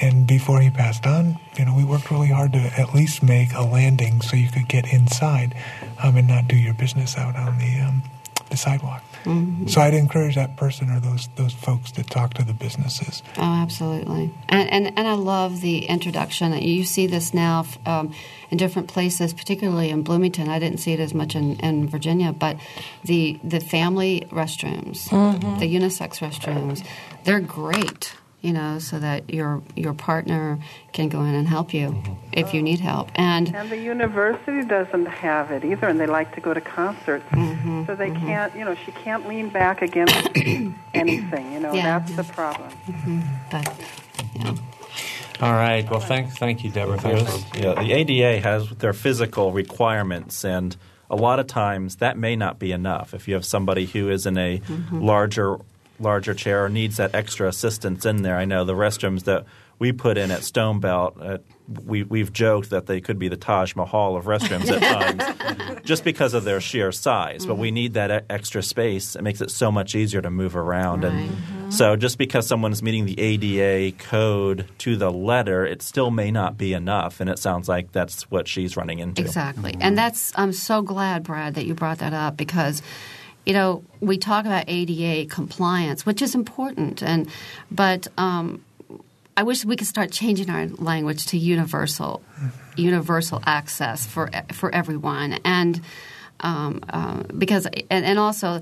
and 0.00 0.26
before 0.26 0.60
he 0.60 0.70
passed 0.70 1.06
on, 1.06 1.38
you 1.56 1.64
know, 1.64 1.74
we 1.74 1.84
worked 1.84 2.10
really 2.10 2.28
hard 2.28 2.52
to 2.52 2.58
at 2.58 2.94
least 2.94 3.22
make 3.22 3.52
a 3.54 3.62
landing 3.62 4.20
so 4.22 4.36
you 4.36 4.48
could 4.48 4.68
get 4.68 4.92
inside 4.92 5.54
um, 6.02 6.16
and 6.16 6.28
not 6.28 6.48
do 6.48 6.56
your 6.56 6.74
business 6.74 7.16
out 7.16 7.36
on 7.36 7.58
the 7.58 7.80
um, 7.80 8.02
the 8.50 8.56
sidewalk. 8.56 9.02
Mm-hmm. 9.24 9.68
So 9.68 9.80
I'd 9.80 9.94
encourage 9.94 10.34
that 10.34 10.56
person 10.56 10.90
or 10.90 11.00
those 11.00 11.28
those 11.36 11.52
folks 11.52 11.92
to 11.92 12.02
talk 12.02 12.34
to 12.34 12.44
the 12.44 12.52
businesses. 12.52 13.22
Oh, 13.36 13.42
absolutely. 13.42 14.34
And 14.48 14.70
and, 14.70 14.98
and 14.98 15.08
I 15.08 15.14
love 15.14 15.60
the 15.60 15.86
introduction. 15.86 16.52
You 16.52 16.84
see 16.84 17.06
this 17.06 17.32
now 17.32 17.64
um, 17.86 18.12
in 18.50 18.58
different 18.58 18.88
places, 18.88 19.32
particularly 19.32 19.90
in 19.90 20.02
Bloomington. 20.02 20.48
I 20.48 20.58
didn't 20.58 20.78
see 20.78 20.92
it 20.92 21.00
as 21.00 21.14
much 21.14 21.34
in, 21.34 21.58
in 21.60 21.88
Virginia, 21.88 22.32
but 22.32 22.58
the 23.04 23.38
the 23.42 23.60
family 23.60 24.26
restrooms, 24.30 25.08
mm-hmm. 25.08 25.58
the 25.58 25.74
unisex 25.74 26.18
restrooms, 26.18 26.84
they're 27.24 27.40
great 27.40 28.14
you 28.44 28.52
know, 28.52 28.78
so 28.78 28.98
that 28.98 29.32
your 29.32 29.62
your 29.74 29.94
partner 29.94 30.58
can 30.92 31.08
go 31.08 31.22
in 31.22 31.34
and 31.34 31.48
help 31.48 31.72
you 31.72 31.88
mm-hmm. 31.88 32.12
if 32.32 32.52
you 32.52 32.62
need 32.62 32.78
help. 32.78 33.08
And 33.14 33.56
and 33.56 33.70
the 33.70 33.78
university 33.78 34.62
doesn't 34.66 35.06
have 35.06 35.50
it 35.50 35.64
either, 35.64 35.88
and 35.88 35.98
they 35.98 36.06
like 36.06 36.34
to 36.34 36.42
go 36.42 36.52
to 36.52 36.60
concerts, 36.60 37.24
mm-hmm, 37.30 37.86
so 37.86 37.94
they 37.94 38.10
mm-hmm. 38.10 38.26
can't. 38.26 38.54
You 38.54 38.66
know, 38.66 38.74
she 38.74 38.92
can't 38.92 39.26
lean 39.26 39.48
back 39.48 39.80
against 39.80 40.14
anything. 40.94 41.52
You 41.52 41.60
know, 41.60 41.72
yeah. 41.72 41.98
that's 41.98 42.14
the 42.16 42.24
problem. 42.24 42.68
Mm-hmm. 42.86 43.20
But 43.50 43.74
yeah. 44.36 44.54
All 45.40 45.54
right. 45.54 45.90
Well, 45.90 46.00
thank 46.00 46.36
thank 46.36 46.64
you, 46.64 46.70
Deborah. 46.70 46.98
Thanks. 46.98 47.44
Yeah, 47.56 47.82
the 47.82 47.92
ADA 47.92 48.40
has 48.40 48.68
their 48.68 48.92
physical 48.92 49.52
requirements 49.52 50.44
and 50.44 50.76
a 51.10 51.16
lot 51.16 51.38
of 51.38 51.46
times 51.46 51.96
that 51.96 52.18
may 52.18 52.34
not 52.34 52.58
be 52.58 52.72
enough 52.72 53.14
if 53.14 53.28
you 53.28 53.34
have 53.34 53.44
somebody 53.44 53.86
who 53.86 54.10
is 54.10 54.26
in 54.26 54.36
a 54.36 54.58
mm-hmm. 54.58 55.02
larger 55.02 55.58
larger 56.04 56.34
chair 56.34 56.64
or 56.64 56.68
needs 56.68 56.98
that 56.98 57.14
extra 57.14 57.48
assistance 57.48 58.06
in 58.06 58.22
there. 58.22 58.36
I 58.36 58.44
know 58.44 58.64
the 58.64 58.74
restrooms 58.74 59.24
that 59.24 59.44
we 59.78 59.92
put 59.92 60.16
in 60.16 60.30
at 60.30 60.40
Stonebelt, 60.40 61.20
uh, 61.20 61.38
we, 61.84 62.02
we've 62.04 62.32
joked 62.32 62.70
that 62.70 62.86
they 62.86 63.00
could 63.00 63.18
be 63.18 63.28
the 63.28 63.36
Taj 63.36 63.74
Mahal 63.74 64.16
of 64.16 64.26
restrooms 64.26 64.70
at 64.70 65.18
times 65.18 65.80
just 65.84 66.04
because 66.04 66.34
of 66.34 66.44
their 66.44 66.60
sheer 66.60 66.92
size. 66.92 67.40
Mm-hmm. 67.40 67.48
But 67.48 67.54
we 67.56 67.68
mm-hmm. 67.68 67.74
need 67.74 67.94
that 67.94 68.26
extra 68.30 68.62
space. 68.62 69.16
It 69.16 69.22
makes 69.22 69.40
it 69.40 69.50
so 69.50 69.72
much 69.72 69.94
easier 69.94 70.22
to 70.22 70.30
move 70.30 70.56
around. 70.56 71.02
Right. 71.02 71.12
And 71.12 71.30
mm-hmm. 71.30 71.70
so 71.70 71.96
just 71.96 72.18
because 72.18 72.46
someone 72.46 72.70
is 72.70 72.82
meeting 72.82 73.06
the 73.06 73.18
ADA 73.18 73.96
code 73.96 74.68
to 74.78 74.96
the 74.96 75.10
letter, 75.10 75.66
it 75.66 75.82
still 75.82 76.10
may 76.10 76.30
not 76.30 76.56
be 76.56 76.72
enough. 76.72 77.20
And 77.20 77.28
it 77.28 77.38
sounds 77.38 77.68
like 77.68 77.92
that's 77.92 78.30
what 78.30 78.46
she's 78.46 78.76
running 78.76 79.00
into. 79.00 79.22
Exactly. 79.22 79.72
Mm-hmm. 79.72 79.82
And 79.82 79.98
that's 79.98 80.32
I'm 80.36 80.52
so 80.52 80.82
glad, 80.82 81.24
Brad, 81.24 81.54
that 81.54 81.66
you 81.66 81.74
brought 81.74 81.98
that 81.98 82.12
up 82.12 82.36
because– 82.36 82.80
you 83.46 83.52
know, 83.52 83.84
we 84.00 84.18
talk 84.18 84.46
about 84.46 84.64
ADA 84.68 85.28
compliance, 85.28 86.06
which 86.06 86.22
is 86.22 86.34
important, 86.34 87.02
and 87.02 87.28
but 87.70 88.08
um, 88.16 88.64
I 89.36 89.42
wish 89.42 89.64
we 89.64 89.76
could 89.76 89.86
start 89.86 90.10
changing 90.12 90.48
our 90.50 90.66
language 90.66 91.26
to 91.26 91.38
universal, 91.38 92.22
universal 92.76 93.42
access 93.46 94.06
for 94.06 94.30
for 94.52 94.74
everyone, 94.74 95.38
and 95.44 95.80
um, 96.40 96.82
uh, 96.88 97.22
because 97.36 97.66
and, 97.66 98.04
and, 98.04 98.18
also 98.18 98.60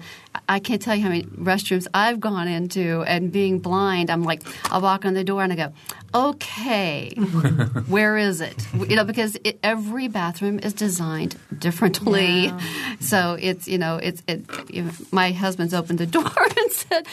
I 0.49 0.61
can't 0.61 0.80
tell 0.80 0.95
you 0.95 1.03
how 1.03 1.09
many 1.11 1.24
restrooms 1.24 1.87
I've 1.93 2.20
gone 2.20 2.49
into 2.49 3.03
and 3.03 3.30
being 3.30 3.59
blind, 3.59 4.11
I'm 4.11 4.22
like 4.22 4.43
I'll 4.70 4.80
walk 4.80 5.05
on 5.05 5.14
the 5.14 5.24
door 5.24 5.43
and 5.43 5.53
I 5.53 5.57
go, 5.57 5.72
okay, 6.14 7.11
where 7.87 8.16
is 8.16 8.41
it? 8.41 8.66
You 8.74 8.97
know, 8.97 9.05
because 9.05 9.37
it, 9.45 9.59
every 9.62 10.09
bathroom 10.09 10.59
is 10.59 10.72
designed 10.72 11.37
differently, 11.59 12.47
yeah. 12.47 12.61
so 13.01 13.37
it's 13.41 13.68
you 13.68 13.78
know 13.78 13.97
it's 13.97 14.22
it, 14.26 14.45
you 14.70 14.85
know, 14.85 14.91
my 15.11 15.33
husband's 15.33 15.74
opened 15.74 15.99
the 15.99 16.07
door 16.18 16.24
and 16.24 16.72
said, 16.72 17.07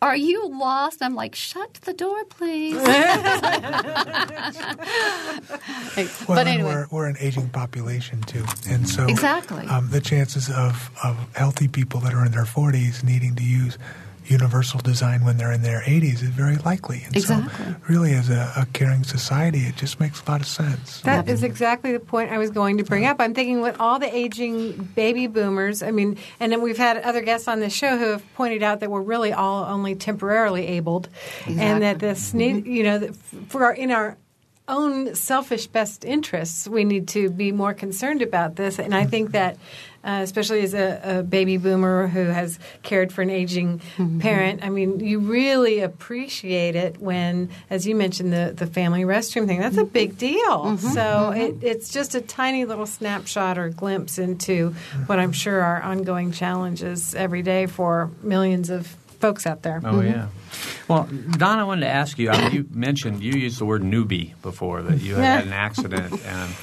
"Are 0.00 0.16
you 0.16 0.48
lost?" 0.48 1.02
I'm 1.02 1.14
like, 1.14 1.34
"Shut 1.34 1.74
the 1.74 1.92
door, 1.92 2.24
please." 2.26 2.74
well, 2.76 2.86
but 6.28 6.46
anyway, 6.46 6.74
we're, 6.74 6.86
we're 6.90 7.08
an 7.08 7.16
aging 7.20 7.48
population 7.50 8.22
too, 8.22 8.44
and 8.68 8.88
so 8.88 9.06
exactly. 9.06 9.66
Um, 9.66 9.90
the 9.90 10.00
chances 10.00 10.48
of, 10.50 10.90
of 11.04 11.16
healthy 11.34 11.68
people 11.68 12.00
that 12.00 12.14
are 12.14 12.24
in 12.24 12.32
their 12.32 12.44
40s 12.44 12.59
needing 13.02 13.34
to 13.36 13.42
use 13.42 13.78
universal 14.30 14.78
design 14.80 15.24
when 15.24 15.36
they're 15.36 15.52
in 15.52 15.62
their 15.62 15.80
80s 15.80 16.22
is 16.22 16.22
very 16.22 16.56
likely. 16.56 17.02
And 17.04 17.16
exactly. 17.16 17.64
so, 17.64 17.76
really, 17.88 18.12
as 18.14 18.30
a, 18.30 18.52
a, 18.56 18.66
caring 18.72 19.02
society, 19.02 19.60
it 19.60 19.76
just 19.76 19.98
makes 19.98 20.22
a 20.22 20.30
lot 20.30 20.40
of 20.40 20.46
sense. 20.46 21.00
That 21.00 21.28
is 21.28 21.42
exactly 21.42 21.92
the 21.92 22.00
point 22.00 22.30
I 22.30 22.38
was 22.38 22.50
going 22.50 22.78
to 22.78 22.84
bring 22.84 23.04
up. 23.06 23.16
I'm 23.20 23.34
thinking 23.34 23.60
with 23.60 23.78
all 23.80 23.98
the 23.98 24.14
aging 24.14 24.90
baby 24.94 25.26
boomers, 25.26 25.82
I 25.82 25.90
mean, 25.90 26.16
and 26.38 26.52
then 26.52 26.62
we've 26.62 26.78
had 26.78 26.98
other 26.98 27.22
guests 27.22 27.48
on 27.48 27.60
the 27.60 27.70
show 27.70 27.98
who 27.98 28.06
have 28.06 28.34
pointed 28.34 28.62
out 28.62 28.80
that 28.80 28.90
we're 28.90 29.02
really 29.02 29.32
all 29.32 29.64
only 29.64 29.94
temporarily 29.96 30.66
abled, 30.66 31.08
exactly. 31.40 31.62
and 31.62 31.82
that 31.82 31.98
this 31.98 32.32
need, 32.32 32.64
mm-hmm. 32.64 32.72
you 32.72 32.82
know, 32.84 33.12
for 33.48 33.64
our, 33.64 33.72
in 33.72 33.90
our 33.90 34.16
own 34.70 35.14
selfish 35.14 35.66
best 35.66 36.04
interests, 36.04 36.66
we 36.66 36.84
need 36.84 37.08
to 37.08 37.28
be 37.30 37.52
more 37.52 37.74
concerned 37.74 38.22
about 38.22 38.56
this. 38.56 38.78
And 38.78 38.94
I 38.94 39.04
think 39.04 39.32
that 39.32 39.58
uh, 40.02 40.20
especially 40.22 40.62
as 40.62 40.72
a, 40.72 41.18
a, 41.18 41.22
baby 41.22 41.58
boomer 41.58 42.06
who 42.06 42.24
has 42.24 42.58
cared 42.82 43.12
for 43.12 43.20
an 43.20 43.28
aging 43.28 43.80
mm-hmm. 43.96 44.18
parent. 44.20 44.64
I 44.64 44.70
mean, 44.70 45.00
you 45.00 45.18
really 45.18 45.80
appreciate 45.80 46.74
it 46.74 46.98
when, 46.98 47.50
as 47.68 47.86
you 47.86 47.94
mentioned, 47.94 48.32
the, 48.32 48.54
the 48.56 48.66
family 48.66 49.02
restroom 49.02 49.46
thing. 49.46 49.60
That's 49.60 49.76
a 49.76 49.82
mm-hmm. 49.82 49.92
big 49.92 50.16
deal. 50.16 50.38
Mm-hmm. 50.40 50.88
So 50.88 51.00
mm-hmm. 51.00 51.40
It, 51.40 51.56
it's 51.62 51.90
just 51.90 52.14
a 52.14 52.22
tiny 52.22 52.64
little 52.64 52.86
snapshot 52.86 53.58
or 53.58 53.68
glimpse 53.68 54.18
into 54.18 54.74
what 55.04 55.18
I'm 55.18 55.32
sure 55.32 55.60
are 55.60 55.82
ongoing 55.82 56.32
challenges 56.32 57.14
every 57.14 57.42
day 57.42 57.66
for 57.66 58.10
millions 58.22 58.70
of 58.70 58.96
folks 59.20 59.46
out 59.46 59.62
there. 59.62 59.80
Oh, 59.84 60.00
yeah. 60.00 60.28
Well, 60.88 61.08
Don, 61.32 61.58
I 61.58 61.64
wanted 61.64 61.82
to 61.82 61.88
ask 61.88 62.18
you. 62.18 62.30
I 62.30 62.42
mean, 62.42 62.52
you 62.52 62.66
mentioned 62.70 63.22
you 63.22 63.32
used 63.32 63.60
the 63.60 63.64
word 63.64 63.82
newbie 63.82 64.32
before 64.42 64.82
that 64.82 65.00
you 65.00 65.14
had, 65.14 65.24
had 65.24 65.46
an 65.46 65.52
accident, 65.52 66.24
and 66.26 66.54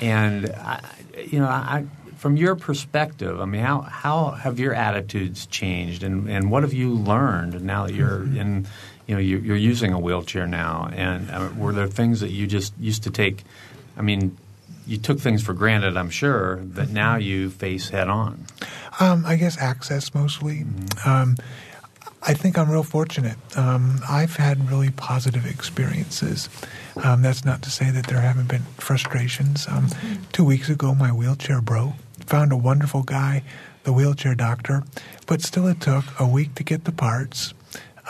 and 0.00 0.50
I, 0.50 0.80
you 1.26 1.40
know 1.40 1.46
I 1.46 1.86
from 2.16 2.36
your 2.36 2.56
perspective, 2.56 3.40
I 3.40 3.44
mean, 3.44 3.62
how 3.62 3.82
how 3.82 4.30
have 4.30 4.58
your 4.58 4.74
attitudes 4.74 5.46
changed, 5.46 6.02
and, 6.02 6.28
and 6.28 6.50
what 6.50 6.62
have 6.62 6.72
you 6.72 6.90
learned 6.94 7.62
now 7.62 7.86
that 7.86 7.94
you're 7.94 8.20
mm-hmm. 8.20 8.36
in, 8.36 8.66
you 9.06 9.14
know, 9.14 9.20
you're, 9.20 9.40
you're 9.40 9.56
using 9.56 9.92
a 9.92 10.00
wheelchair 10.00 10.46
now, 10.46 10.88
and 10.92 11.30
uh, 11.30 11.50
were 11.56 11.72
there 11.72 11.86
things 11.86 12.20
that 12.20 12.30
you 12.30 12.46
just 12.46 12.72
used 12.80 13.04
to 13.04 13.10
take? 13.10 13.44
I 13.96 14.02
mean, 14.02 14.36
you 14.86 14.98
took 14.98 15.20
things 15.20 15.42
for 15.42 15.52
granted, 15.52 15.96
I'm 15.96 16.10
sure, 16.10 16.56
that 16.56 16.88
now 16.88 17.12
mm-hmm. 17.12 17.22
you 17.22 17.50
face 17.50 17.90
head 17.90 18.08
on. 18.08 18.46
Um, 18.98 19.26
I 19.26 19.36
guess 19.36 19.58
access 19.58 20.14
mostly. 20.14 20.60
Mm-hmm. 20.60 21.08
Um, 21.08 21.36
I 22.26 22.34
think 22.34 22.58
I'm 22.58 22.70
real 22.70 22.82
fortunate. 22.82 23.36
Um, 23.56 24.00
I've 24.08 24.36
had 24.36 24.68
really 24.68 24.90
positive 24.90 25.46
experiences. 25.46 26.48
Um, 27.04 27.22
that's 27.22 27.44
not 27.44 27.62
to 27.62 27.70
say 27.70 27.90
that 27.90 28.08
there 28.08 28.20
haven't 28.20 28.48
been 28.48 28.62
frustrations. 28.78 29.66
Um. 29.68 29.88
Two 30.32 30.44
weeks 30.44 30.68
ago, 30.68 30.94
my 30.94 31.12
wheelchair 31.12 31.60
broke 31.60 31.92
found 32.26 32.52
a 32.52 32.56
wonderful 32.56 33.02
guy 33.02 33.42
the 33.84 33.92
wheelchair 33.92 34.34
doctor, 34.34 34.82
but 35.26 35.40
still 35.40 35.68
it 35.68 35.80
took 35.80 36.04
a 36.18 36.26
week 36.26 36.56
to 36.56 36.64
get 36.64 36.84
the 36.84 36.92
parts, 36.92 37.54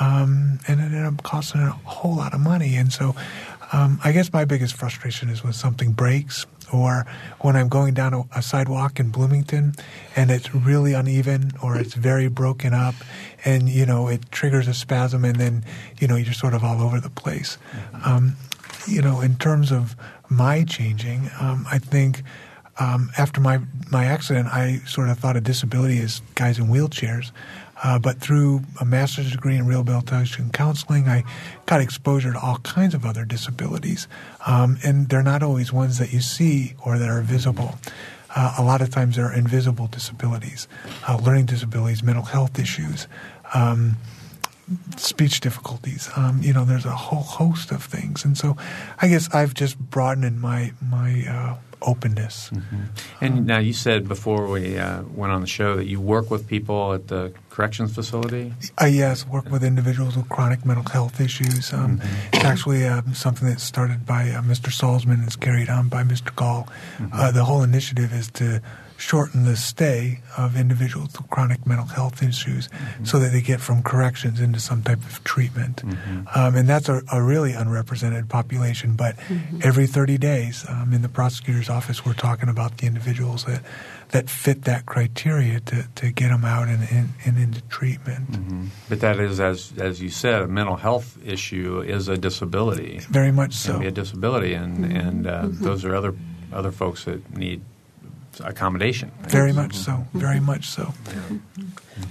um, 0.01 0.59
and 0.67 0.81
it 0.81 0.85
ended 0.85 1.05
up 1.05 1.23
costing 1.23 1.61
a 1.61 1.71
whole 1.71 2.17
lot 2.17 2.33
of 2.33 2.41
money. 2.41 2.77
And 2.77 2.91
so, 2.91 3.15
um, 3.73 4.01
I 4.03 4.13
guess 4.13 4.33
my 4.33 4.47
biggest 4.47 4.75
frustration 4.75 5.29
is 5.29 5.45
when 5.45 5.53
something 5.53 5.93
breaks 5.93 6.47
or 6.73 7.07
when 7.41 7.57
I'm 7.57 7.69
going 7.69 7.95
down 7.95 8.15
a, 8.15 8.23
a, 8.35 8.43
sidewalk 8.43 8.99
in 8.99 9.11
Bloomington 9.11 9.75
and 10.15 10.31
it's 10.31 10.55
really 10.55 10.93
uneven 10.93 11.53
or 11.63 11.77
it's 11.77 11.95
very 11.95 12.29
broken 12.29 12.75
up 12.75 12.95
and 13.45 13.69
you 13.69 13.87
know 13.87 14.09
it 14.09 14.31
triggers 14.31 14.69
a 14.69 14.75
spasm 14.75 15.25
and 15.25 15.37
then 15.37 15.65
you 15.99 16.09
know 16.09 16.17
you're 16.17 16.33
sort 16.33 16.55
of 16.55 16.65
all 16.65 16.83
over 16.83 17.01
the 17.01 17.11
place. 17.11 17.59
Mm-hmm. 17.73 18.09
Um, 18.09 18.37
you 18.87 19.03
know, 19.03 19.21
in 19.21 19.37
terms 19.37 19.73
of 19.73 19.97
my 20.29 20.65
changing, 20.65 21.31
um, 21.41 21.67
I 21.71 21.79
think 21.79 22.23
um, 22.79 23.11
after 23.17 23.41
my 23.41 23.61
my 23.91 24.05
accident, 24.05 24.49
I 24.49 24.79
sort 24.87 25.09
of 25.09 25.19
thought 25.19 25.37
of 25.37 25.45
disability 25.45 25.99
as 26.01 26.21
guys 26.35 26.59
in 26.59 26.67
wheelchairs. 26.67 27.31
Uh, 27.83 27.99
but 27.99 28.21
through 28.21 28.63
a 28.81 28.85
master's 28.85 29.33
degree 29.33 29.57
in 29.57 29.67
rehabilitation 29.67 30.51
counseling, 30.51 31.09
I 31.09 31.25
got 31.67 31.81
exposure 31.81 32.33
to 32.33 32.39
all 32.39 32.59
kinds 32.59 32.95
of 32.95 33.05
other 33.05 33.25
disabilities. 33.25 34.09
Um, 34.47 34.79
and 34.83 35.09
they're 35.09 35.23
not 35.23 35.43
always 35.43 35.73
ones 35.73 35.99
that 35.99 36.13
you 36.13 36.21
see 36.21 36.75
or 36.85 36.99
that 36.99 37.09
are 37.09 37.21
visible. 37.21 37.79
Uh, 38.35 38.55
a 38.59 38.63
lot 38.63 38.81
of 38.81 38.91
times 38.91 39.17
they're 39.17 39.33
invisible 39.33 39.87
disabilities, 39.87 40.69
uh, 41.09 41.17
learning 41.17 41.47
disabilities, 41.47 42.03
mental 42.03 42.25
health 42.25 42.59
issues, 42.59 43.09
um, 43.55 43.97
speech 44.97 45.41
difficulties. 45.41 46.11
Um, 46.17 46.41
you 46.43 46.53
know, 46.53 46.65
there's 46.65 46.85
a 46.85 46.91
whole 46.91 47.23
host 47.23 47.71
of 47.71 47.83
things. 47.83 48.25
And 48.25 48.37
so 48.37 48.57
I 49.01 49.09
guess 49.09 49.33
I've 49.35 49.55
just 49.55 49.79
broadened 49.79 50.41
my, 50.41 50.73
my 50.83 51.25
uh, 51.29 51.57
openness. 51.83 52.51
Mm-hmm. 52.53 52.83
And 53.21 53.47
now 53.47 53.59
you 53.59 53.73
said 53.73 54.09
before 54.09 54.49
we 54.49 54.77
uh, 54.77 55.03
went 55.15 55.33
on 55.33 55.41
the 55.41 55.47
show 55.47 55.77
that 55.77 55.87
you 55.87 56.01
work 56.01 56.31
with 56.31 56.47
people 56.47 56.93
at 56.95 57.09
the 57.09 57.33
corrections 57.57 57.95
facility. 57.95 58.53
Uh, 58.81 58.85
yes, 58.85 59.27
work 59.27 59.51
with 59.51 59.65
individuals 59.65 60.15
with 60.15 60.29
chronic 60.29 60.67
mental 60.67 60.85
health 60.85 61.21
issues. 61.21 61.73
Um, 61.73 61.99
mm-hmm. 61.99 62.37
It's 62.37 62.45
actually 62.45 62.87
uh, 62.87 63.01
something 63.15 63.49
that's 63.49 63.63
started 63.63 64.05
by 64.05 64.29
uh, 64.29 64.43
Mr. 64.43 64.69
Salzman 64.71 65.15
and 65.15 65.29
is 65.29 65.37
carried 65.37 65.71
on 65.71 65.89
by 65.89 66.03
Mr. 66.03 66.35
Gaal. 66.35 66.69
Mm-hmm. 66.99 67.09
Uh, 67.15 67.33
the 67.33 67.45
whole 67.45 67.63
initiative 67.63 68.13
is 68.13 68.31
to 68.33 68.61
shorten 68.99 69.45
the 69.45 69.57
stay 69.57 70.21
of 70.37 70.57
individuals 70.57 71.13
with 71.17 71.29
chronic 71.31 71.67
mental 71.67 71.87
health 71.87 72.23
issues 72.23 72.69
mm-hmm. 72.69 73.05
so 73.05 73.19
that 73.19 73.31
they 73.33 73.41
get 73.41 73.61
from 73.61 73.83
corrections 73.83 74.41
into 74.41 74.59
some 74.59 74.83
type 74.83 75.05
of 75.05 75.23
treatment. 75.25 75.85
Mm-hmm. 75.85 76.23
Um, 76.35 76.57
and 76.57 76.69
that's 76.69 76.89
a, 76.89 77.03
a, 77.13 77.23
really 77.23 77.53
unrepresented 77.53 78.29
population. 78.29 78.95
But 78.97 79.17
mm-hmm. 79.17 79.61
every 79.63 79.87
30 79.87 80.19
days 80.19 80.65
um, 80.69 80.93
in 80.93 81.03
the 81.03 81.09
prosecutor's 81.09 81.69
office, 81.69 82.05
we're 82.05 82.15
talking 82.15 82.49
about 82.49 82.79
the 82.79 82.87
individuals 82.87 83.45
that, 83.45 83.63
that 84.11 84.31
fit 84.31 84.63
that 84.63 84.87
criteria 84.87 85.61
to, 85.61 85.87
to 85.97 86.11
get 86.13 86.29
them 86.29 86.45
out 86.45 86.69
and, 86.69 86.89
and, 86.91 87.11
and 87.25 87.39
into 87.39 87.61
treatment. 87.63 88.33
Mm-hmm. 88.33 88.67
But 88.89 89.01
that 89.01 89.19
is, 89.21 89.41
as, 89.41 89.73
as 89.79 90.01
you 90.01 90.09
said, 90.09 90.43
a 90.43 90.49
mental 90.49 90.77
health 90.77 91.19
issue 91.25 91.81
is 91.81 92.09
a 92.09 92.17
disability. 92.17 93.01
Very 93.11 93.33
much 93.33 93.55
so. 93.55 93.71
It 93.71 93.73
can 93.73 93.81
be 93.83 93.89
a 93.89 93.91
disability, 93.91 94.55
and, 94.55 94.79
mm-hmm. 94.79 94.97
and 94.97 95.27
uh, 95.27 95.43
mm-hmm. 95.43 95.65
those 95.65 95.85
are 95.85 95.95
other, 95.95 96.15
other 96.53 96.73
folks 96.73 97.05
that 97.05 97.37
need– 97.37 97.61
accommodation. 98.41 99.11
Right? 99.23 99.31
Very 99.31 99.53
much 99.53 99.75
so. 99.75 100.07
Very 100.13 100.41
much 100.41 100.67
so. 100.67 100.93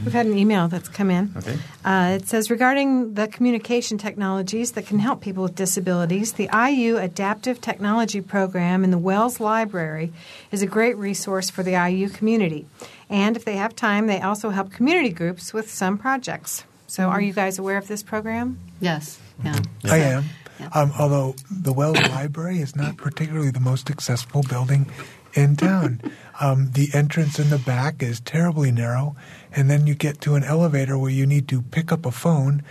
We've 0.04 0.14
had 0.14 0.26
an 0.26 0.38
email 0.38 0.68
that's 0.68 0.90
come 0.90 1.12
in. 1.12 1.34
Okay. 1.38 1.58
Uh, 1.84 2.18
it 2.20 2.28
says 2.28 2.50
regarding 2.50 3.14
the 3.14 3.28
communication 3.28 3.98
technologies 3.98 4.72
that 4.74 4.88
can 4.88 5.00
help 5.00 5.22
people 5.22 5.44
with 5.44 5.56
disabilities, 5.56 6.34
the 6.34 6.50
IU 6.54 6.98
Adaptive 6.98 7.62
Technology 7.62 8.22
Program 8.22 8.84
in 8.84 8.92
the 8.92 8.98
Wells 8.98 9.40
Library 9.40 10.12
is 10.52 10.62
a 10.62 10.68
great 10.68 10.98
resource 10.98 11.50
for 11.50 11.64
the 11.64 11.72
IU 11.72 12.10
community. 12.10 12.66
And 13.10 13.38
if 13.38 13.46
they 13.46 13.58
have 13.58 13.76
time, 13.76 14.08
they 14.08 14.22
also 14.22 14.50
help 14.50 14.72
community 14.72 15.10
groups 15.10 15.54
with 15.54 15.70
some 15.70 15.98
projects. 15.98 16.64
So, 16.88 17.10
are 17.10 17.22
you 17.22 17.34
guys 17.34 17.60
aware 17.60 17.78
of 17.78 17.88
this 17.88 18.04
program? 18.04 18.60
Yes. 18.80 19.20
Yeah. 19.44 19.60
I 19.84 19.98
am. 19.98 20.26
Yeah. 20.60 20.70
Um, 20.74 20.94
although 20.98 21.36
the 21.52 21.74
Wells 21.74 22.00
Library 22.00 22.60
is 22.60 22.76
not 22.76 22.98
particularly 22.98 23.52
the 23.52 23.60
most 23.60 23.90
accessible 23.90 24.44
building 24.44 24.90
in 25.36 25.56
town. 25.56 26.02
Um, 26.42 26.72
the 26.74 26.90
entrance 26.94 27.40
in 27.40 27.50
the 27.50 27.58
back 27.58 28.04
is 28.04 28.20
terribly 28.20 28.70
narrow, 28.70 29.16
and 29.56 29.70
then 29.70 29.88
you 29.88 29.96
get 29.96 30.20
to 30.20 30.36
an 30.36 30.44
elevator 30.44 30.98
where 30.98 31.10
you 31.10 31.26
need 31.26 31.48
to 31.48 31.62
pick 31.62 31.94
up 31.94 32.06
a 32.06 32.12
phone. 32.12 32.62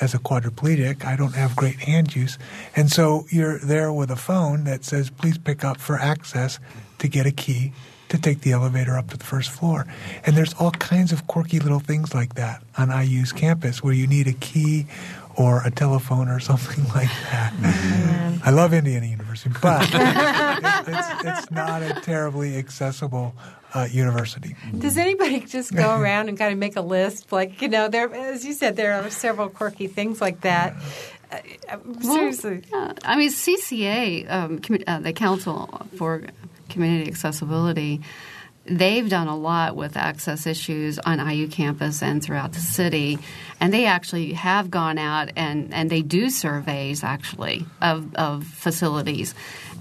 As 0.00 0.14
a 0.14 0.20
quadriplegic, 0.20 1.04
I 1.04 1.16
don't 1.16 1.34
have 1.34 1.56
great 1.56 1.80
hand 1.80 2.14
use, 2.14 2.38
and 2.76 2.92
so 2.92 3.26
you're 3.28 3.58
there 3.58 3.92
with 3.92 4.12
a 4.12 4.16
phone 4.16 4.62
that 4.62 4.84
says, 4.84 5.10
"Please 5.10 5.36
pick 5.36 5.64
up 5.64 5.80
for 5.80 5.98
access 5.98 6.60
to 6.98 7.08
get 7.08 7.26
a 7.26 7.32
key 7.32 7.72
to 8.08 8.16
take 8.16 8.42
the 8.42 8.52
elevator 8.52 8.96
up 8.96 9.10
to 9.10 9.16
the 9.16 9.24
first 9.24 9.50
floor." 9.50 9.84
And 10.24 10.36
there's 10.36 10.54
all 10.54 10.70
kinds 10.70 11.10
of 11.10 11.26
quirky 11.26 11.58
little 11.58 11.80
things 11.80 12.14
like 12.14 12.34
that 12.34 12.62
on 12.76 12.92
IU's 12.92 13.32
campus 13.32 13.82
where 13.82 13.94
you 13.94 14.06
need 14.06 14.28
a 14.28 14.32
key 14.32 14.86
or 15.38 15.62
a 15.64 15.70
telephone 15.70 16.28
or 16.28 16.40
something 16.50 16.84
like 16.88 17.10
that. 17.30 17.52
Mm-hmm. 17.54 18.42
I 18.44 18.50
love 18.50 18.74
Indiana 18.74 19.06
University, 19.06 19.54
but 19.62 19.82
it, 19.92 20.88
it's, 20.88 21.24
it's 21.24 21.50
not 21.50 21.82
a 21.82 22.00
terribly 22.02 22.56
accessible 22.56 23.34
uh, 23.74 23.86
university. 23.90 24.56
Does 24.76 24.96
anybody 24.96 25.40
just 25.40 25.74
go 25.74 25.98
around 25.98 26.28
and 26.28 26.38
kind 26.38 26.52
of 26.52 26.58
make 26.58 26.76
a 26.76 26.80
list? 26.80 27.32
Like, 27.32 27.60
you 27.62 27.68
know, 27.68 27.88
there, 27.88 28.12
as 28.12 28.44
you 28.44 28.54
said, 28.54 28.76
there 28.76 28.94
are 28.94 29.10
several 29.10 29.48
quirky 29.48 29.86
things 29.86 30.20
like 30.20 30.40
that. 30.42 30.74
Uh, 31.30 31.76
seriously. 32.00 32.62
Well, 32.72 32.90
uh, 32.90 32.94
I 33.04 33.16
mean, 33.16 33.30
CCA, 33.30 34.30
um, 34.30 34.60
uh, 34.86 35.00
the 35.00 35.12
Council 35.12 35.86
for 35.96 36.22
Community 36.70 37.10
Accessibility, 37.10 38.00
they've 38.70 39.08
done 39.08 39.28
a 39.28 39.36
lot 39.36 39.76
with 39.76 39.96
access 39.96 40.46
issues 40.46 40.98
on 40.98 41.18
IU 41.26 41.48
campus 41.48 42.02
and 42.02 42.22
throughout 42.22 42.52
the 42.52 42.60
city. 42.60 43.18
And 43.60 43.72
they 43.72 43.86
actually 43.86 44.32
have 44.34 44.70
gone 44.70 44.98
out 44.98 45.30
and, 45.36 45.72
and 45.74 45.90
they 45.90 46.02
do 46.02 46.30
surveys 46.30 47.02
actually 47.02 47.66
of, 47.80 48.14
of 48.14 48.44
facilities 48.44 49.34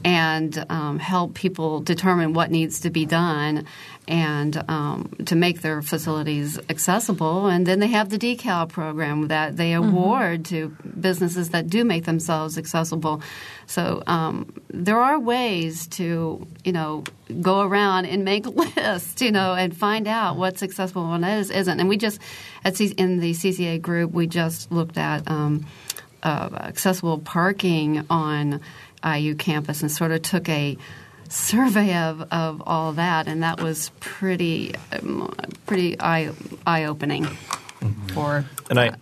and 0.04 0.66
um, 0.70 1.00
help 1.00 1.34
people 1.34 1.82
determine 1.82 2.34
what 2.34 2.52
needs 2.52 2.82
to 2.82 2.90
be 2.90 3.06
done 3.06 3.66
and 4.08 4.64
um, 4.70 5.14
to 5.26 5.36
make 5.36 5.62
their 5.62 5.82
facilities 5.82 6.58
accessible. 6.70 7.48
And 7.48 7.66
then 7.66 7.80
they 7.80 7.88
have 7.88 8.10
the 8.10 8.18
decal 8.18 8.70
program 8.70 9.28
that 9.28 9.58
they 9.58 9.72
mm-hmm. 9.72 9.90
award 9.90 10.44
mm-hmm. 10.44 10.84
to 10.84 10.92
businesses 11.00 11.50
that 11.50 11.68
do 11.68 11.84
make 11.84 12.06
themselves 12.06 12.58
accessible. 12.58 13.22
So 13.66 14.04
um, 14.08 14.54
there 14.70 15.00
are 15.00 15.20
ways 15.20 15.88
to, 15.88 16.48
you 16.64 16.72
know, 16.72 17.04
go 17.42 17.62
around 17.62 18.06
and 18.06 18.24
make 18.24 18.46
lists, 18.78 19.22
you 19.22 19.32
know, 19.32 19.54
and 19.54 19.76
find 19.76 20.08
out 20.08 20.38
what's 20.38 20.64
accessible 20.64 21.12
and 21.14 21.24
what 21.24 21.32
is, 21.32 21.52
isn't. 21.52 21.80
And 21.80 21.90
we 21.90 21.98
just, 21.98 22.22
at 22.64 22.78
C- 22.78 22.94
in 22.98 23.20
the 23.20 23.32
CCA 23.32 23.82
group, 23.82 24.12
we 24.12 24.28
just 24.28 24.72
looked 24.72 24.98
at 24.98 25.30
um, 25.30 25.66
uh, 26.24 26.50
accessible 26.62 27.20
parking 27.20 28.06
on 28.10 28.62
IU 29.06 29.36
campus 29.36 29.82
and 29.82 29.92
sort 29.92 30.12
of 30.12 30.22
took 30.22 30.48
a 30.50 30.78
survey 31.30 31.96
of, 31.98 32.22
of 32.32 32.64
all 32.66 32.94
that, 32.94 33.28
and 33.28 33.44
that 33.44 33.62
was 33.62 33.92
pretty 34.00 34.74
um, 34.92 35.34
pretty 35.66 36.00
eye 36.00 36.32
eye 36.66 36.86
opening 36.86 37.26
mm-hmm. 37.26 38.08
for. 38.08 38.46
And 38.70 38.80
I, 38.80 38.96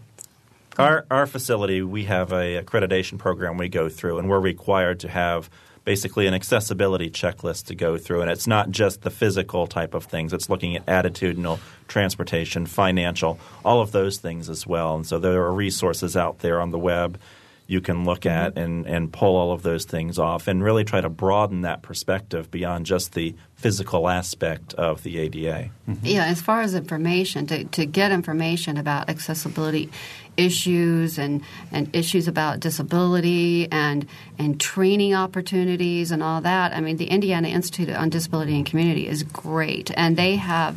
our 0.77 1.05
our 1.09 1.27
facility, 1.27 1.81
we 1.81 2.05
have 2.05 2.31
a 2.31 2.61
accreditation 2.61 3.17
program 3.17 3.57
we 3.57 3.69
go 3.69 3.89
through, 3.89 4.19
and 4.19 4.29
we're 4.29 4.39
required 4.39 4.99
to 5.01 5.09
have 5.09 5.49
basically 5.83 6.25
an 6.25 6.33
accessibility 6.33 7.11
checklist 7.11 7.65
to 7.67 7.75
go 7.75 7.97
through, 7.97 8.21
and 8.21 8.31
it's 8.31 8.47
not 8.47 8.71
just 8.71 9.03
the 9.03 9.11
physical 9.11 9.67
type 9.67 9.93
of 9.93 10.05
things. 10.05 10.33
It's 10.33 10.49
looking 10.49 10.75
at 10.75 10.85
attitudinal, 10.87 11.59
transportation, 11.87 12.65
financial, 12.65 13.39
all 13.63 13.81
of 13.81 13.91
those 13.91 14.17
things 14.17 14.49
as 14.49 14.65
well. 14.65 14.95
And 14.95 15.05
so 15.05 15.19
there 15.19 15.43
are 15.43 15.53
resources 15.53 16.17
out 16.17 16.39
there 16.39 16.59
on 16.59 16.71
the 16.71 16.79
web 16.79 17.19
you 17.67 17.81
can 17.81 18.05
look 18.05 18.25
at 18.25 18.51
mm-hmm. 18.51 18.59
and, 18.59 18.85
and 18.85 19.13
pull 19.13 19.35
all 19.35 19.51
of 19.51 19.63
those 19.63 19.85
things 19.85 20.19
off 20.19 20.47
and 20.47 20.63
really 20.63 20.83
try 20.83 21.01
to 21.01 21.09
broaden 21.09 21.61
that 21.61 21.81
perspective 21.81 22.51
beyond 22.51 22.85
just 22.85 23.13
the 23.13 23.35
physical 23.55 24.07
aspect 24.07 24.73
of 24.75 25.03
the 25.03 25.17
ADA. 25.17 25.71
Mm-hmm. 25.89 26.05
Yeah, 26.05 26.25
as 26.25 26.41
far 26.41 26.61
as 26.61 26.75
information, 26.75 27.47
to, 27.47 27.63
to 27.65 27.85
get 27.85 28.11
information 28.11 28.77
about 28.77 29.09
accessibility 29.09 29.89
issues 30.37 31.17
and, 31.17 31.41
and 31.71 31.93
issues 31.95 32.27
about 32.27 32.59
disability 32.59 33.71
and, 33.71 34.05
and 34.37 34.59
training 34.59 35.15
opportunities 35.15 36.11
and 36.11 36.21
all 36.21 36.41
that, 36.41 36.73
I 36.73 36.81
mean, 36.81 36.97
the 36.97 37.07
Indiana 37.07 37.47
Institute 37.47 37.95
on 37.95 38.09
Disability 38.09 38.55
and 38.55 38.65
Community 38.65 39.07
is 39.07 39.23
great, 39.23 39.91
and 39.95 40.17
they 40.17 40.35
have 40.35 40.75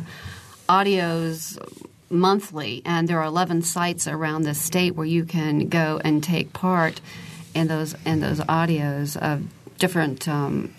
audios 0.67 1.57
monthly, 2.09 2.81
and 2.85 3.07
there 3.07 3.19
are 3.19 3.25
11 3.25 3.61
sites 3.61 4.07
around 4.07 4.43
the 4.43 4.53
state 4.53 4.95
where 4.95 5.05
you 5.05 5.25
can 5.25 5.69
go 5.69 5.99
and 6.03 6.23
take 6.23 6.53
part 6.53 7.01
in 7.53 7.67
those 7.67 7.95
in 8.05 8.19
those 8.19 8.39
audios 8.41 9.17
of 9.17 9.43
different 9.79 10.27
um, 10.27 10.73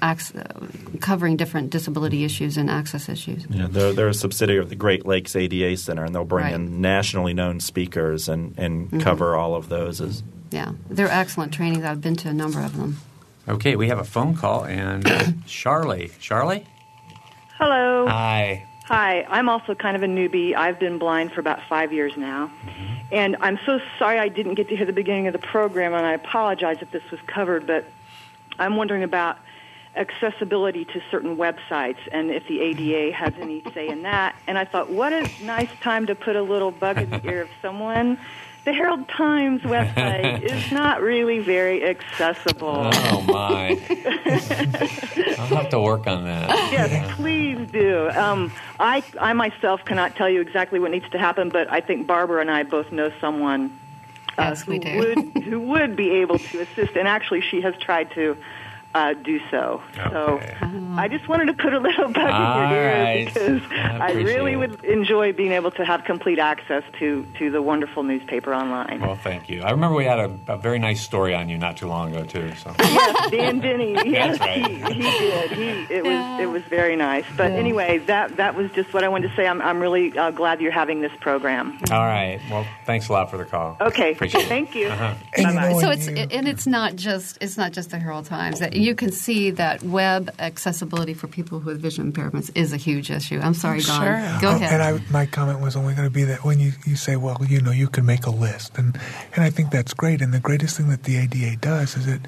covering 1.01 1.37
different 1.37 1.71
disability 1.71 2.25
issues 2.25 2.57
and 2.57 2.71
access 2.71 3.09
issues. 3.09 3.47
Yeah, 3.49 3.67
they're, 3.69 3.93
they're, 3.93 4.09
a 4.09 4.15
subsidiary 4.15 4.61
of 4.61 4.69
the 4.69 4.77
Great 4.77 5.07
Lakes 5.07 5.35
ADA 5.35 5.77
Center, 5.79 6.05
and 6.05 6.15
they'll 6.15 6.25
bring 6.25 6.45
right. 6.45 6.55
in 6.55 6.81
nationally 6.81 7.35
known 7.35 7.61
speakers 7.61 8.29
and, 8.29 8.57
and 8.59 8.87
mm-hmm. 8.87 9.01
cover 9.01 9.35
all 9.35 9.55
of 9.55 9.69
those. 9.69 10.01
As 10.01 10.23
yeah, 10.51 10.73
they're 10.89 11.09
excellent 11.09 11.53
trainings. 11.53 11.85
I've 11.85 12.01
been 12.01 12.17
to 12.17 12.29
a 12.29 12.35
number 12.35 12.61
of 12.61 12.77
them. 12.77 12.99
Okay, 13.49 13.75
we 13.75 13.89
have 13.89 13.99
a 13.99 14.05
phone 14.05 14.37
call, 14.37 14.65
and 14.65 15.05
Charlie, 15.47 16.11
Charlie. 16.21 16.67
Hello. 17.59 18.07
Hi. 18.07 18.67
Hi, 18.91 19.25
I'm 19.29 19.49
also 19.49 19.77
kind 19.77 19.95
of 19.95 20.03
a 20.03 20.09
newbie. 20.09 20.57
I've 20.57 20.81
been 20.81 20.99
blind 20.99 21.31
for 21.31 21.39
about 21.39 21.61
five 21.69 21.93
years 21.93 22.17
now. 22.17 22.51
And 23.13 23.37
I'm 23.39 23.57
so 23.65 23.79
sorry 24.01 24.19
I 24.19 24.27
didn't 24.27 24.55
get 24.55 24.69
to 24.71 24.77
hear 24.77 24.85
the 24.85 24.93
beginning 24.93 25.29
of 25.29 25.33
the 25.33 25.39
program, 25.39 25.95
and 25.95 26.05
I 26.05 26.15
apologize 26.15 26.79
if 26.81 26.91
this 26.91 27.09
was 27.13 27.21
covered, 27.29 27.69
but 27.69 27.85
I'm 28.59 28.75
wondering 28.75 29.05
about 29.05 29.39
accessibility 29.95 30.87
to 30.87 31.01
certain 31.09 31.37
websites 31.37 31.99
and 32.11 32.33
if 32.33 32.49
the 32.49 32.61
ADA 32.61 33.15
has 33.15 33.33
any 33.39 33.63
say 33.75 33.87
in 33.87 34.03
that. 34.03 34.35
And 34.49 34.59
I 34.59 34.65
thought, 34.65 34.91
what 34.91 35.13
a 35.13 35.31
nice 35.45 35.71
time 35.81 36.07
to 36.07 36.17
put 36.17 36.35
a 36.35 36.43
little 36.43 36.73
bug 36.73 36.99
in 36.99 37.11
the 37.11 37.25
ear 37.31 37.43
of 37.43 37.49
someone 37.63 38.19
the 38.65 38.73
Herald 38.73 39.09
Times 39.09 39.63
website 39.63 40.43
is 40.43 40.73
not 40.73 41.01
really 41.03 41.39
very 41.39 41.85
accessible. 41.85 42.91
Oh 42.93 43.23
my! 43.23 43.71
I'll 45.39 45.47
have 45.47 45.69
to 45.71 45.81
work 45.81 46.07
on 46.07 46.25
that. 46.25 46.51
Yes, 46.73 46.91
yeah. 46.91 47.15
please 47.15 47.71
do. 47.71 48.11
Um, 48.11 48.53
I 48.79 49.03
I 49.21 49.33
myself 49.33 49.85
cannot 49.85 50.17
tell 50.17 50.29
you 50.29 50.41
exactly 50.41 50.79
what 50.79 50.91
needs 50.91 51.09
to 51.11 51.19
happen, 51.19 51.49
but 51.49 51.71
I 51.71 51.81
think 51.81 52.07
Barbara 52.07 52.41
and 52.41 52.51
I 52.51 52.63
both 52.63 52.93
know 52.93 53.11
someone 53.21 53.79
uh, 54.39 54.43
yes, 54.43 54.63
who 54.63 54.73
would 54.73 55.45
who 55.45 55.61
would 55.61 55.97
be 55.97 56.11
able 56.11 56.39
to 56.39 56.61
assist. 56.61 56.97
And 56.97 57.09
actually, 57.09 57.41
she 57.41 57.61
has 57.63 57.77
tried 57.77 58.11
to 58.13 58.37
uh, 58.95 59.15
do 59.15 59.41
so. 59.51 59.81
Okay. 59.97 60.11
So 60.11 60.41
I 60.97 61.07
just 61.09 61.29
wanted 61.29 61.47
to 61.47 61.53
put 61.55 61.73
a 61.73 61.79
little 61.79 62.09
bug 62.09 62.31
All 62.31 62.63
in 62.63 62.71
your 62.71 62.79
ear 62.81 63.03
right. 63.05 63.25
because 63.27 63.63
I, 63.71 63.99
I, 64.09 64.13
really 64.13 64.53
it. 64.53 64.57
would 64.57 64.85
enjoy 64.85 65.33
being 65.33 65.53
able 65.53 65.71
to 65.73 65.85
have 65.85 66.05
complete 66.05 66.39
access 66.39 66.83
to, 66.99 67.25
to 67.39 67.51
the 67.51 67.63
wonderful 67.63 68.03
newspaper 68.03 68.53
online. 68.53 69.01
Well, 69.01 69.15
thank 69.17 69.49
you. 69.49 69.63
I 69.63 69.71
remember 69.71 69.97
we 69.97 70.05
had 70.07 70.19
a, 70.19 70.39
a 70.49 70.57
very 70.57 70.79
nice 70.81 71.01
story 71.01 71.35
on 71.35 71.49
you 71.49 71.57
not 71.59 71.77
too 71.77 71.87
long 71.87 72.15
ago 72.15 72.25
too. 72.25 72.53
So 72.57 72.75
yes, 72.81 73.31
Dan 73.31 73.61
Denny. 73.61 73.97
Yes, 74.11 74.41
right. 74.41 74.67
he, 74.67 74.75
he 74.95 75.01
did. 75.03 75.51
He 75.53 75.95
it 75.95 76.05
was 76.05 76.41
it 76.41 76.47
was 76.47 76.63
very 76.65 76.97
nice. 76.97 77.25
But 77.37 77.53
anyway, 77.53 77.99
that 78.07 78.37
that 78.39 78.57
was 78.57 78.71
just 78.73 78.93
what 78.93 79.05
I 79.05 79.09
wanted 79.09 79.29
to 79.29 79.37
say. 79.37 79.47
I'm 79.47 79.63
I'm 79.63 79.79
really 79.79 80.17
uh, 80.19 80.31
glad 80.33 80.61
you're 80.61 80.73
having 80.73 81.01
this 81.01 81.13
program. 81.21 81.79
All 81.93 82.05
right. 82.07 82.41
Well, 82.51 82.67
thanks 82.87 83.09
a 83.09 83.13
lot 83.13 83.31
for 83.31 83.37
the 83.37 83.45
call. 83.45 83.77
Okay. 83.81 84.13
Appreciate 84.13 84.43
it. 84.43 84.49
Thank 84.49 84.75
you. 84.75 84.89
Uh-huh. 84.89 85.15
And 85.35 85.47
you 85.47 85.61
know, 85.61 85.81
So 85.81 85.91
it's 85.91 86.09
you- 86.09 86.17
and 86.17 86.49
it's 86.49 86.67
not 86.67 86.97
just 86.97 87.39
it's 87.41 87.57
not 87.57 87.71
just 87.73 87.91
the 87.91 87.99
Herald 87.99 88.27
Times 88.27 88.59
that 88.59 88.75
you 88.81 88.95
can 88.95 89.13
see 89.13 89.51
that 89.53 89.83
web 89.83 90.31
accessibility 90.39 91.15
for 91.15 91.27
people 91.29 91.61
with 91.61 91.81
vision 91.81 92.13
impairments 92.13 92.51
is 92.55 92.73
a 92.73 92.77
huge 92.77 93.11
issue. 93.11 93.39
I'm 93.41 93.55
sorry, 93.55 93.81
Don. 93.81 94.03
Sure. 94.03 94.41
Go 94.41 94.51
Oh, 94.51 94.57
ahead. 94.57 94.73
And 94.73 94.83
I, 94.83 95.13
my 95.13 95.27
comment 95.27 95.61
was 95.61 95.77
only 95.77 95.95
going 95.95 96.09
to 96.09 96.13
be 96.13 96.25
that 96.25 96.45
when 96.45 96.59
you, 96.59 96.73
you 96.87 96.97
say, 96.97 97.17
well, 97.17 97.37
you 97.49 97.61
know, 97.61 97.71
you 97.71 97.89
can 97.89 98.05
make 98.05 98.27
a 98.27 98.31
list. 98.31 98.77
And, 98.79 98.99
and 99.35 99.45
I 99.45 99.51
think 99.51 99.71
that's 99.71 99.95
great. 99.95 100.21
And 100.21 100.33
the 100.35 100.41
greatest 100.41 100.77
thing 100.77 100.89
that 100.89 101.05
the 101.05 101.17
ADA 101.17 101.57
does 101.57 101.97
is 101.97 102.07
it 102.07 102.23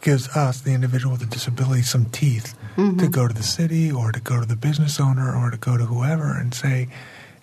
gives 0.00 0.28
us, 0.36 0.60
the 0.60 0.72
individual 0.72 1.12
with 1.12 1.22
a 1.22 1.26
disability, 1.26 1.82
some 1.82 2.06
teeth 2.06 2.54
to 2.76 2.80
mm-hmm. 2.82 3.06
go 3.08 3.26
to 3.26 3.34
the 3.34 3.42
city 3.42 3.90
or 3.90 4.12
to 4.12 4.20
go 4.20 4.40
to 4.40 4.46
the 4.46 4.56
business 4.56 5.00
owner 5.00 5.34
or 5.34 5.50
to 5.50 5.56
go 5.56 5.76
to 5.76 5.84
whoever 5.86 6.36
and 6.36 6.54
say, 6.54 6.88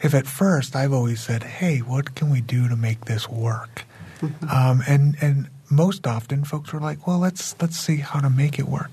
if 0.01 0.13
at 0.13 0.27
first 0.27 0.75
I've 0.75 0.93
always 0.93 1.21
said, 1.21 1.43
hey, 1.43 1.79
what 1.79 2.15
can 2.15 2.29
we 2.29 2.41
do 2.41 2.67
to 2.69 2.75
make 2.75 3.05
this 3.05 3.29
work? 3.29 3.83
Mm-hmm. 4.21 4.49
Um, 4.49 4.81
and, 4.87 5.15
and 5.21 5.49
most 5.69 6.05
often 6.07 6.43
folks 6.43 6.73
are 6.73 6.79
like, 6.79 7.07
well, 7.07 7.19
let's, 7.19 7.55
let's 7.61 7.77
see 7.77 7.97
how 7.97 8.19
to 8.19 8.29
make 8.29 8.59
it 8.59 8.67
work. 8.67 8.91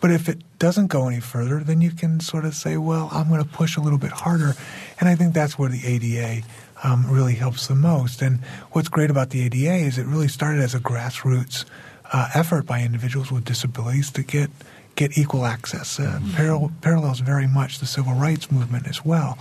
But 0.00 0.10
if 0.10 0.28
it 0.28 0.38
doesn't 0.58 0.86
go 0.86 1.08
any 1.08 1.20
further, 1.20 1.60
then 1.60 1.80
you 1.80 1.90
can 1.90 2.20
sort 2.20 2.44
of 2.44 2.54
say, 2.54 2.76
well, 2.76 3.08
I'm 3.12 3.28
going 3.28 3.42
to 3.42 3.48
push 3.48 3.76
a 3.76 3.80
little 3.80 3.98
bit 3.98 4.12
harder. 4.12 4.54
And 4.98 5.08
I 5.08 5.14
think 5.14 5.34
that's 5.34 5.58
where 5.58 5.68
the 5.68 5.84
ADA 5.86 6.46
um, 6.82 7.10
really 7.10 7.34
helps 7.34 7.66
the 7.66 7.74
most. 7.74 8.22
And 8.22 8.40
what's 8.72 8.88
great 8.88 9.10
about 9.10 9.30
the 9.30 9.42
ADA 9.42 9.74
is 9.74 9.98
it 9.98 10.06
really 10.06 10.28
started 10.28 10.62
as 10.62 10.74
a 10.74 10.80
grassroots 10.80 11.64
uh, 12.12 12.30
effort 12.34 12.66
by 12.66 12.80
individuals 12.82 13.30
with 13.30 13.44
disabilities 13.44 14.10
to 14.12 14.22
get 14.22 14.50
get 14.96 15.16
equal 15.16 15.46
access. 15.46 16.00
Uh, 16.00 16.18
paral- 16.32 16.72
parallels 16.82 17.20
very 17.20 17.46
much 17.46 17.78
the 17.78 17.86
civil 17.86 18.12
rights 18.12 18.50
movement 18.50 18.86
as 18.88 19.04
well. 19.04 19.38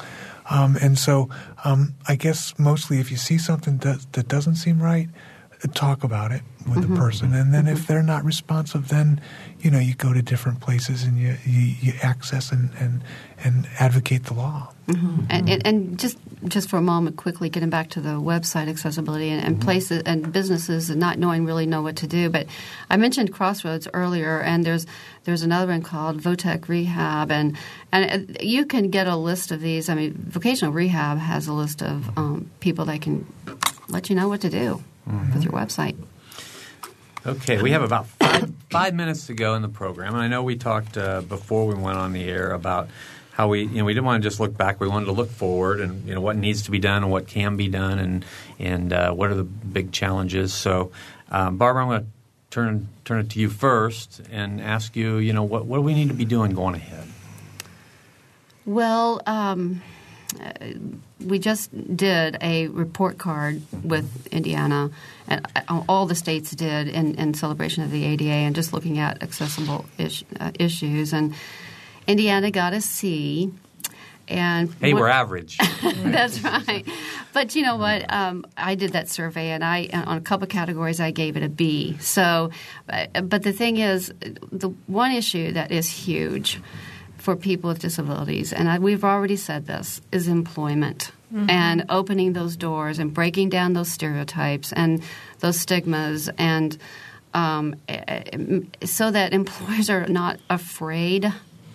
Um, 0.50 0.78
and 0.82 0.98
so 0.98 1.30
um, 1.66 1.96
I 2.08 2.16
guess 2.16 2.58
mostly 2.58 3.00
if 3.00 3.12
you 3.12 3.18
see 3.18 3.38
something 3.38 3.78
that, 3.80 4.06
that 4.14 4.28
doesn't 4.28 4.56
seem 4.56 4.82
right, 4.82 5.10
talk 5.68 6.04
about 6.04 6.32
it 6.32 6.42
with 6.68 6.88
the 6.88 6.96
person. 6.96 7.34
And 7.34 7.54
then 7.54 7.68
if 7.68 7.86
they're 7.88 8.04
not 8.04 8.24
responsive 8.24 8.90
then 8.90 9.22
you 9.60 9.70
know 9.70 9.80
you 9.80 9.94
go 9.94 10.14
to 10.14 10.22
different 10.22 10.62
places 10.62 11.04
and 11.04 11.18
you, 11.18 11.36
you, 11.46 11.76
you 11.82 11.94
access 12.02 12.52
and, 12.52 12.70
and, 12.80 13.04
and 13.44 13.68
advocate 13.80 14.26
the 14.26 14.34
law. 14.34 14.74
And, 15.30 15.50
and, 15.50 15.68
and 15.68 16.00
just 16.00 16.18
just 16.48 16.70
for 16.70 16.78
a 16.78 16.82
moment, 16.82 17.18
quickly 17.18 17.50
getting 17.50 17.70
back 17.70 17.90
to 17.92 18.02
the 18.02 18.10
website 18.10 18.70
accessibility 18.70 19.30
and, 19.30 19.46
and 19.46 19.62
places 19.62 20.02
and 20.06 20.32
businesses 20.32 20.90
and 20.90 21.00
not 21.00 21.20
knowing 21.20 21.46
really 21.46 21.66
know 21.66 21.82
what 21.82 21.98
to 21.98 22.08
do. 22.08 22.30
But 22.30 22.48
I 22.90 22.98
mentioned 22.98 23.34
Crossroads 23.34 23.88
earlier, 23.94 24.40
and 24.40 24.64
there's 24.64 24.88
there's 25.26 25.44
another 25.44 25.72
one 25.72 25.84
called 25.84 26.22
Votech 26.22 26.68
Rehab, 26.68 27.32
and 27.32 27.58
and 27.92 28.30
uh, 28.32 28.34
you 28.42 28.66
can 28.66 28.90
get 28.90 29.08
a 29.08 29.16
list 29.16 29.52
of 29.52 29.62
these. 29.62 29.90
I 29.90 29.96
mean, 29.96 30.14
vocational 30.14 30.74
rehab 30.74 31.18
has 31.18 31.48
a 31.48 31.54
list 31.54 31.84
of 31.84 32.18
um, 32.18 32.50
people 32.60 32.86
that 32.86 33.02
can 33.02 33.28
let 33.90 34.10
you 34.10 34.16
know 34.16 34.30
what 34.30 34.42
to 34.42 34.50
do 34.50 34.84
with 35.06 35.44
your 35.44 35.54
website. 35.54 35.96
Okay, 37.26 37.62
we 37.62 37.72
have 37.72 37.82
about 37.82 38.08
five, 38.08 38.52
five 38.70 38.94
minutes 38.94 39.28
to 39.28 39.34
go 39.34 39.56
in 39.56 39.62
the 39.62 39.70
program, 39.70 40.14
and 40.14 40.24
I 40.24 40.28
know 40.28 40.42
we 40.42 40.56
talked 40.56 40.98
uh, 40.98 41.22
before 41.22 41.68
we 41.68 41.76
went 41.76 41.98
on 41.98 42.14
the 42.14 42.24
air 42.24 42.52
about 42.52 42.90
how 43.32 43.50
we, 43.50 43.62
you 43.62 43.78
know, 43.80 43.86
we 43.86 43.94
didn't 43.94 44.06
want 44.06 44.24
to 44.24 44.30
just 44.30 44.40
look 44.40 44.56
back. 44.58 44.80
We 44.80 44.88
wanted 44.88 45.06
to 45.06 45.12
look 45.12 45.30
forward, 45.30 45.82
and 45.82 46.08
you 46.08 46.16
know 46.16 46.22
what 46.22 46.38
needs 46.38 46.64
to 46.64 46.72
be 46.72 46.80
done 46.80 47.04
and 47.04 47.12
what 47.12 47.28
can 47.28 47.58
be 47.58 47.68
done, 47.68 48.00
and 48.00 48.26
and 48.58 48.94
uh, 48.94 49.12
what 49.12 49.30
are 49.30 49.36
the 49.36 49.44
big 49.44 49.92
challenges. 49.92 50.54
So, 50.54 50.92
um, 51.30 51.58
Barbara, 51.58 51.84
I'm 51.84 51.90
going 51.90 52.02
to 52.02 52.08
turn 52.52 52.88
turn 53.06 53.20
it 53.20 53.30
to 53.32 53.40
you 53.40 53.50
first 53.50 54.22
and 54.32 54.62
ask 54.62 54.96
you, 54.96 55.18
you 55.18 55.34
know, 55.34 55.44
what 55.44 55.66
what 55.66 55.78
do 55.78 55.82
we 55.82 55.94
need 55.94 56.08
to 56.08 56.14
be 56.14 56.26
doing 56.26 56.54
going 56.54 56.76
ahead? 56.76 57.08
Well, 58.66 59.22
um, 59.26 59.82
we 61.20 61.40
just 61.40 61.70
did 61.96 62.38
a 62.42 62.68
report 62.68 63.18
card 63.18 63.62
with 63.84 64.28
Indiana, 64.28 64.90
and 65.28 65.46
uh, 65.56 65.84
all 65.90 66.06
the 66.06 66.16
states 66.16 66.52
did 66.52 66.88
in, 66.88 67.16
in 67.16 67.34
celebration 67.34 67.84
of 67.84 67.92
the 67.92 68.06
ADA, 68.06 68.30
and 68.30 68.56
just 68.56 68.74
looking 68.74 69.00
at 69.00 69.22
accessible 69.22 69.86
uh, 70.00 70.52
issues. 70.60 71.14
And 71.14 71.34
Indiana 72.08 72.52
got 72.52 72.74
a 72.74 72.82
C. 72.82 73.52
And 74.28 74.72
Hey, 74.80 74.94
what- 74.94 75.02
we're 75.02 75.08
average. 75.08 75.58
That's 75.82 76.44
right. 76.44 76.86
But 77.34 77.56
you 77.56 77.64
know 77.64 77.78
what? 77.78 78.12
Um, 78.14 78.46
I 78.56 78.76
did 78.76 78.92
that 78.92 79.10
survey, 79.10 79.50
and 79.50 79.64
I 79.64 79.90
on 79.92 80.18
a 80.18 80.22
couple 80.22 80.46
categories 80.48 81.00
I 81.00 81.10
gave 81.12 81.36
it 81.36 81.42
a 81.44 81.50
B. 81.50 81.98
So, 82.00 82.52
but, 82.86 83.28
but 83.28 83.42
the 83.42 83.52
thing 83.54 83.78
is, 83.78 84.14
the 84.52 84.70
one 84.86 85.12
issue 85.14 85.54
that 85.54 85.72
is 85.72 85.90
huge 85.90 86.62
for 87.20 87.36
people 87.36 87.70
with 87.70 87.80
disabilities, 87.80 88.54
and 88.54 88.70
I, 88.70 88.80
we've 88.80 89.04
already 89.04 89.36
said 89.36 89.68
this, 89.68 90.02
is 90.12 90.28
employment. 90.28 91.12
And 91.48 91.86
opening 91.90 92.34
those 92.34 92.56
doors 92.56 92.98
and 92.98 93.14
breaking 93.14 93.50
down 93.50 93.74
those 93.74 93.92
stereotypes 93.92 94.74
and 94.74 95.04
those 95.42 95.60
stigmas, 95.60 96.28
and 96.40 96.76
um, 97.36 97.76
eh, 97.88 98.24
eh, 98.34 98.60
so 98.84 99.12
that 99.12 99.32
employers 99.32 99.92
are 99.92 100.08
not 100.08 100.40
afraid 100.50 101.32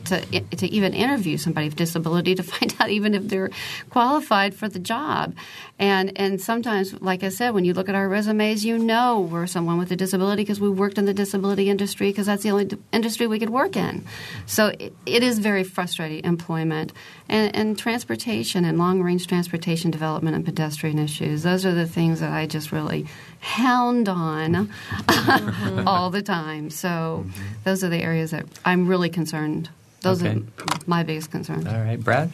to 0.07 0.41
to 0.41 0.67
even 0.67 0.95
interview 0.95 1.37
somebody 1.37 1.69
with 1.69 1.77
disability 1.77 2.35
to 2.35 2.43
find 2.55 2.75
out 2.81 2.91
even 2.91 3.15
if 3.15 3.29
they're 3.29 3.51
qualified 3.91 4.55
for 4.55 4.69
the 4.69 4.79
job. 4.79 5.35
And 5.79 6.13
and 6.17 6.41
sometimes, 6.41 7.01
like 7.01 7.23
I 7.23 7.29
said, 7.29 7.51
when 7.51 7.65
you 7.65 7.75
look 7.75 7.89
at 7.89 7.95
our 7.95 8.09
resumes, 8.09 8.65
you 8.65 8.79
know 8.79 9.21
we're 9.21 9.47
someone 9.47 9.79
with 9.79 9.91
a 9.91 9.97
disability 9.97 10.43
because 10.43 10.61
we 10.61 10.69
worked 10.71 10.99
in 10.99 11.05
the 11.05 11.15
disability 11.15 11.69
industry 11.69 12.11
because 12.11 12.27
that's 12.27 12.43
the 12.43 12.51
only 12.51 12.71
industry 12.93 13.27
we 13.27 13.39
could 13.39 13.51
work 13.51 13.77
in. 13.77 14.05
So 14.47 14.69
it, 14.69 14.95
it 15.07 15.23
is 15.23 15.39
very 15.39 15.65
frustrating 15.65 16.25
employment 16.25 16.93
and, 17.29 17.55
and 17.57 17.79
transportation 17.79 18.65
and 18.65 18.79
long 18.79 19.03
range 19.03 19.27
transportation 19.27 19.91
development 19.91 20.37
and 20.37 20.45
pedestrian 20.45 20.99
issues. 20.99 21.43
Those 21.43 21.67
are 21.67 21.75
the 21.75 21.87
things 21.87 22.21
that 22.21 22.33
I 22.33 22.47
just 22.47 22.71
really 22.73 23.07
hound 23.45 24.09
on 24.09 24.69
mm-hmm. 24.69 25.87
all 25.89 26.11
the 26.11 26.23
time. 26.23 26.71
So 26.71 26.89
mm-hmm. 27.27 27.43
those 27.65 27.85
are 27.85 27.89
the 27.89 28.03
areas 28.03 28.31
that 28.33 28.47
I'm 28.65 28.89
really 28.89 29.11
concerned. 29.11 29.69
Those 30.01 30.23
Okay. 30.23 30.39
are 30.39 30.79
my 30.87 31.03
biggest 31.03 31.31
concerns. 31.31 31.67
All 31.67 31.81
right, 31.81 31.99
Brad. 32.03 32.31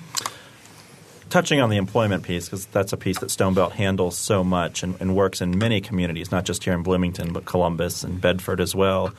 touching 1.29 1.61
on 1.61 1.71
the 1.71 1.77
employment 1.77 2.25
piece, 2.25 2.47
because 2.47 2.67
that's 2.67 2.93
a 2.93 2.97
piece 2.97 3.19
that 3.21 3.31
Stonebelt 3.31 3.73
handles 3.73 4.19
so 4.19 4.43
much 4.43 4.83
and, 4.83 4.97
and 5.01 5.15
works 5.15 5.41
in 5.41 5.57
many 5.57 5.81
communities, 5.81 6.33
not 6.33 6.45
just 6.45 6.65
here 6.65 6.73
in 6.75 6.83
Bloomington, 6.83 7.33
but 7.33 7.45
Columbus 7.45 8.03
and 8.03 8.21
Bedford 8.21 8.61
as 8.61 8.75
well, 8.75 9.13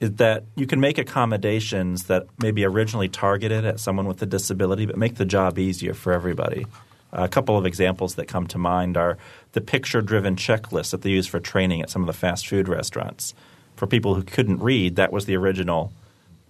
is 0.00 0.12
that 0.12 0.44
you 0.56 0.66
can 0.66 0.80
make 0.80 0.96
accommodations 0.96 2.04
that 2.04 2.26
maybe 2.38 2.64
originally 2.64 3.08
targeted 3.08 3.66
at 3.66 3.78
someone 3.80 4.06
with 4.06 4.22
a 4.22 4.26
disability, 4.26 4.86
but 4.86 4.96
make 4.96 5.16
the 5.16 5.26
job 5.26 5.58
easier 5.58 5.92
for 5.92 6.12
everybody. 6.14 6.64
A 7.12 7.28
couple 7.28 7.56
of 7.56 7.66
examples 7.66 8.14
that 8.14 8.28
come 8.28 8.46
to 8.48 8.58
mind 8.58 8.96
are 8.96 9.18
the 9.52 9.60
picture 9.60 10.00
driven 10.00 10.36
checklists 10.36 10.90
that 10.90 11.02
they 11.02 11.10
use 11.10 11.26
for 11.26 11.40
training 11.40 11.82
at 11.82 11.90
some 11.90 12.02
of 12.02 12.06
the 12.06 12.12
fast 12.12 12.46
food 12.46 12.68
restaurants. 12.68 13.34
For 13.76 13.86
people 13.86 14.14
who 14.14 14.22
couldn't 14.22 14.60
read, 14.60 14.96
that 14.96 15.12
was 15.12 15.26
the 15.26 15.36
original 15.36 15.92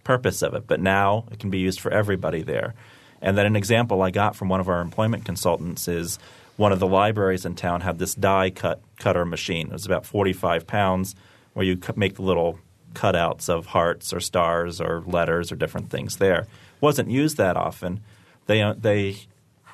purpose 0.04 0.42
of 0.42 0.54
it, 0.54 0.66
but 0.66 0.80
now 0.80 1.24
it 1.30 1.38
can 1.38 1.50
be 1.50 1.58
used 1.58 1.80
for 1.80 1.90
everybody 1.90 2.42
there. 2.42 2.74
And 3.22 3.36
then 3.36 3.46
an 3.46 3.56
example 3.56 4.02
I 4.02 4.11
got 4.11 4.34
from 4.34 4.48
one 4.48 4.61
of 4.61 4.68
our 4.68 4.80
employment 4.80 5.24
consultants 5.24 5.88
is 5.88 6.18
one 6.56 6.72
of 6.72 6.78
the 6.78 6.86
libraries 6.86 7.46
in 7.46 7.54
town 7.54 7.80
had 7.80 7.98
this 7.98 8.14
die 8.14 8.50
cut 8.50 8.80
cutter 8.98 9.24
machine. 9.24 9.68
It 9.68 9.72
was 9.72 9.86
about 9.86 10.04
45 10.04 10.66
pounds 10.66 11.14
where 11.52 11.64
you 11.64 11.78
make 11.96 12.16
the 12.16 12.22
little 12.22 12.58
cutouts 12.94 13.48
of 13.48 13.66
hearts 13.66 14.12
or 14.12 14.20
stars 14.20 14.80
or 14.80 15.02
letters 15.06 15.52
or 15.52 15.56
different 15.56 15.90
things 15.90 16.16
there. 16.16 16.46
Wasn't 16.80 17.11
used 17.11 17.36
that 17.36 17.56
often, 17.56 18.00
they 18.46 18.62
uh, 18.62 18.74
they 18.76 19.16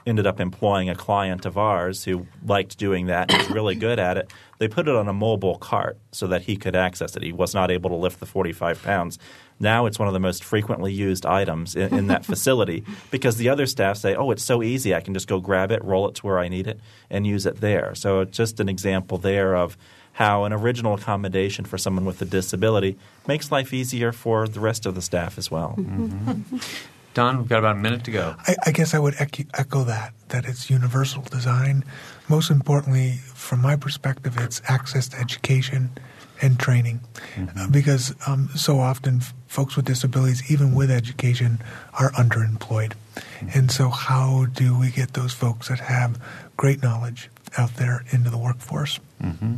ended 0.06 0.26
up 0.26 0.38
employing 0.40 0.88
a 0.88 0.94
client 0.94 1.44
of 1.44 1.58
ours 1.58 2.04
who 2.04 2.26
liked 2.44 2.78
doing 2.78 3.06
that 3.06 3.30
and 3.30 3.38
was 3.38 3.50
really 3.50 3.74
good 3.74 3.98
at 3.98 4.16
it. 4.16 4.32
They 4.58 4.68
put 4.68 4.88
it 4.88 4.94
on 4.94 5.08
a 5.08 5.12
mobile 5.12 5.58
cart 5.58 5.98
so 6.12 6.28
that 6.28 6.42
he 6.42 6.56
could 6.56 6.76
access 6.76 7.16
it. 7.16 7.22
He 7.22 7.32
was 7.32 7.54
not 7.54 7.70
able 7.70 7.90
to 7.90 7.96
lift 7.96 8.20
the 8.20 8.26
45 8.26 8.82
pounds. 8.82 9.18
Now 9.58 9.86
it's 9.86 9.98
one 9.98 10.06
of 10.06 10.14
the 10.14 10.20
most 10.20 10.44
frequently 10.44 10.92
used 10.92 11.26
items 11.26 11.74
in, 11.74 11.92
in 11.92 12.06
that 12.06 12.24
facility 12.24 12.84
because 13.10 13.36
the 13.36 13.48
other 13.48 13.66
staff 13.66 13.96
say, 13.96 14.14
oh, 14.14 14.30
it's 14.30 14.44
so 14.44 14.62
easy. 14.62 14.94
I 14.94 15.00
can 15.00 15.12
just 15.12 15.28
go 15.28 15.40
grab 15.40 15.72
it, 15.72 15.84
roll 15.84 16.08
it 16.08 16.14
to 16.16 16.26
where 16.26 16.38
I 16.38 16.48
need 16.48 16.66
it, 16.66 16.80
and 17.10 17.26
use 17.26 17.44
it 17.44 17.60
there. 17.60 17.94
So 17.94 18.20
it's 18.20 18.36
just 18.36 18.60
an 18.60 18.68
example 18.68 19.18
there 19.18 19.56
of 19.56 19.76
how 20.12 20.44
an 20.44 20.52
original 20.52 20.94
accommodation 20.94 21.64
for 21.66 21.76
someone 21.76 22.06
with 22.06 22.22
a 22.22 22.24
disability 22.24 22.96
makes 23.26 23.52
life 23.52 23.74
easier 23.74 24.12
for 24.12 24.48
the 24.48 24.60
rest 24.60 24.86
of 24.86 24.94
the 24.94 25.02
staff 25.02 25.36
as 25.36 25.50
well. 25.50 25.74
Mm-hmm. 25.76 26.56
Don, 27.16 27.38
we've 27.38 27.48
got 27.48 27.60
about 27.60 27.76
a 27.76 27.78
minute 27.78 28.04
to 28.04 28.10
go. 28.10 28.36
I, 28.46 28.56
I 28.66 28.70
guess 28.72 28.92
I 28.92 28.98
would 28.98 29.14
echo 29.18 29.84
that, 29.84 30.12
that 30.28 30.44
it's 30.44 30.68
universal 30.68 31.22
design. 31.22 31.82
Most 32.28 32.50
importantly, 32.50 33.12
from 33.32 33.62
my 33.62 33.74
perspective, 33.74 34.36
it's 34.38 34.60
access 34.68 35.08
to 35.08 35.16
education 35.16 35.92
and 36.42 36.60
training. 36.60 37.00
Mm-hmm. 37.36 37.72
Because 37.72 38.14
um, 38.26 38.50
so 38.54 38.80
often 38.80 39.20
f- 39.22 39.32
folks 39.46 39.76
with 39.76 39.86
disabilities, 39.86 40.42
even 40.52 40.74
with 40.74 40.90
education, 40.90 41.62
are 41.94 42.12
underemployed. 42.12 42.92
Mm-hmm. 43.14 43.48
And 43.58 43.70
so, 43.70 43.88
how 43.88 44.44
do 44.52 44.78
we 44.78 44.90
get 44.90 45.14
those 45.14 45.32
folks 45.32 45.68
that 45.68 45.80
have 45.80 46.20
great 46.58 46.82
knowledge 46.82 47.30
out 47.56 47.74
there 47.76 48.04
into 48.10 48.30
the 48.30 48.38
workforce? 48.38 49.00
Mm-hmm. 49.22 49.54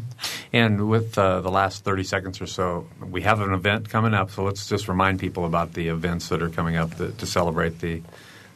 And 0.53 0.89
with 0.89 1.19
uh, 1.19 1.41
the 1.41 1.51
last 1.51 1.85
30 1.85 2.05
seconds 2.05 2.41
or 2.41 2.47
so, 2.47 2.87
we 3.01 3.23
have 3.23 3.41
an 3.41 3.53
event 3.53 3.89
coming 3.89 4.15
up. 4.15 4.31
So 4.31 4.45
let's 4.45 4.69
just 4.69 4.89
remind 4.89 5.21
people 5.21 5.45
about 5.45 5.75
the 5.75 5.89
events 5.89 6.29
that 6.29 6.43
are 6.43 6.51
coming 6.51 6.77
up 6.77 6.97
to, 6.97 7.13
to 7.13 7.27
celebrate 7.27 7.81
the 7.81 8.03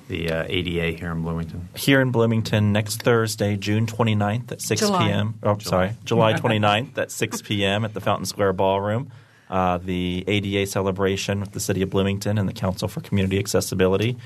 the 0.08 0.30
uh, 0.30 0.44
ADA 0.48 0.98
here 0.98 1.12
in 1.12 1.22
Bloomington. 1.22 1.68
Here 1.76 2.00
in 2.00 2.10
Bloomington 2.10 2.72
next 2.72 3.02
Thursday, 3.02 3.56
June 3.56 3.86
29th 3.86 4.52
at 4.52 4.60
6 4.60 4.80
July. 4.80 5.06
p.m. 5.06 5.34
Oh, 5.42 5.54
July. 5.54 5.70
sorry, 5.70 5.92
July 6.04 6.32
29th 6.34 6.98
at 6.98 7.10
6 7.10 7.42
p.m. 7.42 7.84
at 7.84 7.94
the 7.94 8.00
Fountain 8.00 8.26
Square 8.26 8.54
Ballroom. 8.54 9.10
Uh, 9.48 9.78
the 9.78 10.24
ADA 10.26 10.66
celebration 10.66 11.40
with 11.40 11.52
the 11.52 11.60
City 11.60 11.82
of 11.82 11.90
Bloomington 11.90 12.36
and 12.38 12.48
the 12.48 12.52
Council 12.52 12.88
for 12.88 13.00
Community 13.00 13.38
Accessibility 13.38 14.16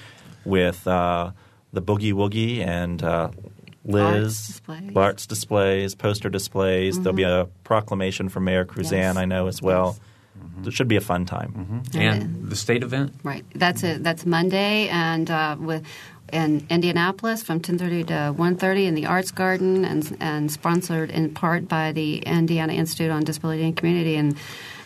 with 0.44 0.86
uh, 0.86 1.30
the 1.72 1.82
Boogie 1.82 2.12
Woogie 2.12 2.64
and 2.64 3.02
uh, 3.02 3.30
Liz, 3.86 4.02
Arts 4.04 4.46
displays. 4.46 4.96
arts 4.96 5.26
displays, 5.26 5.94
poster 5.94 6.28
displays. 6.28 6.94
Mm-hmm. 6.94 7.02
There'll 7.04 7.16
be 7.16 7.22
a 7.22 7.48
proclamation 7.64 8.28
from 8.28 8.44
Mayor 8.44 8.64
Kruzan, 8.64 8.90
Yes. 8.92 9.16
I 9.16 9.24
know, 9.24 9.46
as 9.46 9.62
well. 9.62 9.96
It 10.66 10.72
should 10.72 10.88
be 10.88 10.96
a 10.96 11.00
fun 11.00 11.24
time. 11.24 11.82
And 11.94 12.50
the 12.50 12.56
state 12.56 12.82
event? 12.82 13.14
Right. 13.22 13.44
That's 13.54 13.82
it. 13.82 14.02
That's 14.02 14.26
Monday, 14.26 14.88
and 14.88 15.30
uh, 15.30 15.56
with 15.58 15.82
in 16.32 16.66
Indianapolis 16.68 17.42
from 17.42 17.60
10:30 17.60 18.06
to 18.08 18.34
1:30 18.36 18.86
in 18.86 18.94
the 18.94 19.06
Arts 19.06 19.30
Garden, 19.30 19.84
and 19.84 20.16
and 20.20 20.50
sponsored 20.50 21.10
in 21.10 21.32
part 21.32 21.68
by 21.68 21.92
the 21.92 22.18
Indiana 22.18 22.72
Institute 22.74 23.10
on 23.10 23.24
Disability 23.24 23.62
and 23.64 23.76
Community, 23.76 24.16
and 24.16 24.36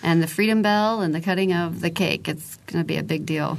and 0.02 0.22
the 0.22 0.26
Freedom 0.26 0.62
Bell 0.62 1.00
and 1.00 1.14
the 1.14 1.20
cutting 1.20 1.52
of 1.52 1.80
the 1.80 1.90
cake. 1.90 2.28
It's 2.28 2.56
going 2.66 2.82
to 2.82 2.86
be 2.86 2.96
a 2.96 3.02
big 3.02 3.26
deal. 3.26 3.58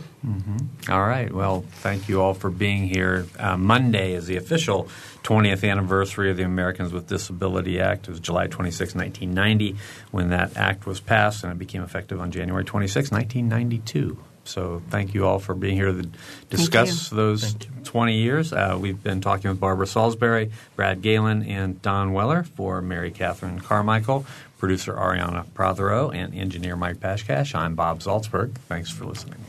All 0.89 1.01
right. 1.01 1.31
Well, 1.31 1.65
thank 1.81 2.07
you 2.09 2.21
all 2.21 2.33
for 2.33 2.49
being 2.49 2.87
here. 2.87 3.25
Uh, 3.39 3.57
Monday 3.57 4.13
is 4.13 4.27
the 4.27 4.37
official 4.37 4.87
20th 5.23 5.69
anniversary 5.69 6.31
of 6.31 6.37
the 6.37 6.43
Americans 6.43 6.91
with 6.93 7.07
Disability 7.07 7.79
Act. 7.79 8.07
It 8.07 8.11
was 8.11 8.19
July 8.19 8.47
26, 8.47 8.95
1990, 8.95 9.75
when 10.11 10.29
that 10.29 10.57
act 10.57 10.85
was 10.85 10.99
passed, 10.99 11.43
and 11.43 11.51
it 11.51 11.59
became 11.59 11.83
effective 11.83 12.19
on 12.19 12.31
January 12.31 12.63
26, 12.65 13.11
1992. 13.11 14.17
So 14.43 14.81
thank 14.89 15.13
you 15.13 15.27
all 15.27 15.37
for 15.37 15.53
being 15.53 15.75
here 15.75 15.91
to 15.91 16.09
discuss 16.49 17.09
those 17.09 17.55
20 17.83 18.15
years. 18.15 18.51
Uh, 18.51 18.75
we've 18.79 19.01
been 19.01 19.21
talking 19.21 19.51
with 19.51 19.59
Barbara 19.59 19.85
Salisbury, 19.85 20.51
Brad 20.75 21.01
Galen, 21.03 21.43
and 21.43 21.79
Don 21.81 22.13
Weller 22.13 22.43
for 22.43 22.81
Mary 22.81 23.11
Catherine 23.11 23.59
Carmichael, 23.59 24.25
producer 24.61 24.93
Ariana 24.93 25.51
Prothero, 25.55 26.11
and 26.11 26.35
engineer 26.35 26.75
Mike 26.75 26.97
Pashkash. 26.97 27.55
I'm 27.55 27.73
Bob 27.73 27.99
Zaltsberg. 27.99 28.53
Thanks 28.69 28.91
for 28.91 29.05
listening. 29.05 29.39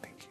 Thank 0.00 0.16
you. 0.22 0.28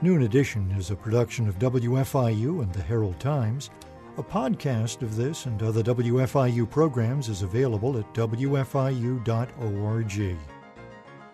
Noon 0.00 0.22
Edition 0.22 0.70
is 0.78 0.90
a 0.90 0.96
production 0.96 1.50
of 1.50 1.58
WFIU 1.58 2.62
and 2.62 2.72
the 2.72 2.82
Herald 2.82 3.20
Times. 3.20 3.68
A 4.16 4.22
podcast 4.22 5.02
of 5.02 5.16
this 5.16 5.44
and 5.44 5.62
other 5.62 5.82
WFIU 5.82 6.70
programs 6.70 7.28
is 7.28 7.42
available 7.42 7.98
at 7.98 8.14
WFIU.org. 8.14 9.28